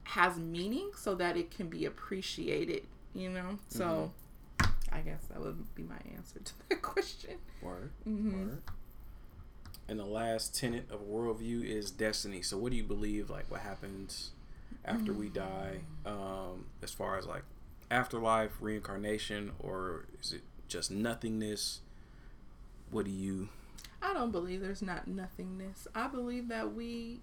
[0.07, 3.59] has meaning so that it can be appreciated, you know?
[3.69, 4.13] So
[4.61, 4.73] mm-hmm.
[4.93, 7.37] I guess that would be my answer to that question.
[7.63, 7.91] Word.
[8.09, 8.49] Mm-hmm.
[8.49, 8.63] Word.
[9.89, 12.43] And the last tenet of worldview is destiny.
[12.43, 14.31] So what do you believe like what happens
[14.85, 15.21] after mm-hmm.
[15.21, 15.79] we die?
[16.05, 17.45] Um, as far as like
[17.91, 21.81] afterlife, reincarnation, or is it just nothingness?
[22.91, 23.49] What do you
[24.03, 25.89] I don't believe there's not nothingness.
[25.95, 27.21] I believe that we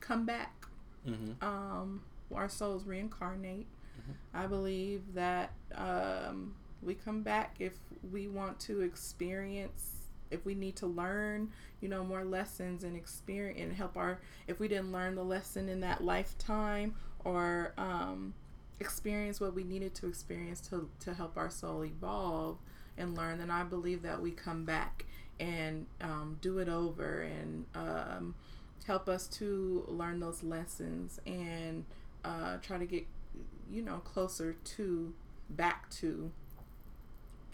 [0.00, 0.66] come back.
[1.08, 1.44] Mm-hmm.
[1.44, 2.02] Um,
[2.34, 3.66] our souls reincarnate.
[4.00, 4.12] Mm-hmm.
[4.34, 7.74] I believe that um, we come back if
[8.10, 9.92] we want to experience
[10.30, 11.50] if we need to learn
[11.80, 15.68] you know more lessons and experience and help our if we didn't learn the lesson
[15.68, 16.94] in that lifetime
[17.24, 18.32] or um,
[18.78, 22.58] experience what we needed to experience to, to help our soul evolve
[22.96, 25.04] and learn then i believe that we come back
[25.38, 28.34] and um, do it over and um,
[28.86, 31.84] help us to learn those lessons and
[32.24, 33.06] uh, try to get
[33.70, 35.14] you know closer to
[35.50, 36.30] back to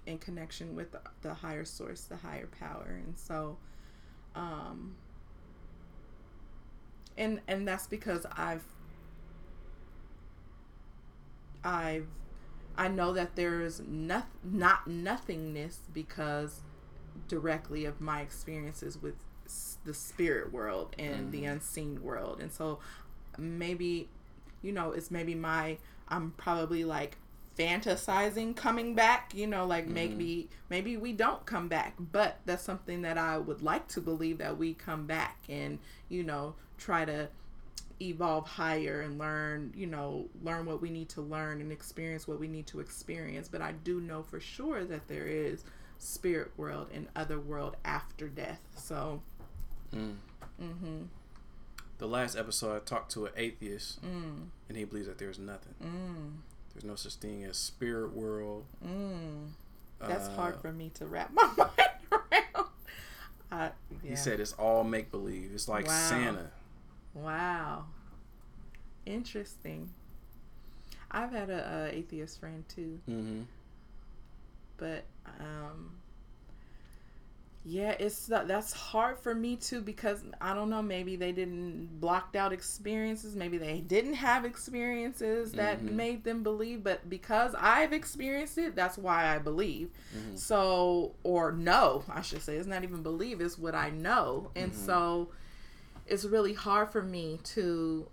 [0.07, 3.57] in connection with the, higher source the higher power and so
[4.35, 4.95] um
[7.19, 8.63] and and that's because i've
[11.67, 12.07] I've
[12.79, 16.61] I know that there's not not nothingness because
[17.27, 19.15] directly of my experiences with
[19.85, 22.41] the spirit world and the unseen world.
[22.41, 22.79] And so
[23.39, 24.09] maybe
[24.67, 25.79] you know, it's maybe my
[26.09, 27.17] I'm probably like
[27.57, 29.95] fantasizing coming back, you know, like mm-hmm.
[29.95, 34.39] maybe maybe we don't come back, but that's something that I would like to believe
[34.39, 35.79] that we come back and,
[36.09, 37.29] you know, try to
[38.01, 42.39] evolve higher and learn, you know, learn what we need to learn and experience what
[42.39, 43.49] we need to experience.
[43.49, 45.65] But I do know for sure that there is
[45.99, 48.61] spirit world and other world after death.
[48.77, 49.23] So,
[49.95, 50.15] mm.
[50.61, 51.05] mm-hmm.
[51.99, 55.75] The last episode, I talked to an atheist, mm, and he believes that there's nothing.
[55.83, 56.33] mm,
[56.75, 58.65] There's no such thing as spirit world.
[58.87, 59.49] mm.
[59.99, 61.71] That's Uh, hard for me to wrap my mind
[62.13, 62.67] around.
[63.51, 63.71] I,
[64.03, 64.11] yeah.
[64.11, 65.53] He said it's all make believe.
[65.55, 66.09] It's like Wow.
[66.11, 66.51] Santa.
[67.15, 67.85] Wow.
[69.07, 69.89] Interesting.
[71.11, 73.43] I've had a, a atheist friend too, Mm-hmm.
[74.77, 75.05] but
[75.41, 75.93] um
[77.69, 82.37] yeah, it's that's hard for me too because I don't know, maybe they didn't blocked
[82.37, 85.91] out experiences, maybe they didn't have experiences that Mhm.
[85.91, 89.91] made them believe, but because I've experienced it, that's why I believe.
[90.15, 90.39] Mhm.
[90.39, 94.53] So, or no, I should say, it's not even believe, it's what I know.
[94.55, 94.75] And Mhm.
[94.87, 95.33] so
[96.07, 98.09] it's really hard for me to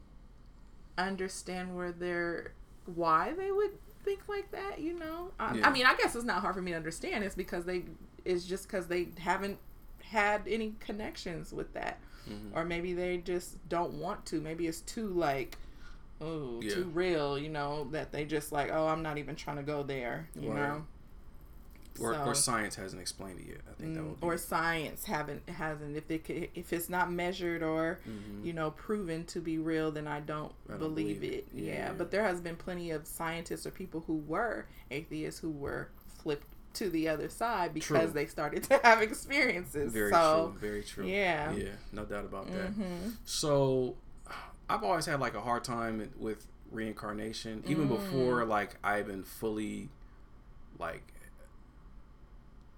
[0.97, 2.53] understand where they're,
[2.85, 3.71] why they would
[4.03, 5.31] think like that, you know?
[5.39, 5.67] I, Yeah.
[5.67, 7.23] I mean, I guess it's not hard for me to understand.
[7.23, 7.83] It's because they,
[8.25, 9.57] it's just because they haven't
[10.03, 11.99] had any connections with that.
[12.29, 12.55] Mhm.
[12.55, 14.39] Or maybe they just don't want to.
[14.39, 15.57] Maybe it's too like,
[16.21, 16.73] oh, Yeah.
[16.75, 19.83] too real, you know, that they just like, oh, I'm not even trying to go
[19.83, 20.57] there, you Right.
[20.69, 20.85] know?
[21.99, 23.61] Or, or science hasn't explained it yet.
[23.69, 24.25] I think that Mm, would be.
[24.25, 28.43] or science haven't hasn't if it could, if it's not measured or Mhm.
[28.43, 31.47] you know proven to be real then i don't, I don't believe, believe it it.
[31.53, 31.73] yeah.
[31.73, 31.93] Yeah.
[31.93, 36.47] but there has been plenty of scientists or people who were atheists who were flipped
[36.75, 38.13] to the other side because True.
[38.13, 40.59] they started to have experiences Very so true.
[40.69, 41.05] Very true.
[41.07, 41.51] yeah.
[41.53, 41.69] Yeah.
[41.91, 42.69] No doubt about that.
[42.69, 43.95] hmm So,
[44.69, 47.89] I've always had like a hard time with reincarnation, even Mm.
[47.89, 49.89] before like I even fully,
[50.79, 51.03] like,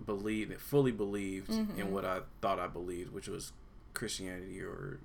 [0.06, 1.90] believed fully believed in Mhm.
[1.90, 3.54] what I thought I believed, which was
[3.94, 5.00] Christianity or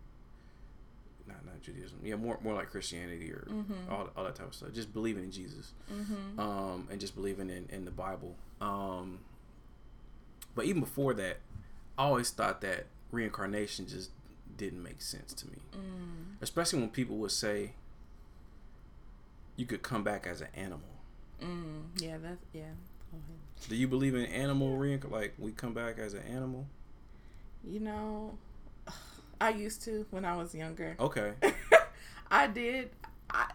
[1.26, 1.98] not not Judaism.
[2.02, 3.88] Yeah, more more like Christianity or Mhm.
[3.88, 4.72] all all that type of stuff.
[4.72, 8.36] Just believing in Jesus, hmm um, and just believing in in the Bible.
[8.60, 9.20] Um,
[10.54, 11.38] but even before that,
[11.98, 14.10] I always thought that reincarnation just
[14.56, 16.34] didn't make sense to me mm.
[16.42, 17.72] especially when people would say
[19.56, 20.80] you could come back as an animal.
[21.42, 21.84] Mm.
[21.96, 22.64] yeah that's yeah
[23.68, 26.66] Do you believe in animal reinc like we come back as an animal?
[27.64, 28.36] you know
[29.40, 31.32] i used to when i was younger Okay.
[32.30, 32.90] I did.
[33.28, 33.50] I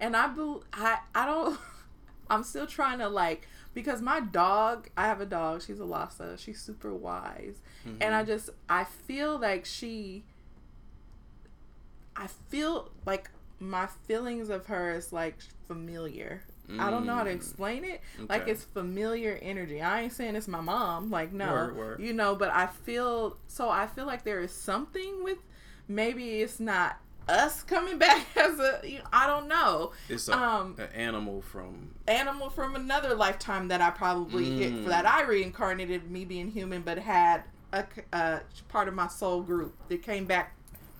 [0.00, 1.58] and I bel I I don't.
[2.30, 4.88] I'm still trying to like because my dog.
[4.96, 5.62] I have a dog.
[5.62, 6.36] She's a Lhasa.
[6.38, 7.60] She's super wise,
[8.00, 10.24] and I just I feel like she.
[12.16, 13.30] I feel like
[13.60, 15.36] my feelings of her is like
[15.66, 16.42] familiar.
[16.78, 17.34] I don't know how to Mm.
[17.36, 18.00] explain it.
[18.26, 19.82] Like it's familiar energy.
[19.82, 21.10] I ain't saying it's my mom.
[21.10, 22.00] Like no, Word, word.
[22.00, 22.34] you know.
[22.36, 23.68] But I feel so.
[23.68, 25.38] I feel like there is something with.
[25.88, 26.96] Maybe it's not
[27.28, 28.80] us coming back as a.
[28.84, 29.92] you know, I don't know.
[30.08, 34.58] It's a, Um, an animal from Animal from another lifetime that I probably Mm.
[34.58, 39.42] Hit for that I reincarnated me being human, but had a part of my soul
[39.42, 40.54] group that came back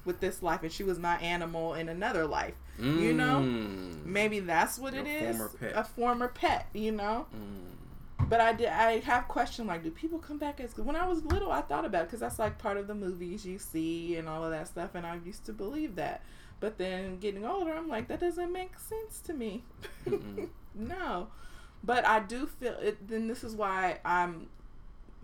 [0.05, 2.55] with this life, and she was my animal in another life.
[2.81, 3.41] You know?
[3.41, 4.05] Mm.
[4.05, 5.37] Maybe that's what Your it is.
[5.37, 5.73] former pet.
[5.77, 7.27] A former pet, you know.
[7.33, 7.74] Mm.
[8.35, 8.67] But I did.
[8.67, 11.53] I have questioned like, do people come back as when I was little?
[11.53, 14.43] I thought about it because that's like part of the movies you see and all
[14.43, 16.21] of that stuff, and I used to believe that.
[16.59, 19.63] But then getting older, I'm like, that doesn't make sense to me.
[20.75, 21.29] No,
[21.85, 23.07] but I do feel it.
[23.07, 24.49] Then this is why I'm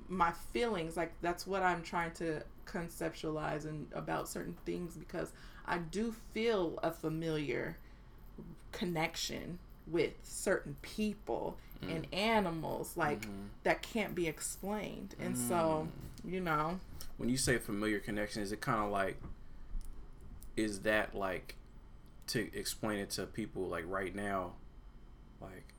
[0.09, 5.33] my feelings like that's what I'm trying to conceptualize and about certain things because
[5.67, 7.77] I do feel a familiar
[8.71, 9.59] connection
[9.91, 13.49] with certain people and animals like Mhm.
[13.63, 15.89] that can't be explained and so
[16.25, 16.31] Mm.
[16.33, 16.79] you know
[17.17, 19.21] When you say familiar connection, is it kind of like,
[20.57, 21.57] is that like,
[22.29, 24.55] to explain it to people like right now,
[25.41, 25.75] like,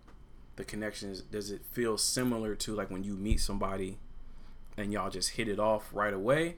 [0.58, 3.98] the connections, does it feel similar to like when you meet somebody
[4.78, 6.58] and y'all just hit it off right away?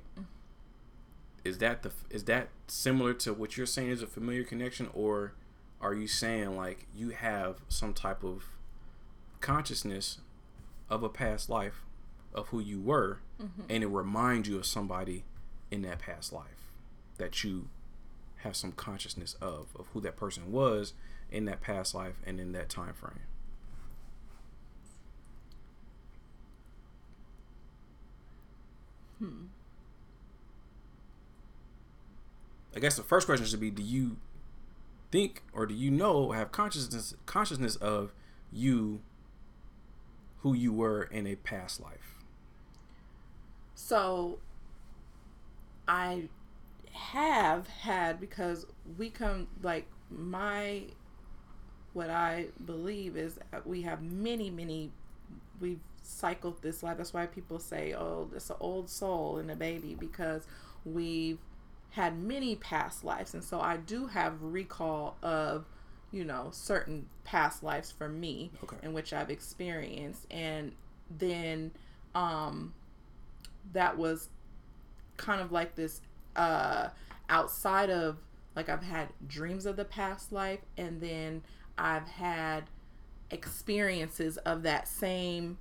[1.43, 5.33] Is that the is that similar to what you're saying is a familiar connection, or
[5.83, 8.45] are you saying like you have some type of
[9.41, 10.19] consciousness
[10.89, 11.81] of a past life
[12.33, 13.19] of who you were,
[13.69, 15.25] and it reminds you of somebody
[15.69, 16.71] in that past life
[17.17, 17.67] that you
[18.37, 20.93] have some consciousness of of who that person was
[21.29, 23.19] in that past life and in that time frame.
[29.19, 29.45] Hmm.
[32.75, 34.17] I guess the first question should be: Do you
[35.13, 38.11] think, or do you know, have consciousness consciousness of
[38.51, 38.99] you,
[40.39, 42.17] who you were in a past life?
[43.75, 44.39] So,
[45.87, 46.29] I
[46.93, 48.65] have had because
[48.97, 50.81] we come like my
[51.93, 54.89] what I believe is that we have many many
[55.59, 56.97] we've cycled this life.
[56.97, 60.47] That's why people say, "Oh, it's an old soul in a baby," because
[60.83, 61.37] we've
[61.93, 65.65] had many past lives, and so I do have recall of
[66.11, 68.77] you know certain past lives for me Okay.
[68.83, 70.73] in which I've experienced, and
[71.09, 71.71] then
[72.15, 72.73] um,
[73.73, 74.29] that was
[75.17, 76.01] kind of like this
[76.35, 76.89] uh,
[77.29, 78.17] outside of
[78.55, 81.43] like I've had dreams of the past life, and then
[81.77, 82.65] I've had
[83.31, 85.57] experiences of that same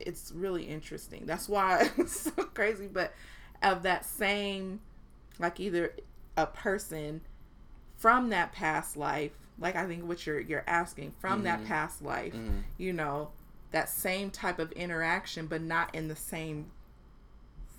[0.00, 1.24] it's really interesting.
[1.26, 3.12] That's why it's so crazy, but
[3.62, 4.80] of that same,
[5.38, 5.94] like either
[6.36, 7.20] a person
[7.96, 11.66] from that past life, like I think what you're you're asking from that Mhm.
[11.66, 12.62] past life, Mhm.
[12.76, 13.30] you know,
[13.70, 16.70] that same type of interaction, but not in the same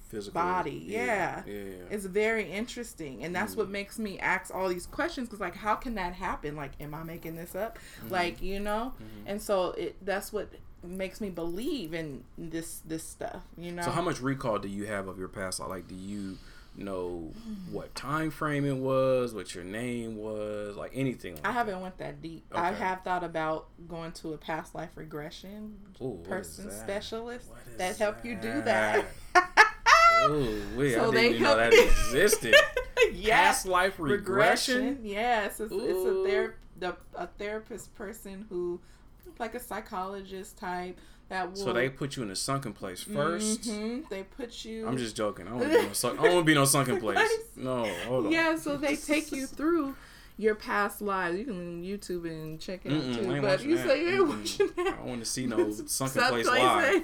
[0.08, 0.84] Physical body.
[0.88, 1.44] Yeah.
[1.48, 1.72] yeah, yeah.
[1.90, 5.74] it's very interesting and that's what makes me ask all these questions because like how
[5.76, 8.10] can that happen like am i making this up Mm-hmm.
[8.14, 8.94] like you know
[9.26, 10.50] and so it that's what
[10.86, 14.86] makes me believe in this this stuff you know So how much recall do you
[14.86, 15.60] have of your past?
[15.60, 16.38] Like, do you
[16.78, 17.32] know
[17.72, 21.36] what time frame it was, what your name was, like anything?
[21.36, 24.90] Like i haven't went that deep i have thought about going to a past life
[24.96, 26.74] regression Ooh, person that?
[26.74, 27.48] specialist
[27.78, 29.06] that help you do that?
[29.34, 29.46] that
[30.30, 32.56] Ooh, wait, So I they didn't even know help that existed.
[33.14, 33.30] yes
[33.64, 35.00] Past life regression.
[35.04, 35.76] Yes, it's, it's a
[36.10, 36.28] Ooh.
[36.28, 38.80] ther- the, a therapist person who,
[39.40, 41.00] like a psychologist type,
[41.30, 41.56] that will.
[41.58, 44.88] So they put you in a sunken place 1st Mhm, they put you.
[44.88, 45.48] I'm just joking.
[45.48, 47.30] I don't want to be no sunk- I don't want to be no sunken place.
[47.56, 48.32] No, hold on.
[48.32, 49.96] Yeah, so they take you through
[50.38, 51.38] your past lives.
[51.40, 53.42] You can YouTube and check it out Mm-mm, I too.
[53.42, 53.88] But you that.
[53.88, 54.98] say you ain't watching I that.
[54.98, 57.04] don't want to see no sunken place place live.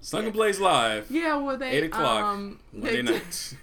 [0.00, 1.10] Sunken place live.
[1.10, 3.54] Yeah, well they Eight o'clock um Monday they, night.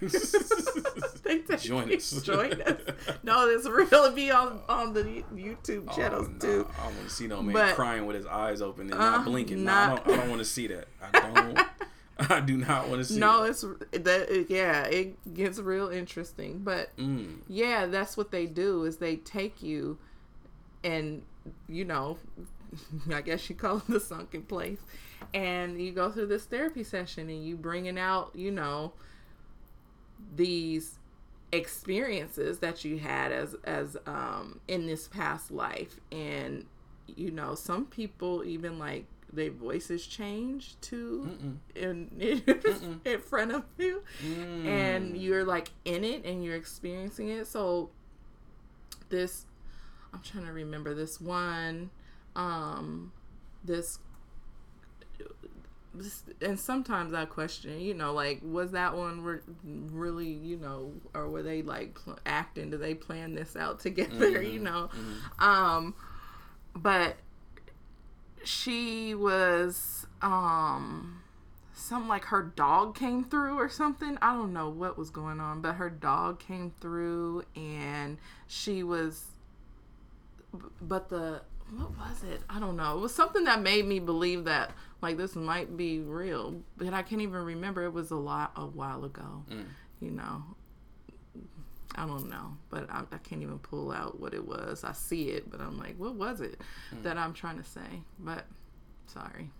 [1.24, 2.10] they Join us.
[2.22, 2.80] Join us.
[3.22, 6.66] No, this it's really be on on the YouTube Oh, channels nah, too.
[6.78, 9.10] I don't want to see no man But- crying with his eyes open and Uh,
[9.10, 9.64] not blinking.
[9.64, 10.88] No, not- I don't, don't want to see that.
[11.02, 11.58] I don't.
[12.30, 13.18] I do not want to see.
[13.20, 13.50] No, that.
[13.50, 13.62] it's
[14.04, 14.46] that.
[14.48, 16.60] Yeah, it gets real interesting.
[16.64, 17.38] But Mm.
[17.48, 19.98] yeah, that's what they do is they take you,
[20.82, 21.22] and
[21.68, 22.18] you know,
[23.12, 24.80] I guess you call it the sunken place,
[25.34, 28.92] and you go through this therapy session, and you bringing out, you know,
[30.34, 30.98] these
[31.50, 35.98] experiences that you had as as um in this past life.
[36.12, 36.66] And
[37.06, 42.10] you know some people even like their voices change too in
[43.04, 44.02] in front of you.
[44.22, 44.66] Mm.
[44.66, 47.46] and you're like in it and you're experiencing it.
[47.46, 47.90] So
[49.08, 49.46] this
[50.12, 51.90] i'm trying to remember this one
[52.36, 53.12] um
[53.64, 53.98] this
[55.94, 60.92] this, and sometimes I question, you know, like was that one re- really, you know,
[61.14, 62.70] or were they like pl- acting?
[62.70, 64.42] Did they plan this out together?
[64.48, 64.90] You know,
[65.38, 65.94] um,
[66.74, 67.16] but
[68.44, 71.22] she was um
[71.72, 74.18] some like her dog came through or something.
[74.20, 79.24] I don't know what was going on, but her dog came through and she was
[80.80, 81.42] but the
[81.76, 82.40] what was it?
[82.48, 82.96] I don't know.
[82.96, 84.72] It was something that made me believe that
[85.02, 87.84] like this might be real, but I can't even remember.
[87.84, 89.44] It was a lot a while ago.
[90.00, 90.42] You know.
[91.94, 94.84] I don't know, but I, I can't even pull out what it was.
[94.84, 96.60] I see it, but I'm like, what was it
[97.02, 98.02] that I'm trying to say?
[98.20, 98.44] But
[99.06, 99.50] sorry.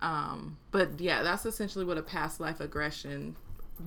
[0.00, 3.36] Um, but yeah, that's essentially what a past life aggression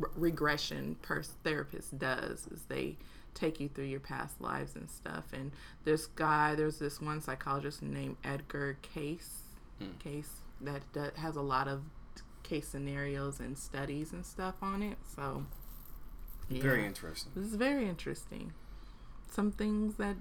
[0.01, 2.95] r- regression pers- therapist does is they
[3.34, 5.26] take you through your past lives and stuff.
[5.34, 5.51] And
[5.84, 9.41] this guy, there's this one psychologist named Edgar Cayce,
[9.80, 9.91] hmm.
[9.99, 10.84] Cayce that
[11.18, 11.81] has a lot of
[12.43, 14.97] case scenarios and studies and stuff on it.
[15.15, 15.45] So
[16.49, 17.31] Very interesting.
[17.35, 18.53] This is very interesting.
[19.31, 20.15] Some things that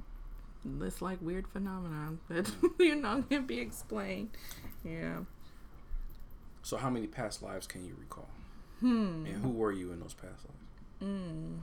[0.80, 4.30] it's like weird phenomenon that you know can be explained.
[4.84, 5.20] Yeah.
[6.62, 8.28] So, how many past lives can you recall?
[8.80, 9.26] Hmm.
[9.26, 11.00] And who were you in those past lives?
[11.00, 11.54] Hmm.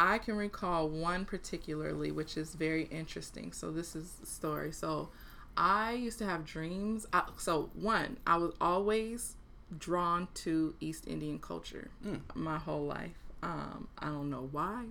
[0.00, 3.52] I can recall one particularly, which is very interesting.
[3.52, 4.72] So this is the story.
[4.72, 5.10] So
[5.56, 7.06] I used to have dreams.
[7.12, 9.36] I, so one, I was always
[9.78, 11.90] drawn to East Indian culture
[12.34, 13.12] my whole life.
[13.42, 14.84] Um, I don't know why.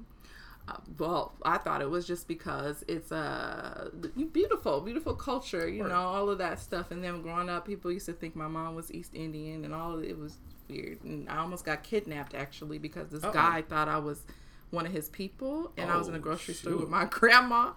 [0.67, 3.89] Uh, well, I thought it was just because it's a
[4.31, 5.89] beautiful, beautiful culture, you Right.
[5.89, 6.91] know, all of that stuff.
[6.91, 9.97] And then growing up, people used to think my mom was East Indian, and all
[9.97, 10.37] of it was
[10.69, 11.03] weird.
[11.03, 13.33] And I almost got kidnapped actually because this Uh-oh.
[13.33, 14.21] guy thought I was
[14.71, 17.73] one of his people, and I was in a Oh, grocery store with my grandma,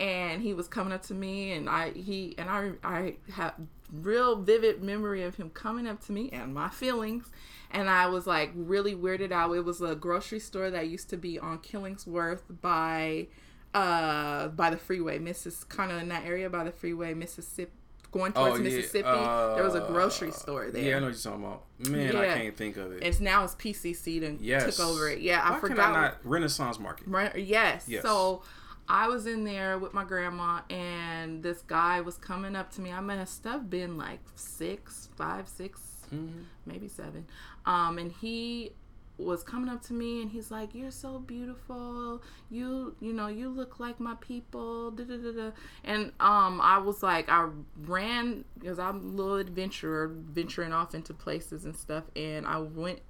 [0.00, 3.54] and he was coming up to me, and I he and I I have
[3.92, 7.30] real vivid memory of him coming up to me and my feelings,
[7.70, 9.52] and I was like really weirded out.
[9.54, 13.28] It was a grocery store that used to be on Killingsworth by
[13.74, 17.72] uh by the freeway, Missis kind of in that area by the freeway, Mississippi.
[18.10, 18.76] Going towards Oh, yeah.
[18.76, 20.82] Mississippi, there was a grocery Uh, store there.
[20.82, 21.62] Yeah, I know what you're talking about.
[21.90, 23.02] Man, I can't think of it.
[23.02, 24.76] It's now it's PCC that yes.
[24.76, 25.20] took over it.
[25.20, 25.90] Yeah, I forgot.
[25.90, 27.06] I not Renaissance Market.
[27.06, 27.36] Right.
[27.36, 27.84] Yes.
[27.86, 28.02] Yes.
[28.02, 28.42] So
[28.88, 32.90] I was in there with my grandma, and this guy was coming up to me.
[32.92, 36.44] I must have been like six, five, six, Mhm.
[36.64, 37.26] maybe seven.
[37.66, 38.72] Um, and he
[39.18, 42.22] was coming up to me and he's like you're so beautiful.
[42.50, 44.90] You you know you look like my people.
[44.92, 45.50] Da, da, da,
[45.84, 47.48] and um i was like i
[47.86, 52.04] ran because i'm a little adventurer venturing off into places and stuff.
[52.16, 53.00] And i went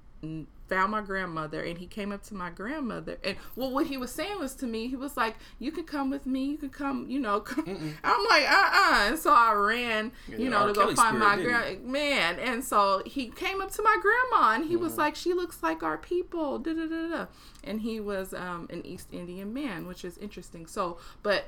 [0.69, 4.11] found my grandmother and he came up to my grandmother and well what he was
[4.11, 7.05] saying was to me he was like you can come with me you can come
[7.09, 7.65] you know come.
[8.03, 11.63] i'm like uh-uh and so i ran you know to go Kelly find my spirit,
[11.65, 15.01] didn't grand man and so he came up to my grandma and he was Mm-hmm.
[15.01, 17.25] like she looks like our people da, da, da, da.
[17.63, 21.45] and he was um, an east indian man which is interesting so but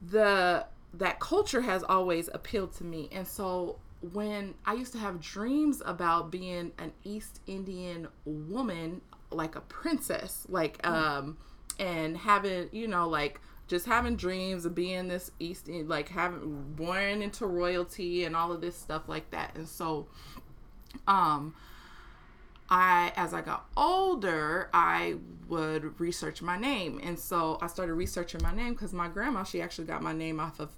[0.00, 0.64] the
[0.94, 5.82] that culture has always appealed to me and so when i used to have dreams
[5.84, 9.00] about being an east indian woman
[9.30, 11.36] like a princess like um
[11.78, 16.72] and having you know like just having dreams of being this east Indian, like having
[16.74, 19.54] born into royalty and all of this stuff like that.
[19.54, 20.08] And so
[21.06, 21.54] um
[22.70, 25.16] I, as I got older, I
[25.48, 29.62] would research my name, and so I started researching my name because my grandma, she
[29.62, 30.70] actually got my name off of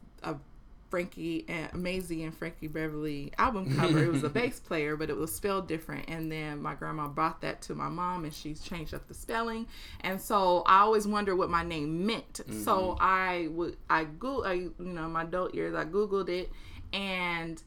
[0.91, 4.03] Frankie and Maisie and Frankie Beverly album cover.
[4.03, 6.09] it was a bass player, but it was spelled different.
[6.09, 9.67] And then my grandma brought that to my mom, and she's changed up the spelling.
[10.01, 12.41] And so I always wondered what my name meant.
[12.65, 16.51] So I would, I go, I you know, my adult years, I googled it,
[16.93, 17.63] and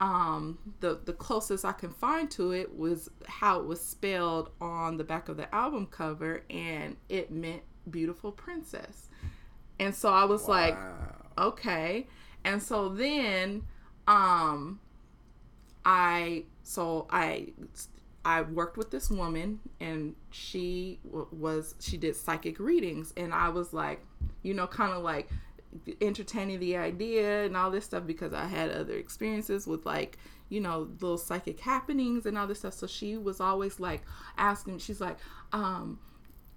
[0.00, 4.96] um the the closest I can find to it was how it was spelled on
[4.96, 9.08] the back of the album cover and it meant beautiful princess.
[9.78, 10.76] And so I was like,
[11.38, 12.06] okay.
[12.44, 13.62] And so then
[14.06, 14.80] um
[15.84, 17.52] I so I
[18.24, 23.50] I worked with this woman and she w- was she did psychic readings and I
[23.50, 24.00] was like,
[24.42, 25.28] you know, kind of like
[26.00, 30.18] entertaining the idea and all this stuff because I had other experiences with like,
[30.48, 32.74] you know, little psychic happenings and all this stuff.
[32.74, 34.02] So she was always like
[34.38, 35.18] asking, she's like,
[35.52, 35.98] um,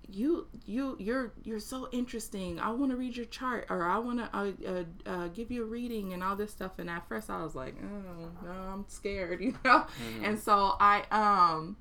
[0.09, 2.59] you you you're you're so interesting.
[2.59, 5.63] I want to read your chart or i want to uh, uh, uh, give you
[5.63, 6.79] a reading and all this stuff.
[6.79, 9.85] And at first i was like oh no i'm scared you know?
[10.23, 11.77] And so i um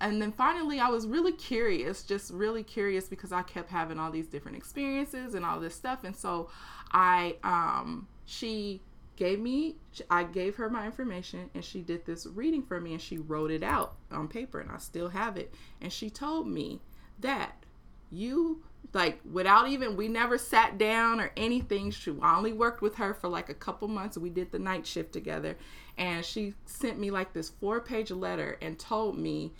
[0.00, 4.10] and then finally i was really curious just really curious because i kept having all
[4.10, 6.04] these different experiences and all this stuff.
[6.04, 6.48] And so
[6.92, 8.80] i um she
[9.16, 9.76] gave me
[10.08, 13.50] i gave her my information and she did this reading for me and she wrote
[13.50, 15.52] it out on paper and i still have it.
[15.82, 16.80] And she told me
[17.20, 17.64] that.
[18.10, 21.90] You like without even we never sat down or anything.
[21.90, 24.18] She I only worked with her for like a couple months.
[24.18, 25.56] We did the night shift together.
[25.96, 29.52] And she sent me like this four page letter and told me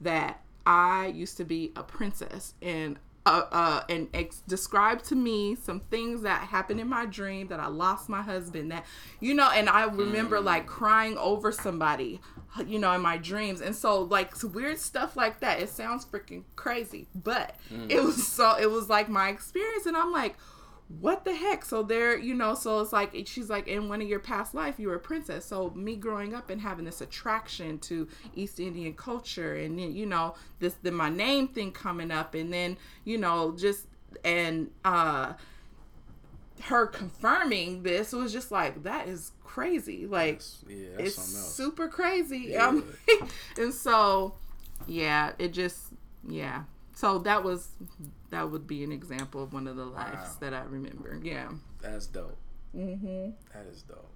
[0.00, 2.54] that I used to be a princess.
[2.62, 2.98] And
[3.28, 7.60] uh, uh, and ex- described to me some things that happened in my dream that
[7.60, 8.84] I lost my husband that
[9.20, 12.20] you know and I remember like crying over somebody
[12.66, 13.60] you know in my dreams.
[13.60, 15.60] And so like weird stuff like that.
[15.60, 17.54] It sounds freaking crazy but
[17.88, 19.86] it was so it was like my experience.
[19.86, 20.36] And I'm like
[20.88, 21.64] what the heck?
[21.64, 24.78] So there you know so it's like she's like in one of your past life
[24.78, 25.44] you were a princess.
[25.44, 30.06] So me growing up and having this attraction to east indian culture and then you
[30.06, 33.86] know this then my name thing coming up and then you know just
[34.24, 35.34] and uh
[36.62, 40.06] her confirming this was just like that is crazy.
[40.06, 42.48] Like Yeah, that's it's super crazy.
[42.50, 42.66] Yeah.
[42.66, 42.84] um,
[43.58, 44.34] and so
[44.86, 45.92] yeah it just
[46.26, 46.64] yeah
[46.98, 47.68] so that was
[48.30, 50.36] that would be an example of one of the lives Wow.
[50.40, 51.48] that i remember yeah
[51.80, 52.36] That's dope.
[52.76, 54.10] mm-hmm That is dope.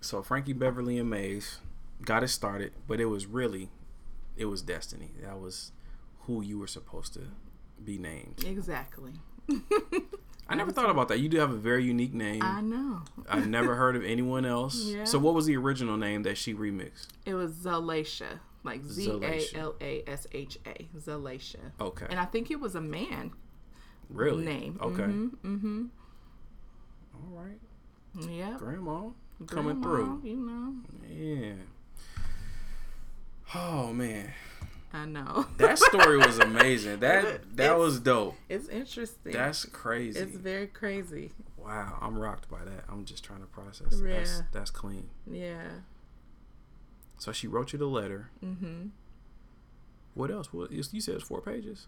[0.00, 1.58] So Frankie Beverly and Maze
[2.04, 3.68] got it started, but it was really,
[4.36, 5.10] it was destiny.
[5.22, 5.72] That was
[6.22, 7.22] who you were supposed to
[7.84, 8.44] be named.
[8.46, 9.12] exactly
[10.48, 11.18] I never thought about that.
[11.20, 12.42] You do have a very unique name.
[12.42, 13.02] I know.
[13.28, 14.76] I've never heard of anyone else.
[14.94, 15.04] Yeah.
[15.04, 17.08] So what was the original name that she remixed?
[17.26, 18.38] It was Zalasha,
[18.68, 20.78] like Z A L A S H A, Zalasha.
[20.78, 21.72] L A S H A, Zalasha.
[21.80, 22.06] Okay.
[22.10, 23.32] And I think it was a man
[24.08, 24.44] really?
[24.44, 24.78] name.
[24.82, 25.02] Okay.
[25.02, 25.84] Mm-hmm.
[27.14, 27.58] All right.
[28.28, 28.56] Yeah.
[28.58, 29.10] Grandma
[29.46, 30.20] coming through.
[30.24, 30.74] You know.
[31.08, 31.52] Yeah.
[33.54, 34.32] Oh man.
[34.92, 35.46] I know.
[35.58, 37.00] That story was amazing.
[37.00, 38.36] That that It's- was dope.
[38.48, 39.32] It's interesting.
[39.32, 40.18] That's crazy.
[40.18, 41.32] it's very crazy.
[41.56, 42.84] wow, I'm rocked by that.
[42.88, 43.92] I'm just trying to process.
[43.92, 44.02] it.
[44.04, 45.08] That's that's clean.
[45.30, 45.62] Yeah.
[47.18, 48.30] So she wrote you the letter.
[48.44, 48.88] Mm-hmm.
[50.14, 50.52] What else?
[50.52, 51.86] What you you said it was four pages.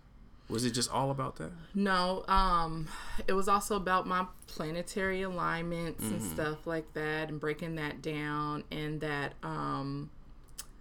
[0.49, 1.53] Was it just all about that?
[1.75, 2.89] No, um,
[3.29, 8.65] it was also about my planetary alignments and stuff like that, and breaking that down,
[8.73, 10.11] and that um,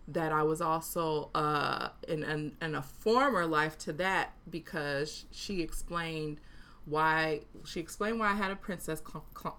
[0.07, 5.61] that I was also uh in, in in a former life to that because she
[5.61, 6.39] explained
[6.89, 9.01] why she explained why I had a princess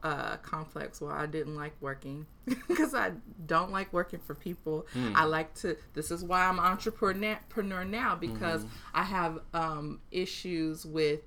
[0.02, 1.00] uh, complex.
[1.00, 2.26] Why I didn't like working
[2.68, 3.12] because I
[3.46, 4.86] don't like working for people.
[5.14, 5.76] I like to.
[5.94, 11.20] This is why I'm an entrepreneur now because I have um, issues with,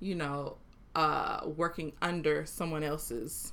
[0.00, 0.56] you know,
[0.94, 3.52] uh, working under someone else's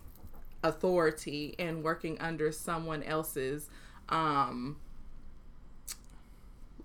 [0.64, 3.70] authority and working under someone else's
[4.08, 4.78] um,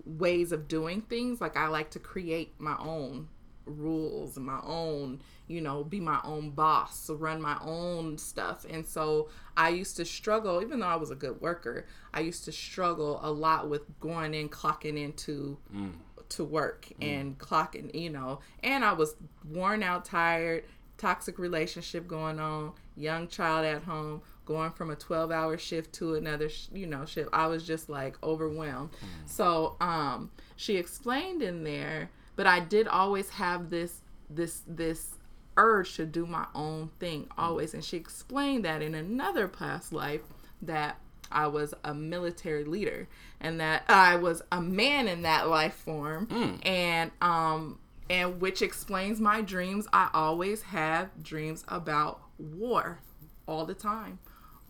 [0.05, 1.39] ways of doing things.
[1.39, 3.29] Like I like to create my own
[3.65, 8.65] rules and my own, you know, be my own boss, run my own stuff.
[8.69, 12.45] And so I used to struggle, even though I was a good worker, I used
[12.45, 15.93] to struggle a lot with going in, clocking into mm.
[16.29, 17.07] to work mm.
[17.07, 19.15] and clocking, you know, and I was
[19.49, 20.65] worn out, tired,
[20.97, 26.15] toxic relationship going on, young child at home, going from a 12 hour shift to
[26.15, 27.29] another, sh- you know, shift.
[27.33, 28.91] I was just like overwhelmed.
[28.91, 29.29] Mm.
[29.29, 35.15] So, um, she explained in there, but I did always have this, this, this
[35.57, 37.73] urge to do my own thing always.
[37.73, 40.21] And she explained that in another past life
[40.61, 40.99] that
[41.31, 43.07] I was a military leader
[43.39, 46.27] and that I was a man in that life form
[46.63, 47.79] and um
[48.09, 49.87] and which explains my dreams.
[49.91, 52.99] I always have dreams about war
[53.47, 54.19] all the time.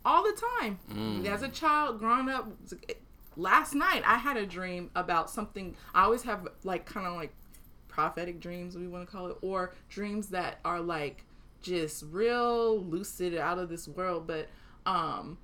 [0.04, 0.78] All the time.
[1.26, 2.48] As a child growing up
[3.36, 7.34] last night I had a dream about something I always have like kind of like
[7.96, 11.24] prophetic dreams we want to call it or dreams that are like
[11.62, 14.48] just real lucid out of this world but
[14.84, 15.38] um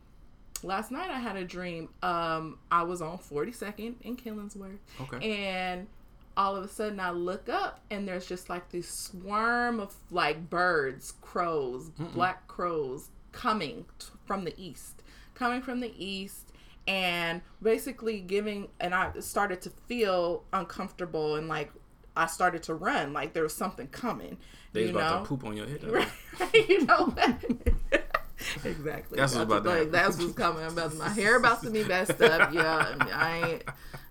[0.62, 1.88] last night I had a dream.
[2.02, 4.78] Um, I was on 42nd in Killingsworth.
[5.00, 5.32] Okay.
[5.32, 5.86] And
[6.36, 10.48] all of a sudden I look up and there's just like this swarm of like
[10.48, 15.02] birds, crows, black crows coming t- from the east,
[15.34, 16.52] coming from the east
[16.86, 21.70] and basically giving and I started to feel uncomfortable and like
[22.16, 24.38] I started to run like there was something coming.
[24.72, 25.22] They was you about know?
[25.22, 25.82] to poop on your head.
[26.40, 27.14] Right, you know.
[28.64, 29.18] exactly.
[29.18, 29.90] That's what's about to like.
[29.90, 30.64] That's what's coming.
[30.64, 32.52] About my hair about to be messed up.
[32.52, 33.62] Yeah, I ain't.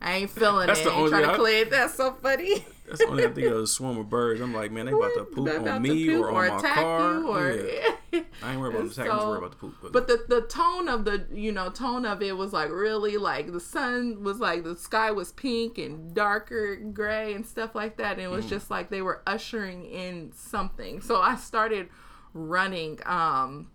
[0.02, 0.86] I ain't feeling That's it.
[0.86, 1.69] the ain't only trying to it.
[1.69, 2.65] That's so funny.
[2.91, 4.41] That's the only thing I think of a swarm of birds.
[4.41, 6.57] I'm like, man, they about to poop They're on to me poop or on my
[6.59, 7.23] attack car.
[7.23, 7.95] or- yeah.
[8.43, 9.05] I ain't worried about the attack.
[9.09, 9.76] I'm just worried about the poop.
[9.81, 13.15] But, But the the tone of the you know tone of it was like really
[13.18, 17.95] like the sun was like the sky was pink and darker gray and stuff like
[17.97, 18.35] that and it Mm.
[18.35, 20.99] was just like they were ushering in something.
[21.01, 21.88] So I started
[22.34, 23.69] running um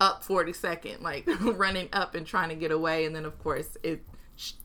[0.00, 4.04] up 42nd like running up and trying to get away and then of course it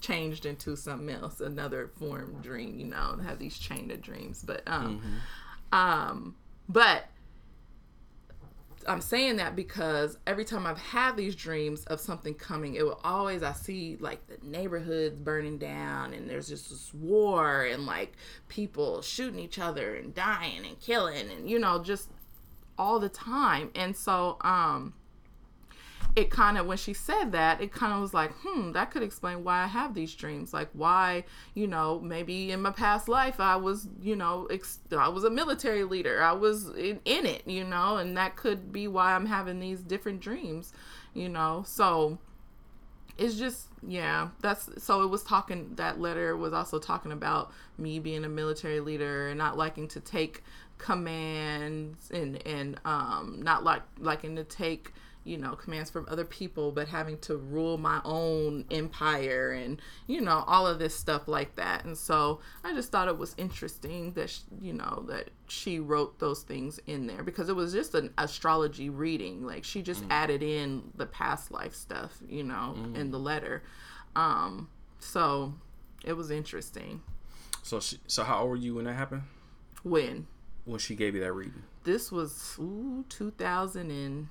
[0.02, 4.62] changed into something else another form dream you know have these chain of dreams but
[4.68, 5.02] um
[5.72, 6.36] um
[6.70, 7.06] but
[8.88, 13.02] I'm saying that because every time I've had these dreams of something coming, it will
[13.04, 18.14] always I see like the neighborhoods burning down and there's just this war and like
[18.48, 22.10] people shooting each other and dying and killing and you know just
[22.78, 23.72] all the time.
[23.76, 24.94] And so um
[26.18, 29.04] it kind of when she said that it kind of was like hmm that could
[29.04, 30.52] explain why i have these dreams.
[30.52, 31.24] Like why
[31.54, 35.30] you know maybe in my past life i was you know ex- i was a
[35.30, 36.24] military leader.
[36.24, 39.82] I was in, in it you know and that could be why i'm having these
[39.82, 40.74] different dreams
[41.14, 41.64] you know?
[41.66, 42.18] So
[43.18, 48.00] it's just yeah that's so it was talking that letter was also talking about me
[48.00, 50.44] being a military leader and not liking to take
[50.78, 54.94] commands and and um not like liking to take
[55.28, 60.22] you know commands from other people but having to rule my own empire and you
[60.22, 61.86] know all of this stuff like that.
[61.86, 66.20] And so i just thought it was interesting that sh you know that she wrote
[66.20, 69.46] those things in there because it was just an astrology reading.
[69.46, 73.64] Like she just added in the past life stuff you know in the letter.
[74.16, 75.54] Um so
[76.04, 77.02] it was interesting.
[77.64, 79.24] So, she, so how old were you when that happened?
[79.84, 80.28] when?
[80.66, 81.64] When she gave you that reading?
[81.84, 84.28] This was ooh, 2000 and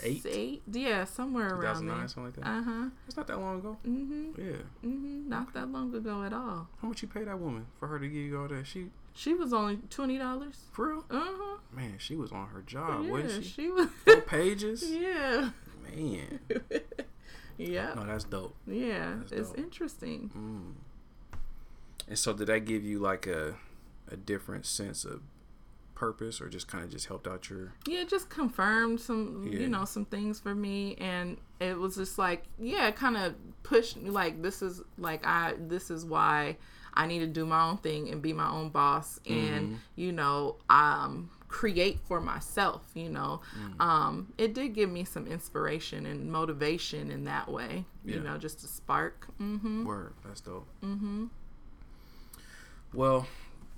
[0.00, 2.08] 2008, Eight, yeah, somewhere around 2009, there.
[2.08, 2.46] something like that.
[2.46, 2.90] Uh huh.
[3.06, 3.78] It's not that long ago.
[3.86, 4.56] mm-hmm Yeah.
[4.84, 6.68] mm-hmm Not that long ago at all.
[6.82, 8.66] How much you pay that woman for her to give you all that?
[8.66, 10.64] She She was only twenty dollars.
[10.72, 11.04] for real?
[11.10, 11.56] Uh huh.
[11.74, 13.50] Man, she was on her job, yeah, wasn't she?
[13.50, 13.88] she was.
[14.04, 14.84] Four pages.
[14.88, 15.50] yeah.
[15.94, 16.40] Man,
[17.56, 17.94] yeah.
[17.94, 18.54] no, that's dope.
[18.66, 19.14] Yeah.
[19.20, 19.58] That's It's dope.
[19.58, 20.30] interesting.
[20.36, 20.74] Mm.
[22.08, 23.56] And so, did that give you like a
[24.08, 25.22] a different sense of
[25.94, 27.72] purpose, or just kind of just helped out your?
[27.86, 29.60] Yeah, it just confirmed some, Yeah.
[29.60, 33.34] you know, some things for me, and it was just like, yeah, it kind of
[33.62, 34.10] pushed me.
[34.10, 36.58] Like this is like I, this is why
[36.94, 39.74] I need to do my own thing and be my own boss, and Mm-hmm.
[39.96, 42.82] you know, um, create for myself.
[42.94, 43.80] You know, Mm.
[43.84, 47.84] um, it did give me some inspiration and motivation in that way.
[48.04, 48.16] Yeah.
[48.16, 49.26] You know, just a spark.
[49.40, 49.84] Mm-hmm.
[49.84, 50.68] Word, that's dope.
[50.84, 51.26] Mm-hmm.
[52.96, 53.26] Well,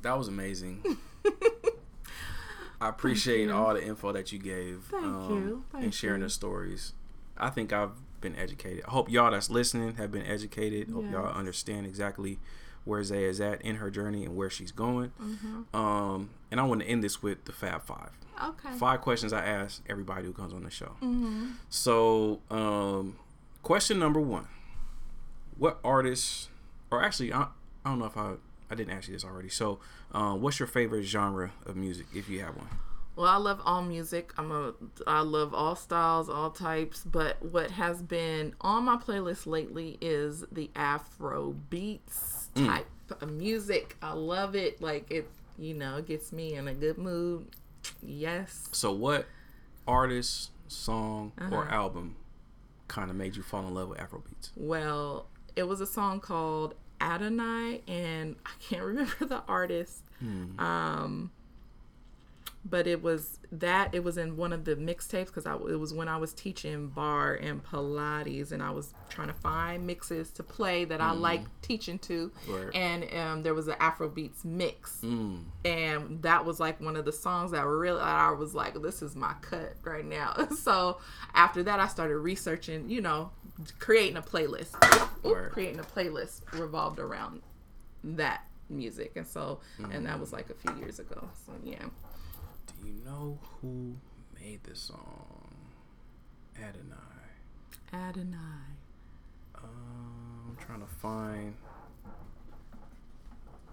[0.02, 0.82] that was amazing.
[2.80, 4.84] I appreciate all the info that you gave.
[4.90, 5.64] Thank you.
[5.74, 6.28] and sharing you.
[6.28, 6.92] the stories.
[7.36, 7.90] I think I've
[8.20, 8.84] been educated.
[8.86, 10.90] I hope y'all that's listening have been educated.
[10.90, 12.38] Hope y'all understand exactly
[12.84, 15.12] where Zay is at in her journey and where she's going.
[15.20, 15.76] Mm-hmm.
[15.76, 18.10] Um, and I want to end this with the Fab Five.
[18.42, 18.70] Okay.
[18.78, 20.96] Five questions I ask everybody who comes on the show.
[21.02, 21.50] Mm-hmm.
[21.68, 23.16] So, um,
[23.62, 24.46] question number one:
[25.56, 26.48] What artists,
[26.90, 27.48] or actually, I,
[27.84, 28.34] I don't know if I
[28.70, 29.48] I didn't ask you this already.
[29.48, 29.78] So,
[30.12, 32.68] uh, what's your favorite genre of music, if you have one?
[33.16, 34.32] Well, I love all music.
[34.38, 34.74] I'm a
[35.06, 40.44] I love all styles, all types, but what has been on my playlist lately is
[40.52, 42.86] the Afro beats type
[43.20, 43.96] of music.
[44.02, 44.80] I love it.
[44.80, 45.28] Like it,
[45.58, 47.48] you know, it gets me in a good mood.
[48.02, 48.68] Yes.
[48.70, 49.26] So, what
[49.86, 51.74] artist, song, or Uh-huh.
[51.74, 52.14] album
[52.86, 54.52] kind of made you fall in love with Afro beats?
[54.56, 55.26] Well,
[55.56, 60.04] it was a song called Adonai and I can't remember the artist.
[60.58, 61.30] Um
[62.64, 65.94] but it was that it was in one of the mixtapes because I it was
[65.94, 70.42] when I was teaching barre and Pilates and I was trying to find mixes to
[70.42, 72.30] play that I like teaching to,
[72.74, 75.44] and um, there was an Afrobeats mix, Mm.
[75.64, 79.14] and that was like one of the songs that really I was like, this is
[79.16, 80.48] my cut right now.
[80.58, 80.98] so
[81.34, 83.30] after that, I started researching, you know,
[83.78, 84.74] creating a playlist,
[85.22, 87.42] or creating a playlist revolved around
[88.04, 89.60] that music, and so
[89.90, 91.28] and that was like a few years ago.
[91.46, 91.84] So yeah.
[92.80, 93.96] Do you know who
[94.40, 95.54] made this song?
[96.56, 96.96] Adonai.
[97.92, 98.36] Adonai.
[99.56, 101.54] Um, I'm trying to find.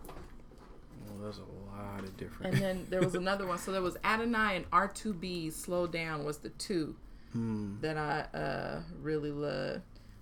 [0.07, 2.53] Well, there's a lot of different.
[2.53, 3.57] And then there was another one.
[3.60, 5.53] So there was Adonai and R2Bees.
[5.53, 6.95] Slow Down was the two
[7.36, 7.76] Hmm.
[7.82, 9.82] that I uh, really love.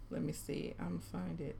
[0.10, 0.74] Let me see.
[0.80, 1.56] I'm find it.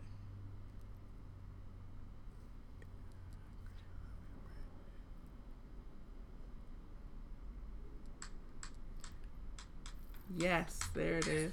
[10.36, 11.52] Yes, there it is.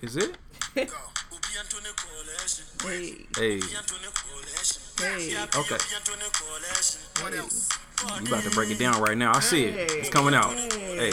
[0.00, 0.38] Is it?
[2.82, 3.60] Hey, Hey,
[5.30, 5.76] hey, okay.
[8.02, 9.32] You about to break it down right now.
[9.34, 9.90] I see it.
[9.92, 10.52] It's coming out.
[10.54, 11.12] Hey.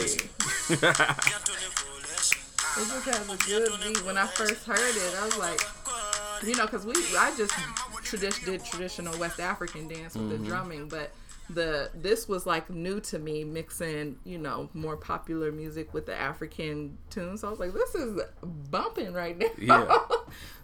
[2.76, 4.04] It just has a good beat.
[4.04, 5.60] When I first heard it, I was like,
[6.44, 7.52] you know, because we, I just
[8.02, 10.46] tradi- did traditional West African dance with the mm-hmm.
[10.46, 11.12] drumming, but
[11.50, 16.16] the this was like new to me, mixing, you know, more popular music with the
[16.16, 17.42] African tunes.
[17.42, 19.86] So I was like, this is bumping right now.
[19.86, 19.98] Yeah.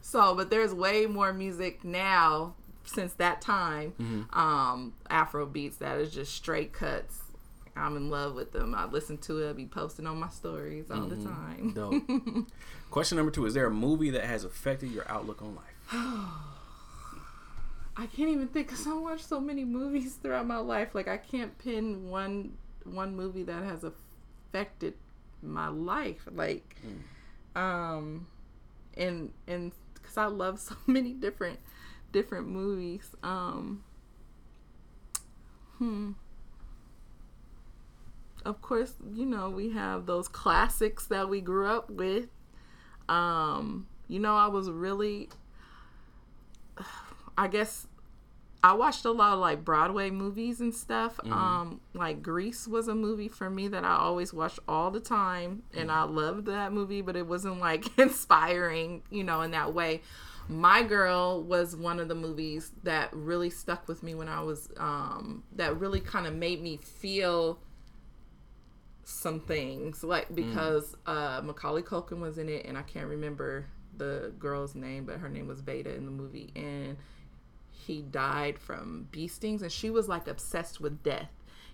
[0.01, 2.55] so, but there's way more music now
[2.85, 7.20] since that time, um, Afro beats that is just straight cuts.
[7.77, 8.74] I'm in love with them.
[8.74, 9.51] I listen to it.
[9.51, 11.73] I be posting on my stories all the time.
[11.74, 12.02] Dope.
[12.90, 15.65] Question number two: Is there a movie that has affected your outlook on life?
[17.97, 20.94] I can't even think because I watched so many movies throughout my life.
[20.94, 24.94] Like I can't pin one one movie that has affected
[25.43, 26.27] my life.
[26.32, 26.77] Like,
[27.55, 28.27] um,
[28.97, 31.59] and and because I love so many different
[32.12, 33.14] different movies.
[33.22, 33.84] Um,
[35.78, 36.12] hmm.
[38.44, 42.28] Of course, you know we have those classics that we grew up with.
[43.08, 45.28] Um, you know, I was really
[47.36, 47.86] I guess
[48.62, 51.18] I watched a lot of like Broadway movies and stuff.
[51.24, 55.62] Um, like Grease was a movie for me that I always watched all the time,
[55.74, 60.02] and I loved that movie, but it wasn't like inspiring, you know, in that way.
[60.48, 64.68] My Girl was one of the movies that really stuck with me when I was,
[64.78, 67.60] um, that really kind of made me feel
[69.02, 74.32] some things like because uh Macaulay Culkin was in it and I can't remember the
[74.38, 76.96] girl's name but her name was Vada in the movie and
[77.72, 81.30] he died from bee stings and she was like obsessed with death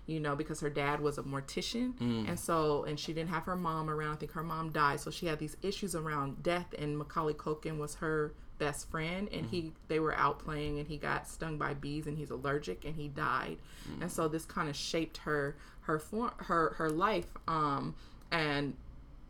[0.07, 1.93] you know because her dad was a mortician
[2.27, 4.13] and so and she didn't have her mom around.
[4.13, 7.77] I think her mom died so she had these issues around death and Macaulay Culkin
[7.77, 11.73] was her best friend and he they were out playing and he got stung by
[11.73, 13.57] bees and he's allergic and he died.
[14.01, 17.95] And so this kind of shaped her her form her her life um
[18.31, 18.75] and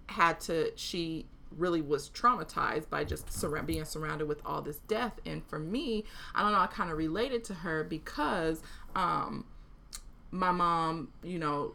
[0.08, 1.26] had to she
[1.56, 5.14] really was traumatized by just surround, being surrounded with all this death.
[5.26, 6.04] And for me
[6.36, 8.62] i don't know i kind of related to her because
[8.96, 9.46] um
[10.32, 11.74] my mom you know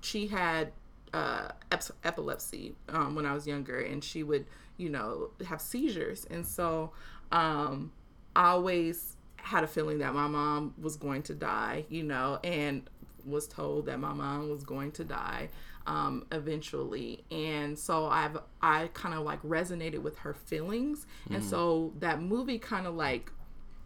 [0.00, 0.72] she had
[1.14, 4.44] uh ep- epilepsy um when i was younger and she would
[4.82, 6.26] you know have seizures.
[6.30, 6.92] And so
[7.30, 7.92] um
[8.36, 12.82] i always had a feeling that my mom was going to die you know and
[13.24, 15.48] was told that my mom was going to die
[15.86, 17.24] um, eventually.
[17.30, 21.06] And so i've i kind of like resonated with her feelings.
[21.30, 23.32] And so that movie kind of like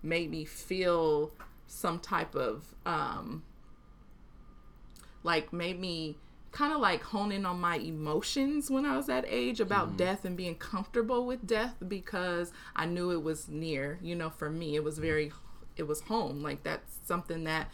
[0.03, 1.33] made me feel
[1.67, 3.43] some type of um
[5.23, 6.17] like made me
[6.53, 10.25] kind of like hone in on my emotions when I was that age about death
[10.25, 13.99] and being comfortable with death because I knew it was near.
[14.03, 15.33] You know, for me, it was very,
[15.77, 16.43] it was home.
[16.43, 17.71] Like that's something that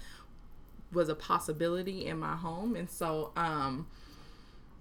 [0.93, 3.87] was a possibility in my home, and so um,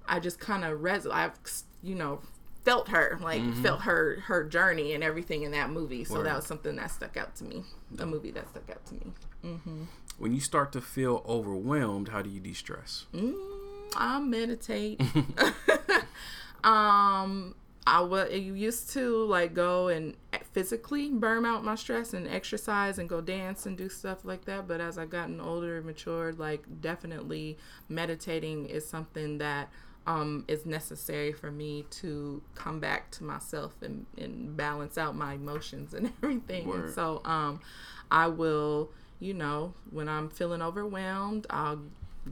[0.08, 1.40] I just kind of res, I've
[1.82, 2.22] you know
[2.64, 6.04] felt her like felt her her journey and everything in that movie.
[6.04, 6.26] So Word.
[6.28, 7.64] that was something that stuck out to me.
[8.00, 9.14] A movie that stuck out to me.
[9.44, 9.84] Mm-hmm.
[10.18, 13.06] When you start to feel overwhelmed, how do you de-stress?
[13.14, 13.51] Mm,
[13.96, 15.02] I meditate.
[16.64, 17.56] um,
[17.88, 20.16] I was used to like go and
[20.54, 24.68] physically burn out my stress and exercise and go dance and do stuff like that.
[24.68, 27.58] But as I've gotten older and matured, like definitely
[27.90, 29.70] meditating is something that
[30.06, 35.34] um, is necessary for me to come back to myself and, and balance out my
[35.34, 36.72] emotions and everything.
[36.72, 37.62] And so um,
[38.10, 41.82] I will, you know, when I'm feeling overwhelmed, I'll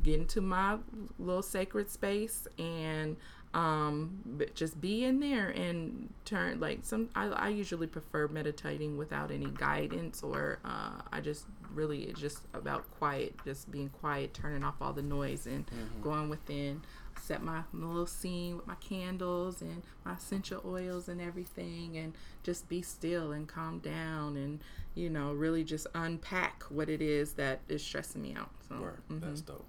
[0.04, 0.78] get into my
[1.18, 3.16] little sacred space and
[3.54, 4.22] um
[4.54, 9.48] just be in there and turn like some I, I usually prefer meditating without any
[9.48, 14.76] guidance or uh i just really it's just about quiet just being quiet turning off
[14.82, 15.66] all the noise and
[16.04, 16.84] going within
[17.20, 22.14] set my little scene with my candles and my essential oils and everything and
[22.44, 24.60] just be still and calm down and
[24.94, 29.02] you know really just unpack what it is that is stressing me out so Word.
[29.12, 29.22] mhm.
[29.22, 29.66] That's dope.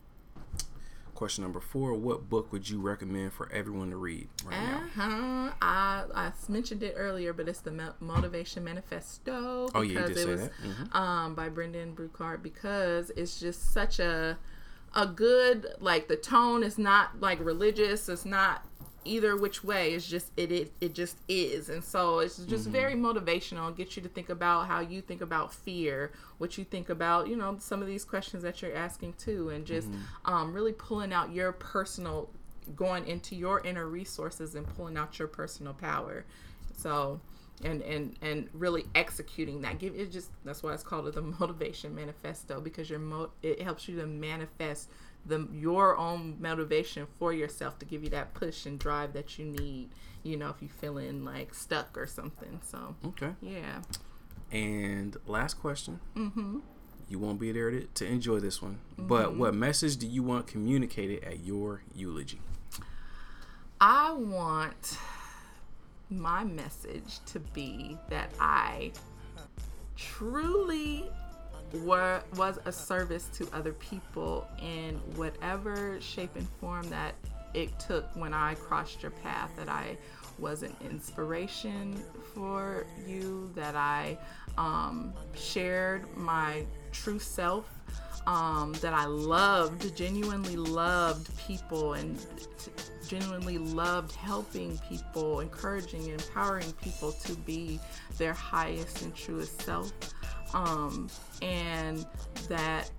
[1.21, 4.79] Question number four: What book would you recommend for everyone to read right now?
[4.79, 5.53] Uh-huh.
[5.61, 10.17] I I mentioned it earlier, but it's the Motivation Manifesto Oh, yeah, you did it
[10.17, 10.53] say was that.
[10.65, 10.95] Mhm.
[10.95, 14.39] um by Brendon Burchard because it's just such a
[14.95, 18.09] a good like the tone is not like religious.
[18.09, 18.65] It's not
[19.05, 19.93] either which way.
[19.95, 22.71] It's just it it, it just is, and so it's just Mm-hmm.
[22.71, 23.75] very motivational.
[23.77, 27.37] Get you to think about how you think about fear, what you think about you
[27.37, 30.03] know some of these questions that you're asking too, and just Mm-hmm.
[30.25, 32.31] um, really pulling out your personal
[32.77, 36.25] going into your inner resources and pulling out your personal power
[36.77, 37.21] so
[37.65, 41.95] and and and really executing that give it just that's why it's called the motivation
[41.95, 44.89] manifesto because your mo it helps you to manifest
[45.27, 49.45] the your own motivation for yourself to give you that push and drive that you
[49.45, 49.91] need
[50.23, 53.33] you know if you're feeling like stuck or something so Okay.
[53.43, 53.83] yeah
[54.53, 56.01] And last question.
[56.17, 56.59] Mm-hmm.
[57.09, 60.47] You won't be there to, to enjoy this one, but what message do you want
[60.47, 62.41] communicated at your eulogy?
[63.81, 64.97] I want
[66.09, 68.93] my message to be that I
[69.97, 71.11] truly
[71.79, 77.15] were was a service to other people in whatever shape and form that
[77.55, 79.97] it took when I crossed your path that I
[80.39, 82.01] was an inspiration
[82.35, 84.17] for you that I
[84.57, 87.67] um, shared my true self
[88.27, 92.71] um, that I loved, genuinely loved people, and t-
[93.09, 97.81] genuinely loved helping people, encouraging, and empowering people to be
[98.19, 99.93] their highest and truest self.
[100.55, 101.09] Um,
[101.43, 102.05] and
[102.49, 102.91] that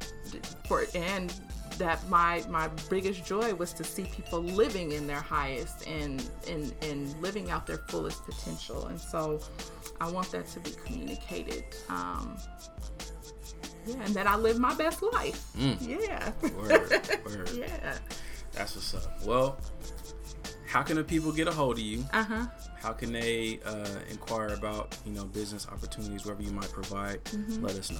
[0.67, 1.33] for and
[1.77, 6.73] that my my biggest joy was to see people living in their highest and and
[6.81, 8.87] and living out their fullest potential.
[8.87, 9.39] And so
[9.99, 11.63] I want that to be communicated.
[11.89, 12.37] Um,
[13.85, 15.51] yeah, and that I live my best life.
[15.55, 16.31] Yeah.
[16.55, 16.91] Word,
[17.25, 17.49] word.
[17.55, 17.97] yeah.
[18.53, 19.25] That's what's up.
[19.25, 19.57] Well,
[20.71, 22.05] how can the people get a hold of you?
[22.13, 22.45] Uh huh.
[22.81, 27.19] How can they uh, inquire about you know business opportunities, wherever you might provide?
[27.59, 27.99] Let us know.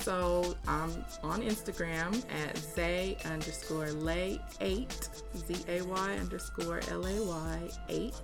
[0.00, 0.90] So I'm
[1.22, 8.14] on Instagram at Zay underscore lay eight, Z A Y underscore L A Y eight.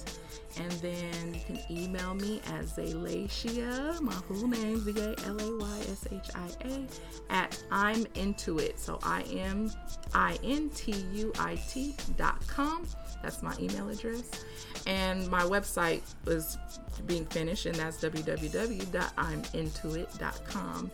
[0.59, 5.59] And then you can email me at Zalayshia, my full name, Z A L A
[5.59, 6.87] Y S H I A,
[7.31, 8.79] at I'm into it.
[8.79, 9.71] So I am
[10.15, 12.87] I N T U I T dot com.
[13.23, 14.45] That's my email address.
[14.87, 16.59] And my website is
[17.07, 20.91] being finished, and that's www.imintuit.com.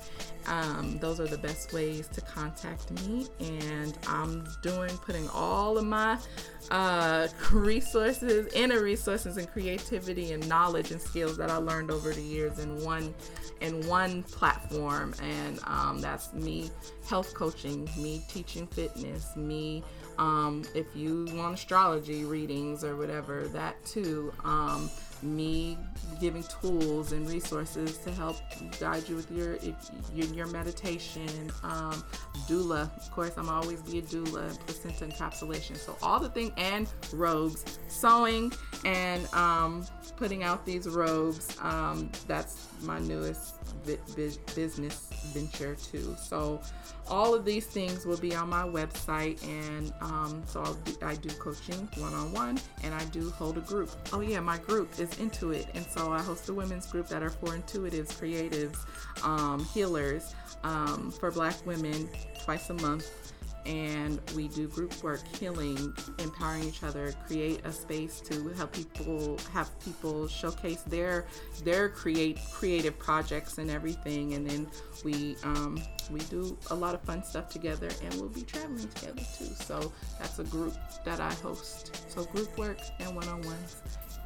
[0.47, 5.85] Um, those are the best ways to contact me, and I'm doing putting all of
[5.85, 6.19] my
[6.71, 12.23] uh, resources, inner resources, and creativity and knowledge and skills that I learned over the
[12.23, 13.15] years in one
[13.61, 16.71] in one platform, and um, that's me
[17.09, 19.83] health coaching, me teaching fitness, me
[20.19, 24.33] um, if you want astrology readings or whatever, that too.
[24.45, 24.91] Um,
[25.23, 25.77] me
[26.21, 28.37] giving tools and resources to help
[28.79, 29.57] guide you with your
[30.15, 31.29] your, your meditation.
[31.63, 32.05] Um,
[32.49, 34.59] doula, of course, I'm always be a doula.
[34.67, 38.53] Placenta encapsulation, so all the thing and robes, sewing,
[38.85, 39.85] and um,
[40.17, 41.57] putting out these robes.
[41.61, 43.55] Um, that's my newest
[44.55, 46.17] business venture too.
[46.19, 46.61] So
[47.09, 51.29] all of these things will be on my website, and um, so do, i do
[51.31, 53.91] coaching one on one, and I do hold a group.
[54.13, 57.31] Oh yeah, my group is Intuit, and so I host a women's group that are
[57.31, 58.79] for intuitives, creatives,
[59.25, 60.35] um, healers
[60.65, 62.09] um, for Black women
[62.45, 63.20] twice a month
[63.67, 69.39] and we do group work, healing, empowering each other, create a space to help people
[69.53, 71.27] have people showcase their
[71.65, 74.67] their create creative projects and everything, and then
[75.05, 75.81] we um,
[76.11, 79.45] we do a lot of fun stuff together, and we'll be traveling together too.
[79.45, 80.75] So that's a group
[81.05, 82.11] that I host.
[82.11, 83.77] So group work and one on ones,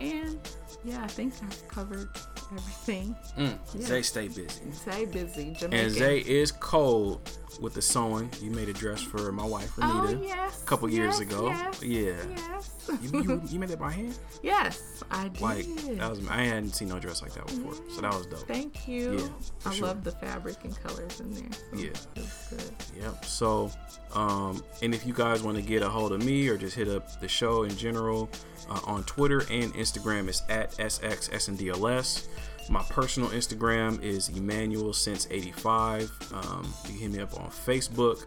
[0.00, 0.38] and
[0.84, 2.08] yeah, I think I've covered
[2.52, 3.16] everything.
[3.38, 3.86] Mm, yeah.
[3.86, 4.72] Zay stay busy.
[4.72, 5.52] Stay busy.
[5.52, 5.72] Jamaican.
[5.72, 8.30] And Zay is cold with the sewing.
[8.40, 11.48] You made a dress for my wife Anita oh, yes, a couple yes, years ago.
[11.48, 12.12] Yes, yeah.
[12.30, 12.70] Yes.
[13.02, 14.18] you, you, you, made that by hand?
[14.42, 15.40] Yes, I did.
[15.40, 15.66] Like
[15.96, 18.40] that was I hadn't seen no dress like that before, so that was dope.
[18.40, 19.18] Thank you.
[19.18, 19.28] Yeah,
[19.70, 19.86] I sure.
[19.86, 21.48] love the fabric and colors in there.
[21.52, 22.72] So yeah, good.
[23.00, 23.24] Yep.
[23.24, 23.70] So,
[24.14, 26.88] um, and if you guys want to get a hold of me or just hit
[26.88, 28.28] up the show in general
[28.68, 32.28] uh, on Twitter and Instagram, it's at sxsndls.
[32.70, 36.10] My personal Instagram is Emmanuel since 85.
[36.32, 38.24] Um, you can hit me up on Facebook.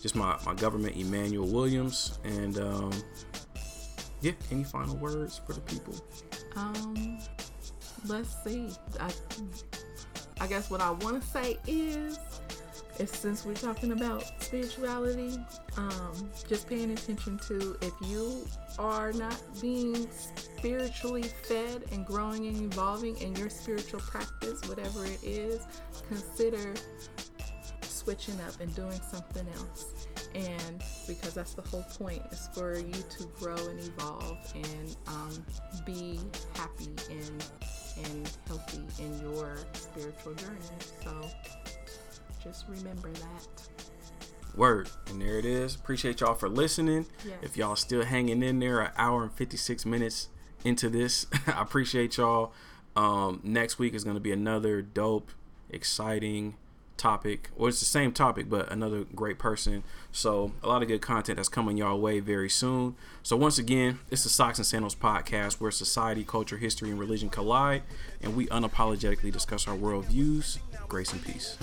[0.00, 2.18] Just my, my government, Emmanuel Williams.
[2.24, 2.92] And um,
[4.22, 5.94] yeah, any final words for the people?
[6.56, 7.18] Um,
[8.06, 8.70] let's see.
[8.98, 9.10] I,
[10.40, 12.18] I guess what I want to say is,
[13.08, 15.38] since we're talking about spirituality,
[15.76, 18.46] um, just paying attention to if you
[18.78, 25.22] are not being spiritually fed and growing and evolving in your spiritual practice, whatever it
[25.22, 25.66] is,
[26.08, 26.74] consider
[27.82, 30.06] switching up and doing something else.
[30.34, 35.44] And because that's the whole point is for you to grow and evolve and um,
[35.84, 36.20] be
[36.54, 37.44] happy and
[38.04, 40.58] and healthy in your spiritual journey.
[41.02, 41.28] So
[42.42, 43.46] just remember that.
[44.56, 44.90] Word.
[45.08, 45.74] And there it is.
[45.74, 47.06] Appreciate y'all for listening.
[47.24, 47.38] Yes.
[47.42, 50.28] If y'all still hanging in there, an hour and 56 minutes
[50.64, 52.52] into this, I appreciate y'all.
[52.96, 55.30] Um, next week is going to be another dope,
[55.70, 56.56] exciting
[57.00, 57.50] topic.
[57.56, 59.82] Well, it's the same topic, but another great person.
[60.12, 62.96] So, a lot of good content that's coming y'all way very soon.
[63.22, 67.30] So, once again, it's the Socks and Sandals podcast where society, culture, history, and religion
[67.30, 67.82] collide,
[68.20, 70.58] and we unapologetically discuss our worldviews.
[70.88, 71.56] Grace and peace.